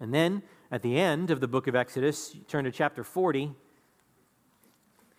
And 0.00 0.12
then 0.14 0.42
at 0.72 0.82
the 0.82 0.98
end 0.98 1.30
of 1.30 1.40
the 1.40 1.46
book 1.46 1.66
of 1.66 1.76
Exodus, 1.76 2.34
turn 2.48 2.64
to 2.64 2.72
chapter 2.72 3.04
40. 3.04 3.52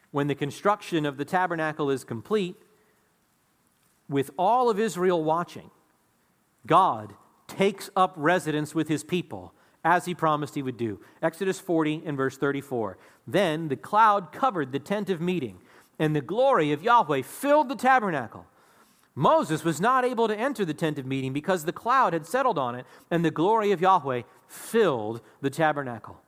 When 0.09 0.27
the 0.27 0.35
construction 0.35 1.05
of 1.05 1.17
the 1.17 1.23
tabernacle 1.23 1.89
is 1.89 2.03
complete, 2.03 2.55
with 4.09 4.31
all 4.37 4.69
of 4.69 4.79
Israel 4.79 5.23
watching, 5.23 5.69
God 6.65 7.13
takes 7.47 7.89
up 7.95 8.13
residence 8.17 8.75
with 8.75 8.87
his 8.87 9.03
people 9.03 9.53
as 9.83 10.05
he 10.05 10.13
promised 10.13 10.55
he 10.55 10.61
would 10.61 10.77
do. 10.77 10.99
Exodus 11.21 11.59
40 11.59 12.03
and 12.05 12.17
verse 12.17 12.37
34. 12.37 12.97
Then 13.25 13.67
the 13.67 13.75
cloud 13.75 14.31
covered 14.31 14.71
the 14.71 14.79
tent 14.79 15.09
of 15.09 15.21
meeting, 15.21 15.61
and 15.97 16.15
the 16.15 16.21
glory 16.21 16.71
of 16.71 16.83
Yahweh 16.83 17.21
filled 17.21 17.69
the 17.69 17.75
tabernacle. 17.75 18.45
Moses 19.15 19.63
was 19.63 19.81
not 19.81 20.05
able 20.05 20.27
to 20.27 20.37
enter 20.37 20.63
the 20.63 20.73
tent 20.73 20.97
of 20.97 21.05
meeting 21.05 21.33
because 21.33 21.65
the 21.65 21.73
cloud 21.73 22.13
had 22.13 22.25
settled 22.25 22.57
on 22.57 22.75
it, 22.75 22.85
and 23.09 23.25
the 23.25 23.31
glory 23.31 23.71
of 23.71 23.81
Yahweh 23.81 24.21
filled 24.47 25.21
the 25.41 25.49
tabernacle. 25.49 26.21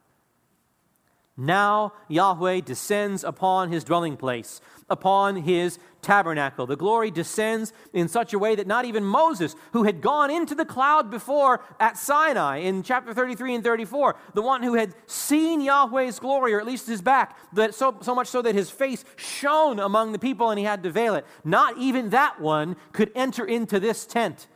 Now 1.36 1.94
Yahweh 2.10 2.62
descends 2.62 3.24
upon 3.24 3.72
his 3.72 3.84
dwelling 3.84 4.18
place, 4.18 4.62
upon 4.88 5.38
his 5.38 5.80
tabernacle. 6.04 6.68
The 6.68 6.76
glory 6.76 7.10
descends 7.10 7.74
in 7.92 8.08
such 8.08 8.34
a 8.34 8.40
way 8.40 8.54
that 8.54 8.68
not 8.68 8.86
even 8.86 9.04
Moses, 9.04 9.56
who 9.72 9.84
had 9.84 10.00
gone 10.00 10.30
into 10.30 10.54
the 10.54 10.66
cloud 10.66 11.10
before 11.10 11.62
at 11.80 11.98
Sinai 11.98 12.58
in 12.58 12.84
chapter 12.84 13.16
33 13.16 13.56
and 13.56 13.64
34, 13.64 14.16
the 14.36 14.44
one 14.44 14.62
who 14.62 14.76
had 14.76 14.94
seen 15.08 15.60
Yahweh's 15.62 16.20
glory, 16.20 16.54
or 16.54 16.60
at 16.60 16.68
least 16.68 16.86
his 16.86 17.02
back, 17.02 17.36
that 17.54 17.74
so, 17.74 17.98
so 18.02 18.14
much 18.14 18.28
so 18.28 18.44
that 18.44 18.54
his 18.54 18.70
face 18.70 19.04
shone 19.16 19.80
among 19.80 20.12
the 20.12 20.20
people 20.20 20.52
and 20.52 20.60
he 20.60 20.66
had 20.66 20.84
to 20.84 20.92
veil 20.92 21.16
it, 21.16 21.26
not 21.44 21.76
even 21.80 22.12
that 22.12 22.40
one 22.40 22.76
could 22.92 23.12
enter 23.16 23.44
into 23.44 23.80
this 23.80 24.06
tent. 24.06 24.48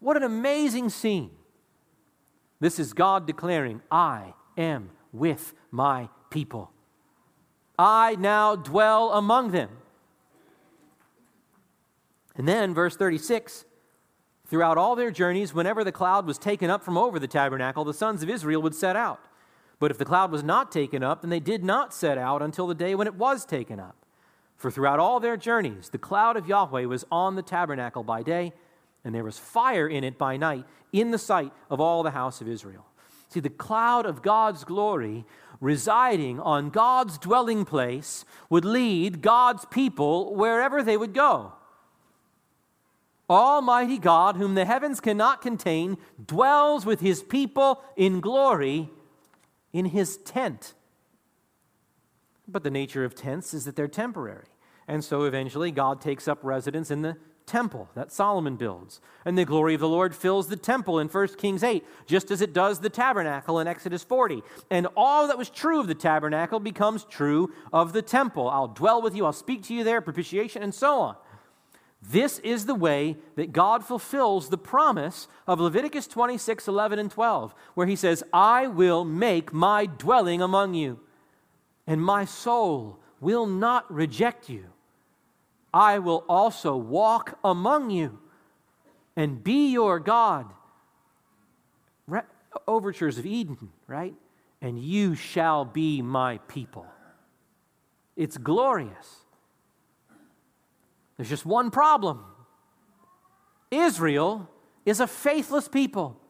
What 0.00 0.16
an 0.16 0.22
amazing 0.22 0.88
scene! 0.88 1.30
This 2.58 2.78
is 2.78 2.94
God 2.94 3.26
declaring, 3.26 3.82
I 3.90 4.32
am 4.56 4.90
with 5.12 5.54
my 5.70 6.08
people. 6.30 6.70
I 7.78 8.16
now 8.16 8.56
dwell 8.56 9.12
among 9.12 9.50
them. 9.50 9.70
And 12.36 12.48
then, 12.48 12.74
verse 12.74 12.96
36 12.96 13.64
throughout 14.46 14.78
all 14.78 14.94
their 14.94 15.10
journeys, 15.10 15.54
whenever 15.54 15.82
the 15.82 15.90
cloud 15.90 16.26
was 16.26 16.38
taken 16.38 16.70
up 16.70 16.84
from 16.84 16.98
over 16.98 17.18
the 17.18 17.26
tabernacle, 17.26 17.84
the 17.84 17.94
sons 17.94 18.22
of 18.22 18.30
Israel 18.30 18.62
would 18.62 18.74
set 18.74 18.94
out. 18.94 19.20
But 19.78 19.90
if 19.90 19.98
the 19.98 20.04
cloud 20.04 20.30
was 20.30 20.44
not 20.44 20.70
taken 20.70 21.02
up, 21.02 21.22
then 21.22 21.30
they 21.30 21.40
did 21.40 21.64
not 21.64 21.92
set 21.92 22.18
out 22.18 22.42
until 22.42 22.66
the 22.66 22.74
day 22.74 22.94
when 22.94 23.06
it 23.06 23.14
was 23.14 23.44
taken 23.44 23.80
up. 23.80 23.96
For 24.56 24.70
throughout 24.70 25.00
all 25.00 25.18
their 25.18 25.36
journeys, 25.36 25.88
the 25.88 25.98
cloud 25.98 26.36
of 26.36 26.46
Yahweh 26.46 26.84
was 26.84 27.04
on 27.10 27.34
the 27.34 27.42
tabernacle 27.42 28.04
by 28.04 28.22
day, 28.22 28.52
and 29.04 29.14
there 29.14 29.24
was 29.24 29.38
fire 29.38 29.88
in 29.88 30.04
it 30.04 30.18
by 30.18 30.36
night, 30.36 30.64
in 30.92 31.10
the 31.10 31.18
sight 31.18 31.52
of 31.68 31.80
all 31.80 32.02
the 32.02 32.12
house 32.12 32.40
of 32.40 32.48
Israel. 32.48 32.86
See, 33.34 33.40
the 33.40 33.50
cloud 33.50 34.06
of 34.06 34.22
God's 34.22 34.62
glory 34.62 35.24
residing 35.60 36.38
on 36.38 36.70
God's 36.70 37.18
dwelling 37.18 37.64
place 37.64 38.24
would 38.48 38.64
lead 38.64 39.22
God's 39.22 39.64
people 39.64 40.36
wherever 40.36 40.84
they 40.84 40.96
would 40.96 41.12
go. 41.12 41.52
Almighty 43.28 43.98
God, 43.98 44.36
whom 44.36 44.54
the 44.54 44.64
heavens 44.64 45.00
cannot 45.00 45.42
contain, 45.42 45.96
dwells 46.24 46.86
with 46.86 47.00
his 47.00 47.24
people 47.24 47.82
in 47.96 48.20
glory 48.20 48.88
in 49.72 49.86
his 49.86 50.18
tent. 50.18 50.74
But 52.46 52.62
the 52.62 52.70
nature 52.70 53.04
of 53.04 53.16
tents 53.16 53.52
is 53.52 53.64
that 53.64 53.74
they're 53.74 53.88
temporary. 53.88 54.46
And 54.86 55.02
so 55.02 55.24
eventually 55.24 55.72
God 55.72 56.00
takes 56.00 56.28
up 56.28 56.38
residence 56.44 56.88
in 56.88 57.02
the 57.02 57.16
temple 57.46 57.88
that 57.94 58.12
Solomon 58.12 58.56
builds. 58.56 59.00
And 59.24 59.36
the 59.36 59.44
glory 59.44 59.74
of 59.74 59.80
the 59.80 59.88
Lord 59.88 60.14
fills 60.14 60.48
the 60.48 60.56
temple 60.56 60.98
in 60.98 61.08
1 61.08 61.28
Kings 61.36 61.62
8, 61.62 61.84
just 62.06 62.30
as 62.30 62.40
it 62.40 62.52
does 62.52 62.80
the 62.80 62.90
tabernacle 62.90 63.60
in 63.60 63.66
Exodus 63.66 64.02
40. 64.02 64.42
And 64.70 64.86
all 64.96 65.26
that 65.28 65.38
was 65.38 65.50
true 65.50 65.80
of 65.80 65.86
the 65.86 65.94
tabernacle 65.94 66.60
becomes 66.60 67.04
true 67.04 67.52
of 67.72 67.92
the 67.92 68.02
temple. 68.02 68.48
I'll 68.48 68.68
dwell 68.68 69.02
with 69.02 69.14
you, 69.14 69.24
I'll 69.24 69.32
speak 69.32 69.62
to 69.64 69.74
you 69.74 69.84
there, 69.84 70.00
propitiation, 70.00 70.62
and 70.62 70.74
so 70.74 71.00
on. 71.00 71.16
This 72.06 72.38
is 72.40 72.66
the 72.66 72.74
way 72.74 73.16
that 73.36 73.52
God 73.52 73.82
fulfills 73.82 74.50
the 74.50 74.58
promise 74.58 75.26
of 75.46 75.58
Leviticus 75.58 76.06
26, 76.06 76.68
11, 76.68 76.98
and 76.98 77.10
12, 77.10 77.54
where 77.74 77.86
he 77.86 77.96
says, 77.96 78.22
I 78.32 78.66
will 78.66 79.04
make 79.04 79.54
my 79.54 79.86
dwelling 79.86 80.42
among 80.42 80.74
you, 80.74 81.00
and 81.86 82.02
my 82.02 82.26
soul 82.26 82.98
will 83.20 83.46
not 83.46 83.90
reject 83.92 84.50
you. 84.50 84.73
I 85.74 85.98
will 85.98 86.24
also 86.28 86.76
walk 86.76 87.36
among 87.42 87.90
you 87.90 88.20
and 89.16 89.42
be 89.42 89.72
your 89.72 89.98
God. 89.98 90.46
Re- 92.06 92.20
overtures 92.68 93.18
of 93.18 93.26
Eden, 93.26 93.70
right? 93.88 94.14
And 94.62 94.78
you 94.78 95.16
shall 95.16 95.64
be 95.64 96.00
my 96.00 96.38
people. 96.46 96.86
It's 98.16 98.36
glorious. 98.36 99.16
There's 101.16 101.28
just 101.28 101.44
one 101.44 101.72
problem 101.72 102.24
Israel 103.72 104.48
is 104.86 105.00
a 105.00 105.08
faithless 105.08 105.66
people. 105.66 106.20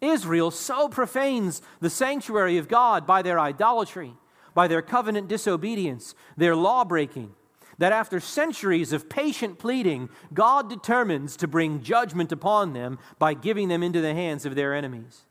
Israel 0.00 0.50
so 0.50 0.88
profanes 0.88 1.62
the 1.80 1.90
sanctuary 1.90 2.56
of 2.58 2.66
God 2.66 3.06
by 3.06 3.22
their 3.22 3.38
idolatry, 3.38 4.14
by 4.54 4.66
their 4.66 4.82
covenant 4.82 5.28
disobedience, 5.28 6.16
their 6.36 6.56
law 6.56 6.84
breaking, 6.84 7.34
that 7.78 7.92
after 7.92 8.20
centuries 8.20 8.92
of 8.92 9.08
patient 9.08 9.58
pleading, 9.58 10.08
God 10.34 10.68
determines 10.68 11.36
to 11.36 11.46
bring 11.46 11.80
judgment 11.80 12.32
upon 12.32 12.72
them 12.72 12.98
by 13.18 13.34
giving 13.34 13.68
them 13.68 13.82
into 13.82 14.00
the 14.00 14.14
hands 14.14 14.44
of 14.44 14.56
their 14.56 14.74
enemies. 14.74 15.24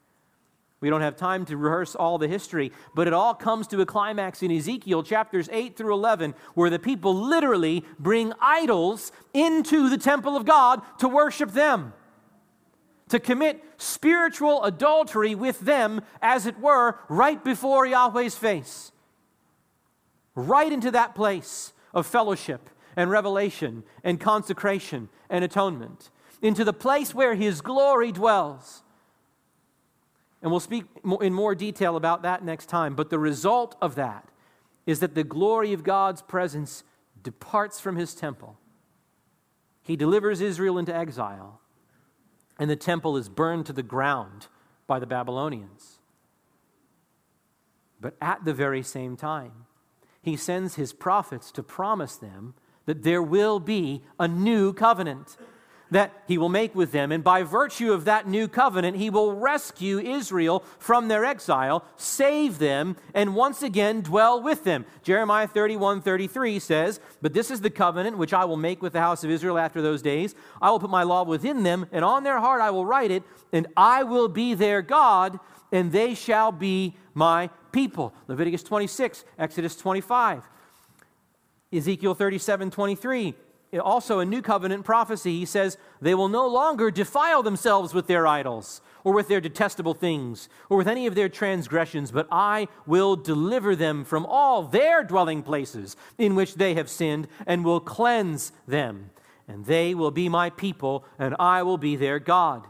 We 0.80 0.90
don't 0.90 1.02
have 1.02 1.16
time 1.16 1.44
to 1.46 1.58
rehearse 1.58 1.96
all 1.96 2.18
the 2.18 2.28
history, 2.28 2.72
but 2.94 3.08
it 3.08 3.14
all 3.14 3.34
comes 3.34 3.68
to 3.68 3.82
a 3.82 3.86
climax 3.86 4.44
in 4.44 4.52
Ezekiel 4.52 5.02
chapters 5.04 5.50
8 5.52 5.76
through 5.76 5.94
11, 5.94 6.36
where 6.54 6.70
the 6.70 6.80
people 6.80 7.16
literally 7.16 7.84
bring 8.00 8.32
idols 8.40 9.12
into 9.34 9.90
the 9.90 9.98
temple 9.98 10.38
of 10.38 10.46
God 10.46 10.82
to 11.00 11.10
worship 11.10 11.52
them, 11.52 11.94
to 13.10 13.20
commit 13.20 13.64
spiritual 13.78 14.64
adultery 14.64 15.34
with 15.34 15.60
them, 15.62 16.02
as 16.22 16.46
it 16.46 16.60
were, 16.60 17.00
right 17.10 17.44
before 17.44 17.88
Yahweh's 17.88 18.36
face. 18.38 18.92
Right 20.36 20.72
into 20.72 20.92
that 20.92 21.16
place 21.16 21.74
of 21.94 22.06
fellowship 22.06 22.70
and 22.96 23.12
revelation 23.12 23.84
and 24.04 24.20
consecration 24.20 25.10
and 25.30 25.44
atonement, 25.44 26.10
into 26.42 26.64
the 26.64 26.74
place 26.74 27.14
where 27.14 27.36
His 27.36 27.62
glory 27.62 28.12
dwells. 28.12 28.84
And 30.42 30.52
we'll 30.52 30.60
speak 30.60 30.86
in 31.22 31.34
more 31.34 31.56
detail 31.56 31.96
about 31.96 32.22
that 32.24 32.44
next 32.44 32.68
time. 32.68 32.96
But 32.96 33.10
the 33.10 33.20
result 33.20 33.76
of 33.82 33.96
that 33.96 34.28
is 34.86 35.00
that 35.00 35.16
the 35.16 35.24
glory 35.24 35.74
of 35.74 35.84
God's 35.84 36.22
presence 36.22 36.84
departs 37.22 37.80
from 37.80 37.98
His 37.98 38.16
temple. 38.16 38.58
He 39.82 39.96
delivers 39.96 40.42
Israel 40.42 40.78
into 40.78 40.96
exile, 40.96 41.62
and 42.58 42.70
the 42.70 42.76
temple 42.76 43.16
is 43.16 43.30
burned 43.30 43.66
to 43.68 43.74
the 43.74 43.84
ground 43.84 44.48
by 44.88 44.98
the 45.00 45.06
Babylonians. 45.06 46.00
But 48.02 48.16
at 48.22 48.44
the 48.44 48.54
very 48.54 48.84
same 48.84 49.18
time, 49.18 49.67
he 50.28 50.36
sends 50.36 50.76
his 50.76 50.94
prophets 50.94 51.52
to 51.54 51.64
promise 51.64 52.16
them 52.18 52.54
that 52.86 53.04
there 53.04 53.24
will 53.24 53.60
be 53.60 54.04
a 54.20 54.28
new 54.28 54.74
covenant. 54.74 55.38
that 55.90 56.12
he 56.28 56.38
will 56.38 56.50
make 56.50 56.76
with 56.76 56.92
them. 56.92 57.14
And 57.14 57.24
by 57.24 57.44
virtue 57.44 57.94
of 57.94 58.04
that 58.04 58.28
new 58.28 58.50
covenant, 58.50 58.98
he 58.98 59.10
will 59.10 59.32
rescue 59.32 60.00
Israel 60.00 60.66
from 60.80 61.08
their 61.08 61.24
exile, 61.24 61.86
save 61.96 62.60
them, 62.60 62.98
and 63.14 63.36
once 63.36 63.64
again 63.64 64.02
dwell 64.02 64.44
with 64.44 64.66
them. 64.66 64.86
Jeremiah 65.02 65.48
31 65.48 66.02
33 66.02 66.60
says, 66.60 67.00
But 67.22 67.34
this 67.34 67.50
is 67.50 67.62
the 67.62 67.70
covenant 67.70 68.18
which 68.18 68.34
I 68.34 68.44
will 68.44 68.58
make 68.58 68.82
with 68.82 68.92
the 68.92 69.00
house 69.00 69.24
of 69.24 69.32
Israel 69.32 69.58
after 69.58 69.82
those 69.82 70.02
days. 70.02 70.36
I 70.62 70.72
will 70.72 70.80
put 70.82 70.90
my 70.90 71.04
law 71.04 71.24
within 71.24 71.64
them, 71.64 71.86
and 71.94 72.04
on 72.04 72.24
their 72.24 72.40
heart 72.40 72.60
I 72.60 72.72
will 72.72 72.86
write 72.86 73.12
it, 73.12 73.24
and 73.54 73.68
I 73.78 74.04
will 74.04 74.28
be 74.28 74.56
their 74.56 74.82
God, 74.82 75.40
and 75.72 75.94
they 75.94 76.16
shall 76.16 76.52
be 76.52 76.98
my 77.14 77.50
people. 77.78 78.12
Leviticus 78.28 78.64
26, 78.64 79.24
Exodus 79.38 79.76
25. 79.76 80.44
Ezekiel 81.72 82.16
37 82.16 82.72
23 82.72 83.36
also 83.80 84.18
a 84.18 84.26
new 84.26 84.42
covenant 84.42 84.84
prophecy. 84.84 85.38
He 85.38 85.46
says, 85.46 85.78
They 86.02 86.16
will 86.16 86.28
no 86.30 86.48
longer 86.48 86.90
defile 86.90 87.44
themselves 87.44 87.94
with 87.94 88.08
their 88.08 88.26
idols, 88.26 88.82
or 89.04 89.14
with 89.14 89.28
their 89.28 89.42
detestable 89.42 89.94
things, 89.94 90.50
or 90.70 90.78
with 90.78 90.88
any 90.88 91.06
of 91.06 91.14
their 91.14 91.30
transgressions, 91.30 92.12
but 92.12 92.28
I 92.32 92.68
will 92.88 93.16
deliver 93.16 93.76
them 93.76 94.04
from 94.06 94.26
all 94.26 94.64
their 94.64 95.04
dwelling 95.04 95.44
places 95.44 95.96
in 96.18 96.34
which 96.34 96.56
they 96.56 96.74
have 96.74 96.90
sinned, 96.90 97.28
and 97.46 97.64
will 97.64 97.80
cleanse 97.80 98.52
them. 98.68 99.12
And 99.48 99.66
they 99.66 99.94
will 99.94 100.12
be 100.12 100.30
my 100.30 100.50
people, 100.50 101.06
and 101.20 101.36
I 101.38 101.62
will 101.62 101.78
be 101.78 101.96
their 101.96 102.18
God. 102.18 102.66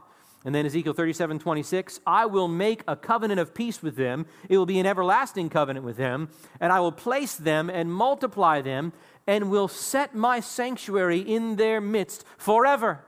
And 0.47 0.55
then 0.55 0.65
Ezekiel 0.65 0.93
37 0.93 1.39
26, 1.39 1.99
I 2.07 2.25
will 2.25 2.47
make 2.47 2.81
a 2.87 2.95
covenant 2.95 3.37
of 3.37 3.53
peace 3.53 3.83
with 3.83 3.97
them. 3.97 4.25
It 4.47 4.57
will 4.57 4.65
be 4.65 4.79
an 4.79 4.85
everlasting 4.85 5.49
covenant 5.49 5.85
with 5.85 5.97
them, 5.97 6.29
and 6.61 6.71
I 6.71 6.79
will 6.79 6.93
place 6.93 7.35
them 7.35 7.69
and 7.69 7.91
multiply 7.91 8.61
them, 8.61 8.93
and 9.27 9.51
will 9.51 9.67
set 9.67 10.15
my 10.15 10.39
sanctuary 10.39 11.19
in 11.19 11.57
their 11.57 11.81
midst 11.81 12.23
forever. 12.37 13.03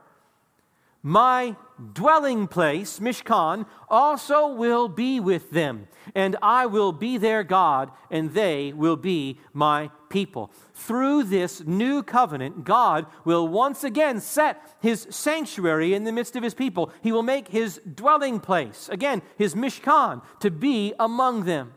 My 1.02 1.56
dwelling 1.94 2.46
place, 2.46 2.98
Mishkan, 2.98 3.64
also 3.88 4.48
will 4.48 4.88
be 4.88 5.18
with 5.18 5.50
them, 5.50 5.88
and 6.14 6.36
I 6.42 6.66
will 6.66 6.92
be 6.92 7.16
their 7.16 7.42
God, 7.42 7.90
and 8.10 8.34
they 8.34 8.74
will 8.74 8.96
be 8.96 9.40
my 9.54 9.90
people. 10.10 10.50
Through 10.74 11.24
this 11.24 11.64
new 11.64 12.02
covenant, 12.02 12.64
God 12.64 13.06
will 13.24 13.48
once 13.48 13.82
again 13.82 14.20
set 14.20 14.62
his 14.80 15.06
sanctuary 15.08 15.94
in 15.94 16.04
the 16.04 16.12
midst 16.12 16.36
of 16.36 16.42
his 16.42 16.52
people. 16.52 16.92
He 17.00 17.12
will 17.12 17.22
make 17.22 17.48
his 17.48 17.80
dwelling 17.94 18.40
place, 18.40 18.90
again, 18.90 19.22
his 19.38 19.54
Mishkan, 19.54 20.20
to 20.40 20.50
be 20.50 20.92
among 20.98 21.44
them. 21.44 21.72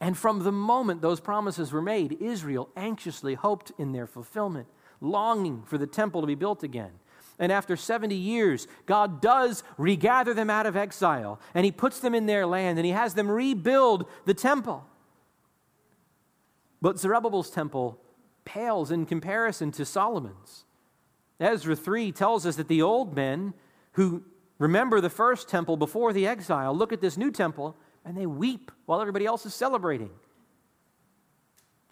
And 0.00 0.16
from 0.16 0.44
the 0.44 0.52
moment 0.52 1.02
those 1.02 1.18
promises 1.18 1.72
were 1.72 1.82
made, 1.82 2.18
Israel 2.20 2.68
anxiously 2.76 3.34
hoped 3.34 3.72
in 3.78 3.90
their 3.90 4.06
fulfillment, 4.06 4.68
longing 5.00 5.64
for 5.64 5.76
the 5.76 5.88
temple 5.88 6.20
to 6.20 6.26
be 6.28 6.36
built 6.36 6.62
again. 6.62 6.92
And 7.40 7.50
after 7.50 7.76
70 7.76 8.14
years, 8.14 8.66
God 8.86 9.20
does 9.20 9.62
regather 9.76 10.34
them 10.34 10.50
out 10.50 10.66
of 10.66 10.76
exile, 10.76 11.40
and 11.54 11.64
He 11.64 11.72
puts 11.72 11.98
them 12.00 12.14
in 12.14 12.26
their 12.26 12.46
land, 12.46 12.78
and 12.78 12.86
He 12.86 12.92
has 12.92 13.14
them 13.14 13.30
rebuild 13.30 14.06
the 14.24 14.34
temple. 14.34 14.86
But 16.80 16.98
Zerubbabel's 16.98 17.50
temple 17.50 18.00
pales 18.44 18.90
in 18.90 19.06
comparison 19.06 19.72
to 19.72 19.84
Solomon's. 19.84 20.64
Ezra 21.40 21.76
3 21.76 22.12
tells 22.12 22.46
us 22.46 22.56
that 22.56 22.68
the 22.68 22.82
old 22.82 23.14
men 23.14 23.54
who 23.92 24.24
remember 24.58 25.00
the 25.00 25.10
first 25.10 25.48
temple 25.48 25.76
before 25.76 26.12
the 26.12 26.26
exile 26.26 26.74
look 26.74 26.92
at 26.92 27.00
this 27.00 27.16
new 27.16 27.30
temple 27.30 27.76
and 28.04 28.16
they 28.16 28.26
weep 28.26 28.70
while 28.86 29.00
everybody 29.00 29.26
else 29.26 29.44
is 29.46 29.54
celebrating. 29.54 30.10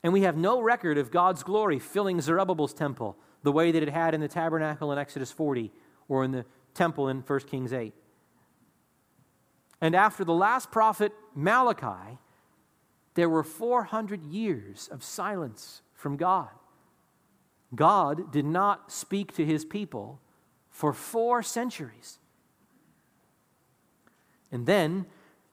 And 0.03 0.13
we 0.13 0.23
have 0.23 0.37
no 0.37 0.61
record 0.61 0.99
of 0.99 1.11
God's 1.11 1.43
glory 1.43 1.79
filling 1.79 2.21
Zerubbabel's 2.21 2.73
temple 2.73 3.17
the 3.43 3.53
way 3.53 3.71
that 3.73 3.83
it 3.83 3.89
had 3.89 4.15
in 4.15 4.21
the 4.21 4.29
tabernacle 4.29 4.93
in 4.93 4.99
Exodus 4.99 5.31
40 5.31 5.73
or 6.09 6.25
in 6.25 6.33
the 6.33 6.45
temple 6.75 7.09
in 7.09 7.19
1 7.21 7.41
Kings 7.41 7.73
8. 7.73 7.93
And 9.81 9.95
after 9.95 10.25
the 10.25 10.33
last 10.33 10.71
prophet, 10.71 11.13
Malachi, 11.35 12.19
there 13.17 13.29
were 13.29 13.43
400 13.43 14.23
years 14.25 14.89
of 14.93 15.03
silence 15.03 15.83
from 15.95 16.17
God. 16.17 16.51
God 17.75 18.31
did 18.31 18.45
not 18.45 18.93
speak 18.93 19.35
to 19.35 19.45
his 19.45 19.65
people 19.65 20.21
for 20.71 20.93
four 20.93 21.43
centuries. 21.43 22.19
And 24.53 24.67
then 24.67 25.07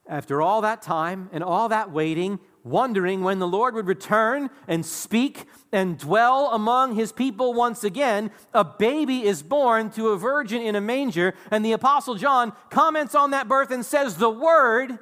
after 0.07 0.41
all 0.41 0.61
that 0.61 0.81
time 0.81 1.29
and 1.31 1.43
all 1.43 1.69
that 1.69 1.91
waiting, 1.91 2.39
wondering 2.63 3.23
when 3.23 3.39
the 3.39 3.47
Lord 3.47 3.73
would 3.75 3.87
return 3.87 4.49
and 4.67 4.85
speak 4.85 5.45
and 5.71 5.97
dwell 5.97 6.49
among 6.51 6.95
his 6.95 7.13
people 7.13 7.53
once 7.53 7.83
again, 7.83 8.29
a 8.53 8.65
baby 8.65 9.23
is 9.23 9.41
born 9.41 9.89
to 9.91 10.09
a 10.09 10.17
virgin 10.17 10.61
in 10.61 10.75
a 10.75 10.81
manger. 10.81 11.33
And 11.49 11.63
the 11.63 11.71
Apostle 11.71 12.15
John 12.15 12.53
comments 12.69 13.15
on 13.15 13.31
that 13.31 13.47
birth 13.47 13.71
and 13.71 13.85
says, 13.85 14.17
The 14.17 14.29
Word 14.29 14.99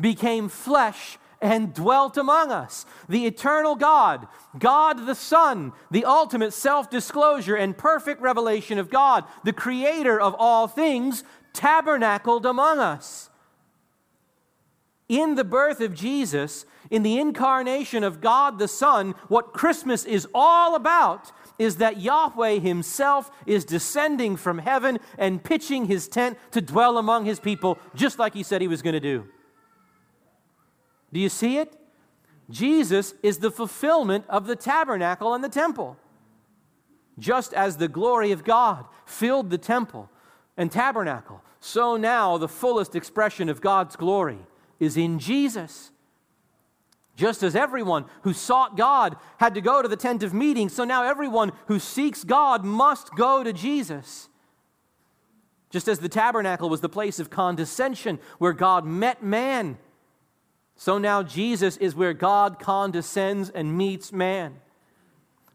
became 0.00 0.48
flesh 0.48 1.18
and 1.46 1.72
dwelt 1.72 2.16
among 2.16 2.50
us. 2.50 2.86
The 3.08 3.26
eternal 3.26 3.76
God, 3.76 4.26
God 4.58 5.06
the 5.06 5.14
Son, 5.14 5.72
the 5.90 6.04
ultimate 6.04 6.52
self 6.52 6.90
disclosure 6.90 7.56
and 7.56 7.76
perfect 7.76 8.20
revelation 8.20 8.78
of 8.78 8.90
God, 8.90 9.24
the 9.44 9.52
creator 9.52 10.20
of 10.20 10.34
all 10.38 10.66
things, 10.66 11.24
tabernacled 11.52 12.44
among 12.44 12.78
us 12.80 13.30
in 15.08 15.36
the 15.36 15.44
birth 15.44 15.80
of 15.80 15.94
Jesus, 15.94 16.66
in 16.90 17.02
the 17.02 17.18
incarnation 17.18 18.02
of 18.02 18.20
God 18.20 18.58
the 18.58 18.68
Son, 18.68 19.14
what 19.28 19.52
Christmas 19.52 20.04
is 20.04 20.26
all 20.34 20.74
about 20.74 21.30
is 21.58 21.76
that 21.76 22.00
Yahweh 22.00 22.58
Himself 22.58 23.30
is 23.46 23.64
descending 23.64 24.36
from 24.36 24.58
heaven 24.58 24.98
and 25.16 25.42
pitching 25.42 25.86
His 25.86 26.08
tent 26.08 26.38
to 26.50 26.60
dwell 26.60 26.98
among 26.98 27.24
His 27.24 27.40
people, 27.40 27.78
just 27.94 28.18
like 28.18 28.34
He 28.34 28.42
said 28.42 28.60
He 28.60 28.68
was 28.68 28.82
going 28.82 28.94
to 28.94 29.00
do. 29.00 29.28
Do 31.16 31.22
you 31.22 31.30
see 31.30 31.56
it? 31.56 31.74
Jesus 32.50 33.14
is 33.22 33.38
the 33.38 33.50
fulfillment 33.50 34.26
of 34.28 34.46
the 34.46 34.54
tabernacle 34.54 35.32
and 35.32 35.42
the 35.42 35.48
temple. 35.48 35.96
Just 37.18 37.54
as 37.54 37.78
the 37.78 37.88
glory 37.88 38.32
of 38.32 38.44
God 38.44 38.84
filled 39.06 39.48
the 39.48 39.56
temple 39.56 40.10
and 40.58 40.70
tabernacle, 40.70 41.40
so 41.58 41.96
now 41.96 42.36
the 42.36 42.48
fullest 42.48 42.94
expression 42.94 43.48
of 43.48 43.62
God's 43.62 43.96
glory 43.96 44.40
is 44.78 44.98
in 44.98 45.18
Jesus. 45.18 45.90
Just 47.16 47.42
as 47.42 47.56
everyone 47.56 48.04
who 48.20 48.34
sought 48.34 48.76
God 48.76 49.16
had 49.38 49.54
to 49.54 49.62
go 49.62 49.80
to 49.80 49.88
the 49.88 49.96
tent 49.96 50.22
of 50.22 50.34
meeting, 50.34 50.68
so 50.68 50.84
now 50.84 51.02
everyone 51.02 51.50
who 51.68 51.78
seeks 51.78 52.24
God 52.24 52.62
must 52.62 53.14
go 53.16 53.42
to 53.42 53.54
Jesus. 53.54 54.28
Just 55.70 55.88
as 55.88 55.98
the 55.98 56.10
tabernacle 56.10 56.68
was 56.68 56.82
the 56.82 56.90
place 56.90 57.18
of 57.18 57.30
condescension 57.30 58.18
where 58.36 58.52
God 58.52 58.84
met 58.84 59.22
man, 59.22 59.78
so 60.76 60.98
now 60.98 61.22
Jesus 61.22 61.76
is 61.78 61.94
where 61.94 62.12
God 62.12 62.58
condescends 62.58 63.48
and 63.50 63.76
meets 63.76 64.12
man. 64.12 64.56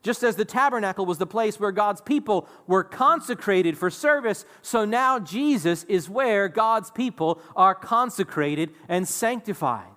Just 0.03 0.23
as 0.23 0.35
the 0.35 0.45
tabernacle 0.45 1.05
was 1.05 1.19
the 1.19 1.27
place 1.27 1.59
where 1.59 1.71
God's 1.71 2.01
people 2.01 2.47
were 2.65 2.83
consecrated 2.83 3.77
for 3.77 3.91
service, 3.91 4.45
so 4.63 4.83
now 4.83 5.19
Jesus 5.19 5.83
is 5.83 6.09
where 6.09 6.47
God's 6.47 6.89
people 6.89 7.39
are 7.55 7.75
consecrated 7.75 8.71
and 8.89 9.07
sanctified. 9.07 9.91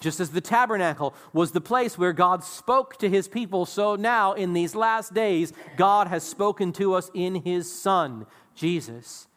Just 0.00 0.20
as 0.20 0.30
the 0.30 0.40
tabernacle 0.40 1.14
was 1.34 1.52
the 1.52 1.60
place 1.60 1.98
where 1.98 2.14
God 2.14 2.42
spoke 2.42 2.98
to 2.98 3.10
his 3.10 3.28
people, 3.28 3.66
so 3.66 3.94
now 3.94 4.32
in 4.32 4.54
these 4.54 4.74
last 4.74 5.12
days, 5.12 5.52
God 5.76 6.08
has 6.08 6.22
spoken 6.22 6.72
to 6.74 6.94
us 6.94 7.10
in 7.14 7.36
his 7.36 7.70
Son, 7.70 8.26
Jesus. 8.54 9.28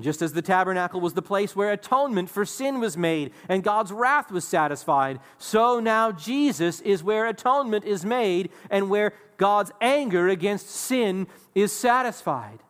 Just 0.00 0.22
as 0.22 0.32
the 0.32 0.42
tabernacle 0.42 1.00
was 1.00 1.14
the 1.14 1.22
place 1.22 1.54
where 1.54 1.72
atonement 1.72 2.30
for 2.30 2.44
sin 2.44 2.80
was 2.80 2.96
made 2.96 3.32
and 3.48 3.62
God's 3.62 3.92
wrath 3.92 4.30
was 4.30 4.44
satisfied, 4.44 5.20
so 5.38 5.80
now 5.80 6.12
Jesus 6.12 6.80
is 6.80 7.02
where 7.02 7.26
atonement 7.26 7.84
is 7.84 8.04
made 8.04 8.50
and 8.70 8.88
where 8.88 9.12
God's 9.36 9.72
anger 9.80 10.28
against 10.28 10.70
sin 10.70 11.26
is 11.54 11.72
satisfied. 11.72 12.60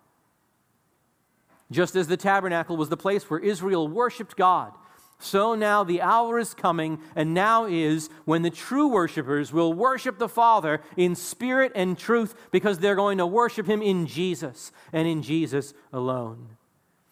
Just 1.70 1.94
as 1.94 2.08
the 2.08 2.16
tabernacle 2.16 2.76
was 2.76 2.88
the 2.88 2.96
place 2.96 3.30
where 3.30 3.40
Israel 3.40 3.86
worshiped 3.86 4.36
God, 4.36 4.72
so 5.20 5.54
now 5.54 5.84
the 5.84 6.00
hour 6.00 6.38
is 6.38 6.54
coming, 6.54 6.98
and 7.14 7.34
now 7.34 7.66
is 7.66 8.08
when 8.24 8.40
the 8.40 8.50
true 8.50 8.88
worshipers 8.88 9.52
will 9.52 9.72
worship 9.72 10.18
the 10.18 10.28
Father 10.28 10.80
in 10.96 11.14
spirit 11.14 11.72
and 11.74 11.96
truth 11.98 12.34
because 12.50 12.78
they're 12.78 12.96
going 12.96 13.18
to 13.18 13.26
worship 13.26 13.66
Him 13.66 13.82
in 13.82 14.06
Jesus 14.06 14.72
and 14.92 15.06
in 15.06 15.22
Jesus 15.22 15.74
alone. 15.92 16.56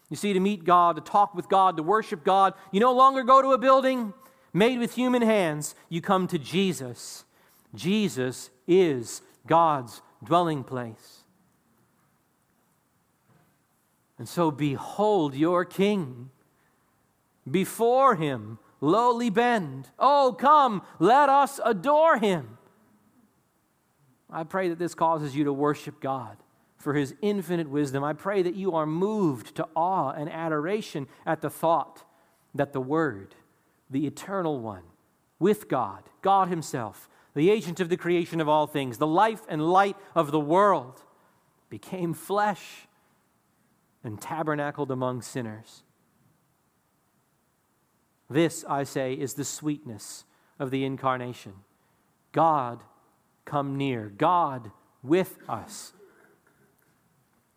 You 0.09 0.15
see, 0.15 0.33
to 0.33 0.39
meet 0.39 0.63
God, 0.65 0.95
to 0.95 1.01
talk 1.01 1.35
with 1.35 1.47
God, 1.47 1.77
to 1.77 1.83
worship 1.83 2.23
God, 2.23 2.53
you 2.71 2.79
no 2.79 2.93
longer 2.93 3.23
go 3.23 3.41
to 3.41 3.49
a 3.49 3.57
building 3.57 4.13
made 4.53 4.79
with 4.79 4.95
human 4.95 5.21
hands. 5.21 5.75
You 5.87 6.01
come 6.01 6.27
to 6.27 6.39
Jesus. 6.39 7.25
Jesus 7.75 8.49
is 8.67 9.21
God's 9.45 10.01
dwelling 10.23 10.63
place. 10.63 11.19
And 14.17 14.27
so, 14.27 14.51
behold 14.51 15.35
your 15.35 15.63
King. 15.63 16.31
Before 17.49 18.15
him, 18.15 18.59
lowly 18.81 19.29
bend. 19.29 19.89
Oh, 19.97 20.35
come, 20.37 20.81
let 20.99 21.29
us 21.29 21.59
adore 21.63 22.17
him. 22.17 22.57
I 24.29 24.43
pray 24.43 24.69
that 24.69 24.79
this 24.79 24.93
causes 24.93 25.35
you 25.35 25.45
to 25.45 25.53
worship 25.53 26.01
God 26.01 26.37
for 26.79 26.93
his 26.93 27.13
infinite 27.21 27.69
wisdom. 27.69 28.03
I 28.03 28.13
pray 28.13 28.41
that 28.41 28.55
you 28.55 28.73
are 28.73 28.85
moved 28.85 29.55
to 29.55 29.67
awe 29.75 30.11
and 30.11 30.31
adoration 30.31 31.07
at 31.25 31.41
the 31.41 31.49
thought 31.49 32.03
that 32.55 32.73
the 32.73 32.81
Word, 32.81 33.35
the 33.89 34.07
eternal 34.07 34.59
one, 34.59 34.83
with 35.37 35.67
God, 35.67 36.03
God 36.21 36.47
Himself, 36.47 37.09
the 37.35 37.49
agent 37.49 37.79
of 37.79 37.89
the 37.89 37.97
creation 37.97 38.41
of 38.41 38.49
all 38.49 38.65
things, 38.65 38.97
the 38.97 39.07
life 39.07 39.41
and 39.47 39.69
light 39.69 39.97
of 40.15 40.31
the 40.31 40.39
world, 40.39 41.03
became 41.69 42.13
flesh 42.13 42.87
and 44.03 44.19
tabernacled 44.19 44.89
among 44.89 45.21
sinners. 45.21 45.83
This, 48.29 48.63
I 48.67 48.83
say, 48.83 49.13
is 49.13 49.33
the 49.33 49.43
sweetness 49.43 50.23
of 50.59 50.71
the 50.71 50.85
incarnation. 50.85 51.53
God 52.31 52.83
come 53.45 53.77
near, 53.77 54.11
God 54.15 54.71
with 55.03 55.37
us. 55.47 55.93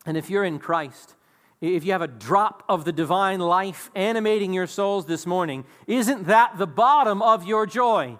And 0.04 0.16
if 0.16 0.30
you're 0.30 0.44
in 0.44 0.58
Christ, 0.58 1.14
if 1.60 1.84
you 1.84 1.92
have 1.92 2.02
a 2.02 2.08
drop 2.08 2.64
of 2.68 2.84
the 2.84 2.92
divine 2.92 3.38
life 3.38 3.90
animating 3.94 4.52
your 4.52 4.66
souls 4.66 5.06
this 5.06 5.26
morning, 5.26 5.64
isn't 5.86 6.26
that 6.26 6.58
the 6.58 6.66
bottom 6.66 7.22
of 7.22 7.46
your 7.46 7.66
joy? 7.66 8.18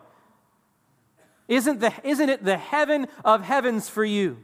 Isn't, 1.49 1.80
the, 1.80 1.93
isn't 2.05 2.28
it 2.28 2.45
the 2.45 2.57
heaven 2.57 3.09
of 3.24 3.43
heavens 3.43 3.89
for 3.89 4.05
you 4.05 4.39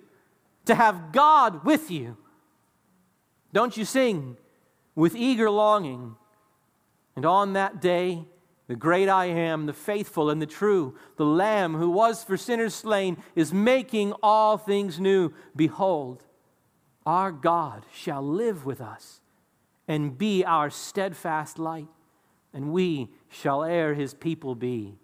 to 0.65 0.75
have 0.75 1.13
God 1.13 1.65
with 1.65 1.91
you? 1.91 2.17
Don't 3.53 3.77
you 3.77 3.85
sing 3.85 4.37
with 4.95 5.15
eager 5.15 5.49
longing? 5.49 6.17
And 7.15 7.25
on 7.25 7.53
that 7.53 7.81
day, 7.81 8.27
the 8.67 8.77
great 8.77 9.09
I 9.09 9.27
am, 9.27 9.67
the 9.67 9.73
faithful 9.73 10.29
and 10.29 10.43
the 10.43 10.47
true, 10.47 10.97
the 11.17 11.25
Lamb 11.25 11.75
who 11.75 11.89
was 11.89 12.23
for 12.23 12.37
sinners 12.37 12.75
slain, 12.75 13.17
is 13.35 13.53
making 13.53 14.13
all 14.23 14.59
things 14.59 15.01
new. 15.01 15.33
Behold, 15.57 16.25
our 17.09 17.33
God 17.33 17.87
shall 17.91 18.23
live 18.23 18.67
with 18.67 18.83
us 18.83 19.23
and 19.89 20.19
be 20.19 20.45
our 20.45 20.69
steadfast 20.69 21.59
light, 21.59 21.89
and 22.53 22.71
we 22.71 23.09
shall 23.31 23.65
ere 23.65 23.95
his 23.95 24.13
people 24.13 24.55
be. 24.55 24.99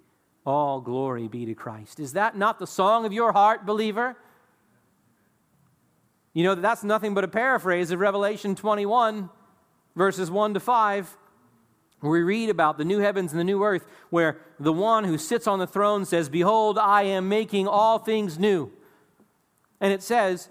All 0.44 0.82
glory 0.82 1.28
be 1.28 1.46
to 1.46 1.54
Christ. 1.54 1.98
Is 1.98 2.12
that 2.12 2.36
not 2.36 2.58
the 2.58 2.66
song 2.66 3.06
of 3.06 3.14
your 3.14 3.32
heart, 3.32 3.64
believer? 3.64 4.18
You 6.34 6.44
know, 6.44 6.54
that 6.54 6.60
that's 6.60 6.84
nothing 6.84 7.14
but 7.14 7.24
a 7.24 7.28
paraphrase 7.28 7.90
of 7.90 8.00
Revelation 8.00 8.54
21, 8.54 9.30
verses 9.96 10.30
1 10.30 10.54
to 10.54 10.60
5 10.60 11.16
where 12.00 12.12
we 12.12 12.22
read 12.22 12.50
about 12.50 12.76
the 12.76 12.84
new 12.84 12.98
heavens 12.98 13.32
and 13.32 13.40
the 13.40 13.44
new 13.44 13.64
earth, 13.64 13.86
where 14.10 14.38
the 14.60 14.74
one 14.74 15.04
who 15.04 15.16
sits 15.16 15.46
on 15.46 15.58
the 15.58 15.66
throne 15.66 16.04
says, 16.04 16.28
Behold, 16.28 16.76
I 16.76 17.04
am 17.04 17.30
making 17.30 17.66
all 17.66 17.98
things 17.98 18.38
new. 18.38 18.70
And 19.80 19.90
it 19.90 20.02
says, 20.02 20.50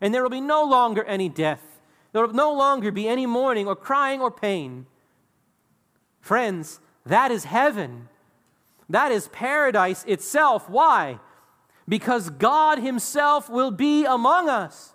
and 0.00 0.14
there 0.14 0.22
will 0.22 0.30
be 0.30 0.40
no 0.40 0.64
longer 0.64 1.04
any 1.04 1.28
death. 1.28 1.80
There 2.12 2.26
will 2.26 2.34
no 2.34 2.52
longer 2.52 2.90
be 2.90 3.08
any 3.08 3.26
mourning 3.26 3.66
or 3.66 3.76
crying 3.76 4.20
or 4.20 4.30
pain. 4.30 4.86
Friends, 6.20 6.80
that 7.06 7.30
is 7.30 7.44
heaven. 7.44 8.08
That 8.88 9.12
is 9.12 9.28
paradise 9.28 10.04
itself. 10.06 10.68
Why? 10.68 11.20
Because 11.88 12.30
God 12.30 12.78
Himself 12.78 13.48
will 13.48 13.70
be 13.70 14.04
among 14.04 14.48
us. 14.48 14.94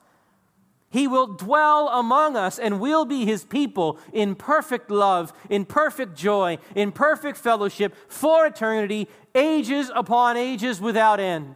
He 0.93 1.08
will 1.08 1.26
dwell 1.26 1.89
among 1.89 2.38
us 2.38 2.60
and 2.60 2.80
we'll 2.80 3.06
be 3.06 3.26
his 3.26 3.43
people 3.43 3.97
in 4.14 4.36
perfect 4.36 4.91
love, 4.91 5.34
in 5.49 5.66
perfect 5.66 6.16
joy, 6.16 6.60
in 6.76 6.91
perfect 6.91 7.39
fellowship 7.39 7.95
for 8.08 8.45
eternity, 8.45 9.08
ages 9.34 9.89
upon 9.95 10.38
ages 10.38 10.80
without 10.80 11.20
end. 11.20 11.56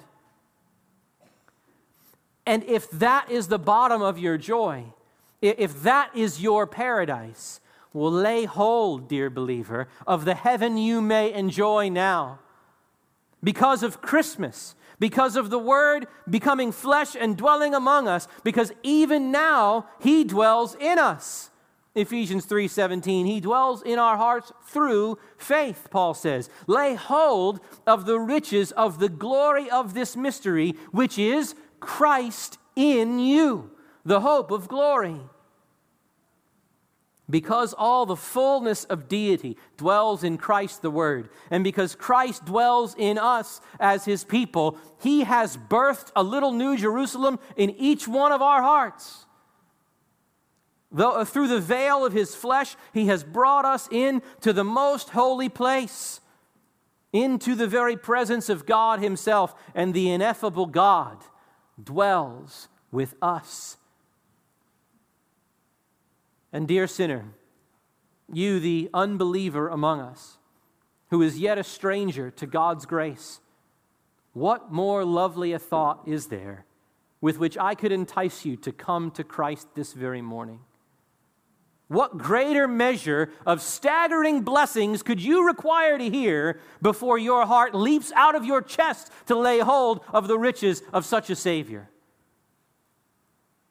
And 2.47 2.63
if 2.63 2.89
that 2.91 3.29
is 3.29 3.49
the 3.49 3.59
bottom 3.59 4.01
of 4.01 4.17
your 4.17 4.37
joy, 4.37 4.85
if 5.41 5.83
that 5.83 6.15
is 6.15 6.41
your 6.41 6.65
paradise, 6.65 7.59
well, 7.91 8.09
lay 8.09 8.45
hold, 8.45 9.09
dear 9.09 9.29
believer, 9.29 9.89
of 10.07 10.23
the 10.23 10.33
heaven 10.33 10.77
you 10.77 11.01
may 11.01 11.33
enjoy 11.33 11.89
now. 11.89 12.39
Because 13.43 13.83
of 13.83 14.01
Christmas, 14.01 14.75
because 14.97 15.35
of 15.35 15.49
the 15.49 15.59
Word 15.59 16.07
becoming 16.29 16.71
flesh 16.71 17.17
and 17.19 17.35
dwelling 17.35 17.75
among 17.75 18.07
us, 18.07 18.29
because 18.45 18.71
even 18.81 19.29
now 19.29 19.85
He 19.99 20.23
dwells 20.23 20.73
in 20.79 20.97
us. 20.97 21.49
Ephesians 21.95 22.45
3:17 22.45 23.25
He 23.25 23.41
dwells 23.41 23.81
in 23.81 23.99
our 23.99 24.15
hearts 24.15 24.53
through 24.67 25.17
faith 25.35 25.87
Paul 25.89 26.13
says 26.13 26.47
lay 26.67 26.93
hold 26.93 27.59
of 27.87 28.05
the 28.05 28.19
riches 28.19 28.71
of 28.73 28.99
the 28.99 29.09
glory 29.09 29.67
of 29.67 29.95
this 29.95 30.15
mystery 30.15 30.75
which 30.91 31.17
is 31.17 31.55
Christ 31.79 32.57
in 32.75 33.19
you 33.19 33.71
the 34.05 34.21
hope 34.21 34.51
of 34.51 34.67
glory 34.67 35.19
because 37.29 37.73
all 37.73 38.05
the 38.05 38.15
fullness 38.15 38.85
of 38.85 39.07
deity 39.07 39.57
dwells 39.75 40.23
in 40.23 40.37
Christ 40.37 40.81
the 40.81 40.91
Word, 40.91 41.29
and 41.51 41.63
because 41.63 41.95
Christ 41.95 42.45
dwells 42.45 42.95
in 42.97 43.17
us 43.17 43.59
as 43.79 44.05
His 44.05 44.23
people, 44.23 44.77
He 45.01 45.23
has 45.23 45.57
birthed 45.57 46.11
a 46.15 46.23
little 46.23 46.53
new 46.53 46.77
Jerusalem 46.77 47.39
in 47.55 47.71
each 47.71 48.07
one 48.07 48.31
of 48.31 48.41
our 48.41 48.61
hearts. 48.61 49.25
Though, 50.89 51.11
uh, 51.11 51.25
through 51.25 51.49
the 51.49 51.59
veil 51.59 52.05
of 52.05 52.13
His 52.13 52.33
flesh, 52.33 52.77
He 52.93 53.07
has 53.07 53.25
brought 53.25 53.65
us 53.65 53.89
in 53.91 54.21
to 54.41 54.53
the 54.53 54.63
most 54.63 55.09
holy 55.09 55.49
place, 55.49 56.21
into 57.11 57.55
the 57.55 57.67
very 57.67 57.97
presence 57.97 58.47
of 58.47 58.65
God 58.65 59.01
Himself, 59.01 59.53
and 59.75 59.93
the 59.93 60.09
ineffable 60.09 60.65
God 60.65 61.17
dwells 61.83 62.67
with 62.91 63.15
us 63.21 63.77
and 66.51 66.67
dear 66.67 66.87
sinner, 66.87 67.25
you, 68.31 68.59
the 68.59 68.89
unbeliever 68.93 69.67
among 69.67 69.99
us, 70.01 70.37
who 71.09 71.21
is 71.21 71.39
yet 71.39 71.57
a 71.57 71.63
stranger 71.63 72.31
to 72.31 72.45
God's 72.45 72.85
grace, 72.85 73.39
what 74.33 74.71
more 74.71 75.05
lovely 75.05 75.51
a 75.53 75.59
thought 75.59 76.01
is 76.05 76.27
there 76.27 76.65
with 77.19 77.39
which 77.39 77.57
I 77.57 77.75
could 77.75 77.91
entice 77.91 78.45
you 78.45 78.55
to 78.57 78.71
come 78.71 79.11
to 79.11 79.23
Christ 79.23 79.67
this 79.75 79.93
very 79.93 80.21
morning? 80.21 80.61
What 81.87 82.17
greater 82.17 82.67
measure 82.67 83.31
of 83.45 83.61
staggering 83.61 84.41
blessings 84.41 85.03
could 85.03 85.21
you 85.21 85.47
require 85.47 85.97
to 85.97 86.09
hear 86.09 86.59
before 86.81 87.17
your 87.17 87.45
heart 87.45 87.73
leaps 87.73 88.11
out 88.13 88.35
of 88.35 88.43
your 88.43 88.61
chest 88.61 89.11
to 89.27 89.35
lay 89.35 89.59
hold 89.59 90.01
of 90.11 90.27
the 90.27 90.37
riches 90.37 90.83
of 90.91 91.05
such 91.05 91.29
a 91.29 91.35
Savior? 91.35 91.89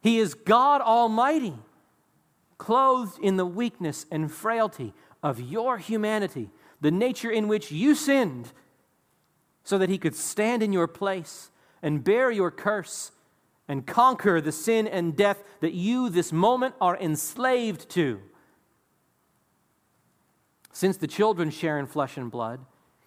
He 0.01 0.19
is 0.19 0.35
God 0.35 0.81
Almighty 0.81 1.59
clothed 2.57 3.19
in 3.21 3.37
the 3.37 3.45
weakness 3.45 4.07
and 4.11 4.33
frailty 4.33 4.95
of 5.23 5.39
your 5.41 5.77
humanity, 5.77 6.51
the 6.81 6.91
nature 6.91 7.31
in 7.31 7.49
which 7.49 7.71
you 7.71 7.95
sinned, 7.95 8.53
so 9.63 9.77
that 9.77 9.91
he 9.91 9.99
could 9.99 10.15
stand 10.15 10.63
in 10.63 10.73
your 10.73 10.87
place 10.87 11.51
and 11.83 12.03
bear 12.03 12.31
your 12.31 12.51
curse 12.51 13.11
and 13.69 13.87
conquer 13.87 14.41
the 14.41 14.53
sin 14.53 14.87
and 14.87 15.17
death 15.17 15.43
that 15.61 15.75
you 15.75 16.09
this 16.09 16.33
moment 16.33 16.75
are 16.81 16.97
enslaved 16.97 17.89
to. 17.91 18.21
Since 20.73 20.99
the 20.99 21.07
children 21.07 21.51
share 21.51 21.79
in 21.79 21.87
flesh 21.87 22.17
and 22.17 22.31
blood, 22.31 22.61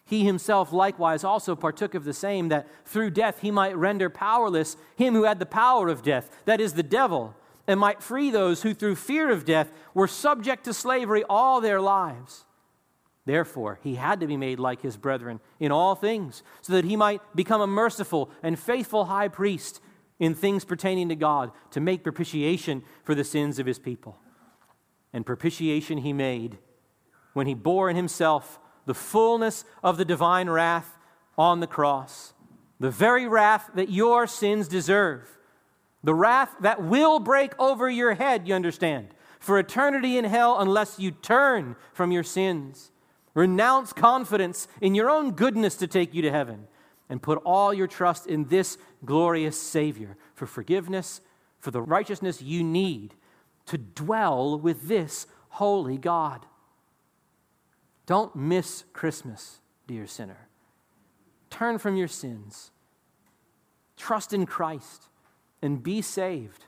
he 0.05 0.25
himself 0.25 0.73
likewise 0.73 1.23
also 1.23 1.55
partook 1.55 1.93
of 1.93 2.03
the 2.03 2.13
same, 2.13 2.49
that 2.49 2.67
through 2.83 3.11
death 3.11 3.41
he 3.41 3.51
might 3.51 3.77
render 3.77 4.09
powerless 4.09 4.75
him 4.95 5.13
who 5.13 5.23
had 5.23 5.39
the 5.39 5.45
power 5.45 5.87
of 5.87 6.01
death, 6.01 6.35
that 6.45 6.59
is, 6.59 6.73
the 6.73 6.83
devil 6.83 7.35
and 7.69 7.79
might 7.79 8.01
free 8.01 8.31
those 8.31 8.63
who, 8.63 8.73
through 8.73 8.95
fear 8.95 9.29
of 9.29 9.45
death, 9.45 9.71
were 9.93 10.07
subject 10.07 10.63
to 10.63 10.73
slavery 10.73 11.23
all 11.29 11.61
their 11.61 11.79
lives. 11.79 12.45
Therefore, 13.25 13.77
he 13.83 13.93
had 13.93 14.19
to 14.21 14.25
be 14.27 14.37
made 14.37 14.57
like 14.57 14.81
his 14.81 14.97
brethren 14.97 15.39
in 15.59 15.71
all 15.71 15.93
things, 15.93 16.41
so 16.63 16.73
that 16.73 16.83
he 16.83 16.95
might 16.95 17.21
become 17.35 17.61
a 17.61 17.67
merciful 17.67 18.31
and 18.41 18.57
faithful 18.57 19.05
high 19.05 19.27
priest 19.27 19.81
in 20.19 20.35
things 20.35 20.65
pertaining 20.65 21.09
to 21.09 21.15
God, 21.15 21.51
to 21.71 21.79
make 21.79 22.03
propitiation 22.03 22.83
for 23.03 23.15
the 23.15 23.23
sins 23.23 23.57
of 23.57 23.65
his 23.65 23.79
people. 23.79 24.17
And 25.13 25.25
propitiation 25.25 25.99
he 25.99 26.13
made 26.13 26.57
when 27.33 27.47
he 27.47 27.53
bore 27.53 27.89
in 27.89 27.95
himself 27.95 28.59
the 28.85 28.93
fullness 28.93 29.63
of 29.83 29.97
the 29.97 30.05
divine 30.05 30.49
wrath 30.49 30.97
on 31.37 31.61
the 31.61 31.67
cross, 31.67 32.33
the 32.79 32.91
very 32.91 33.27
wrath 33.27 33.71
that 33.75 33.89
your 33.89 34.27
sins 34.27 34.67
deserve. 34.67 35.37
The 36.03 36.13
wrath 36.13 36.55
that 36.61 36.83
will 36.83 37.19
break 37.19 37.57
over 37.59 37.89
your 37.89 38.13
head, 38.13 38.47
you 38.47 38.53
understand, 38.53 39.09
for 39.39 39.57
eternity 39.57 40.17
in 40.17 40.25
hell 40.25 40.59
unless 40.59 40.99
you 40.99 41.11
turn 41.11 41.75
from 41.93 42.11
your 42.11 42.23
sins. 42.23 42.91
Renounce 43.33 43.93
confidence 43.93 44.67
in 44.81 44.95
your 44.95 45.09
own 45.09 45.31
goodness 45.31 45.75
to 45.77 45.87
take 45.87 46.13
you 46.13 46.21
to 46.21 46.31
heaven 46.31 46.67
and 47.09 47.21
put 47.21 47.41
all 47.43 47.73
your 47.73 47.87
trust 47.87 48.27
in 48.27 48.45
this 48.45 48.77
glorious 49.03 49.59
Savior 49.59 50.15
for 50.35 50.45
forgiveness, 50.45 51.21
for 51.57 51.71
the 51.71 51.81
righteousness 51.81 52.41
you 52.41 52.63
need 52.63 53.15
to 53.65 53.77
dwell 53.77 54.57
with 54.57 54.87
this 54.87 55.27
holy 55.49 55.97
God. 55.97 56.45
Don't 58.05 58.35
miss 58.35 58.85
Christmas, 58.93 59.59
dear 59.87 60.07
sinner. 60.07 60.47
Turn 61.49 61.77
from 61.77 61.95
your 61.95 62.07
sins, 62.07 62.71
trust 63.97 64.33
in 64.33 64.45
Christ, 64.45 65.09
and 65.61 65.83
be 65.83 66.01
saved. 66.01 66.65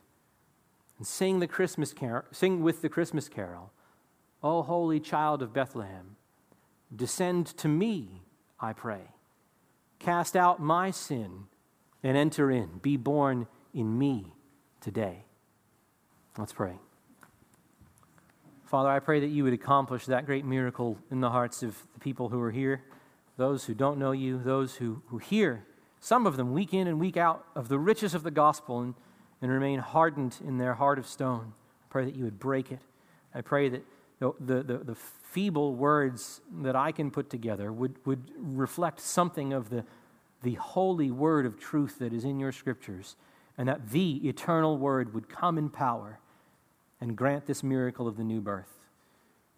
And 0.97 1.07
sing 1.07 1.39
the 1.39 1.47
Christmas 1.47 1.93
carol, 1.93 2.23
sing 2.31 2.61
with 2.61 2.83
the 2.83 2.89
Christmas 2.89 3.27
carol. 3.27 3.71
O 4.43 4.61
holy 4.61 4.99
child 4.99 5.41
of 5.41 5.51
Bethlehem, 5.51 6.15
descend 6.95 7.47
to 7.57 7.67
me, 7.67 8.21
I 8.59 8.73
pray. 8.73 9.09
Cast 10.01 10.35
out 10.35 10.59
my 10.59 10.89
sin 10.89 11.43
and 12.01 12.17
enter 12.17 12.49
in. 12.49 12.79
Be 12.81 12.97
born 12.97 13.45
in 13.71 13.99
me 13.99 14.33
today. 14.79 15.25
Let's 16.39 16.53
pray. 16.53 16.73
Father, 18.65 18.89
I 18.89 18.97
pray 18.97 19.19
that 19.19 19.27
you 19.27 19.43
would 19.43 19.53
accomplish 19.53 20.07
that 20.07 20.25
great 20.25 20.43
miracle 20.43 20.97
in 21.11 21.21
the 21.21 21.29
hearts 21.29 21.61
of 21.61 21.77
the 21.93 21.99
people 21.99 22.29
who 22.29 22.41
are 22.41 22.49
here, 22.49 22.81
those 23.37 23.65
who 23.65 23.75
don't 23.75 23.99
know 23.99 24.11
you, 24.11 24.41
those 24.41 24.75
who, 24.75 25.03
who 25.09 25.19
hear, 25.19 25.65
some 25.99 26.25
of 26.25 26.35
them 26.35 26.51
week 26.51 26.73
in 26.73 26.87
and 26.87 26.99
week 26.99 27.15
out, 27.15 27.45
of 27.55 27.67
the 27.67 27.77
riches 27.77 28.15
of 28.15 28.23
the 28.23 28.31
gospel 28.31 28.79
and, 28.79 28.95
and 29.39 29.51
remain 29.51 29.77
hardened 29.77 30.37
in 30.43 30.57
their 30.57 30.73
heart 30.73 30.97
of 30.97 31.05
stone. 31.05 31.53
I 31.83 31.85
pray 31.91 32.05
that 32.05 32.15
you 32.15 32.23
would 32.23 32.39
break 32.39 32.71
it. 32.71 32.81
I 33.35 33.41
pray 33.41 33.69
that 33.69 33.85
the, 34.21 34.61
the, 34.63 34.77
the 34.77 34.95
feeble 34.95 35.73
words 35.73 36.41
that 36.61 36.75
I 36.75 36.91
can 36.91 37.09
put 37.09 37.29
together 37.29 37.73
would, 37.73 37.95
would 38.05 38.31
reflect 38.37 38.99
something 38.99 39.51
of 39.51 39.69
the, 39.69 39.83
the 40.43 40.53
holy 40.53 41.09
word 41.09 41.45
of 41.45 41.59
truth 41.59 41.97
that 41.99 42.13
is 42.13 42.23
in 42.23 42.39
your 42.39 42.51
scriptures, 42.51 43.15
and 43.57 43.67
that 43.67 43.89
the 43.89 44.27
eternal 44.27 44.77
word 44.77 45.13
would 45.13 45.27
come 45.27 45.57
in 45.57 45.69
power 45.69 46.19
and 46.99 47.15
grant 47.15 47.47
this 47.47 47.63
miracle 47.63 48.07
of 48.07 48.15
the 48.15 48.23
new 48.23 48.41
birth. 48.41 48.77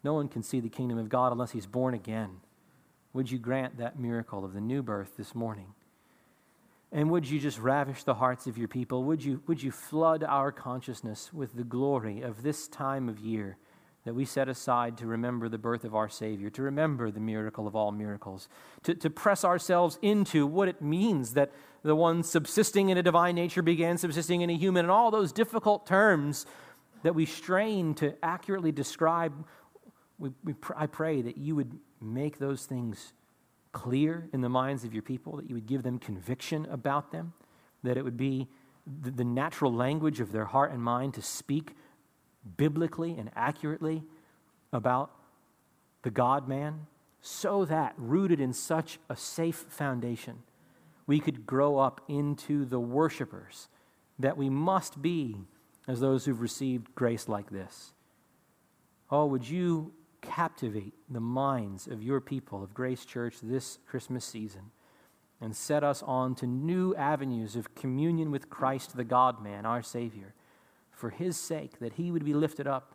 No 0.02 0.14
one 0.14 0.28
can 0.28 0.42
see 0.42 0.60
the 0.60 0.68
kingdom 0.68 0.98
of 0.98 1.08
God 1.08 1.32
unless 1.32 1.50
he's 1.50 1.66
born 1.66 1.92
again. 1.92 2.40
Would 3.12 3.30
you 3.30 3.38
grant 3.38 3.76
that 3.78 3.98
miracle 3.98 4.44
of 4.44 4.54
the 4.54 4.60
new 4.60 4.82
birth 4.82 5.16
this 5.16 5.34
morning? 5.34 5.74
And 6.90 7.10
would 7.10 7.28
you 7.28 7.38
just 7.38 7.58
ravish 7.58 8.04
the 8.04 8.14
hearts 8.14 8.46
of 8.46 8.56
your 8.56 8.68
people? 8.68 9.04
Would 9.04 9.24
you, 9.24 9.42
would 9.46 9.62
you 9.62 9.72
flood 9.72 10.24
our 10.24 10.52
consciousness 10.52 11.32
with 11.32 11.54
the 11.54 11.64
glory 11.64 12.22
of 12.22 12.42
this 12.42 12.66
time 12.68 13.08
of 13.08 13.18
year 13.18 13.58
that 14.04 14.14
we 14.14 14.24
set 14.24 14.48
aside 14.48 14.98
to 14.98 15.06
remember 15.06 15.48
the 15.48 15.58
birth 15.58 15.84
of 15.84 15.94
our 15.94 16.08
Savior, 16.08 16.50
to 16.50 16.62
remember 16.62 17.10
the 17.10 17.20
miracle 17.20 17.66
of 17.66 17.74
all 17.74 17.90
miracles, 17.90 18.48
to, 18.82 18.94
to 18.94 19.08
press 19.08 19.44
ourselves 19.44 19.98
into 20.02 20.46
what 20.46 20.68
it 20.68 20.82
means 20.82 21.34
that 21.34 21.52
the 21.82 21.96
one 21.96 22.22
subsisting 22.22 22.90
in 22.90 22.98
a 22.98 23.02
divine 23.02 23.34
nature 23.34 23.62
began 23.62 23.96
subsisting 23.96 24.42
in 24.42 24.50
a 24.50 24.56
human, 24.56 24.84
and 24.84 24.90
all 24.90 25.10
those 25.10 25.32
difficult 25.32 25.86
terms 25.86 26.44
that 27.02 27.14
we 27.14 27.24
strain 27.24 27.94
to 27.94 28.14
accurately 28.22 28.72
describe, 28.72 29.32
we, 30.18 30.30
we, 30.42 30.54
I 30.76 30.86
pray 30.86 31.22
that 31.22 31.38
you 31.38 31.56
would 31.56 31.78
make 32.00 32.38
those 32.38 32.66
things 32.66 33.14
clear 33.72 34.28
in 34.32 34.42
the 34.42 34.48
minds 34.48 34.84
of 34.84 34.92
your 34.92 35.02
people, 35.02 35.36
that 35.36 35.48
you 35.48 35.54
would 35.54 35.66
give 35.66 35.82
them 35.82 35.98
conviction 35.98 36.66
about 36.66 37.10
them, 37.10 37.32
that 37.82 37.96
it 37.96 38.04
would 38.04 38.16
be 38.16 38.48
the, 39.02 39.10
the 39.10 39.24
natural 39.24 39.72
language 39.72 40.20
of 40.20 40.30
their 40.32 40.44
heart 40.44 40.72
and 40.72 40.82
mind 40.82 41.14
to 41.14 41.22
speak 41.22 41.74
biblically 42.56 43.16
and 43.18 43.30
accurately 43.34 44.02
about 44.72 45.10
the 46.02 46.10
God 46.10 46.48
man, 46.48 46.86
so 47.20 47.64
that, 47.64 47.94
rooted 47.96 48.40
in 48.40 48.52
such 48.52 48.98
a 49.08 49.16
safe 49.16 49.64
foundation, 49.68 50.42
we 51.06 51.20
could 51.20 51.46
grow 51.46 51.78
up 51.78 52.02
into 52.08 52.64
the 52.64 52.80
worshipers 52.80 53.68
that 54.18 54.36
we 54.36 54.50
must 54.50 55.00
be 55.00 55.36
as 55.88 56.00
those 56.00 56.24
who've 56.24 56.40
received 56.40 56.94
grace 56.94 57.28
like 57.28 57.50
this. 57.50 57.92
Oh, 59.10 59.26
would 59.26 59.48
you 59.48 59.92
captivate 60.20 60.94
the 61.08 61.20
minds 61.20 61.86
of 61.86 62.02
your 62.02 62.20
people 62.20 62.62
of 62.62 62.74
Grace 62.74 63.04
Church 63.04 63.36
this 63.42 63.78
Christmas 63.86 64.24
season 64.24 64.70
and 65.40 65.54
set 65.54 65.84
us 65.84 66.02
on 66.02 66.34
to 66.36 66.46
new 66.46 66.94
avenues 66.94 67.56
of 67.56 67.74
communion 67.74 68.30
with 68.30 68.48
Christ, 68.48 68.96
the 68.96 69.04
God 69.04 69.42
man, 69.42 69.66
our 69.66 69.82
Savior, 69.82 70.34
for 70.94 71.10
his 71.10 71.36
sake, 71.36 71.78
that 71.80 71.94
he 71.94 72.10
would 72.10 72.24
be 72.24 72.34
lifted 72.34 72.66
up, 72.66 72.94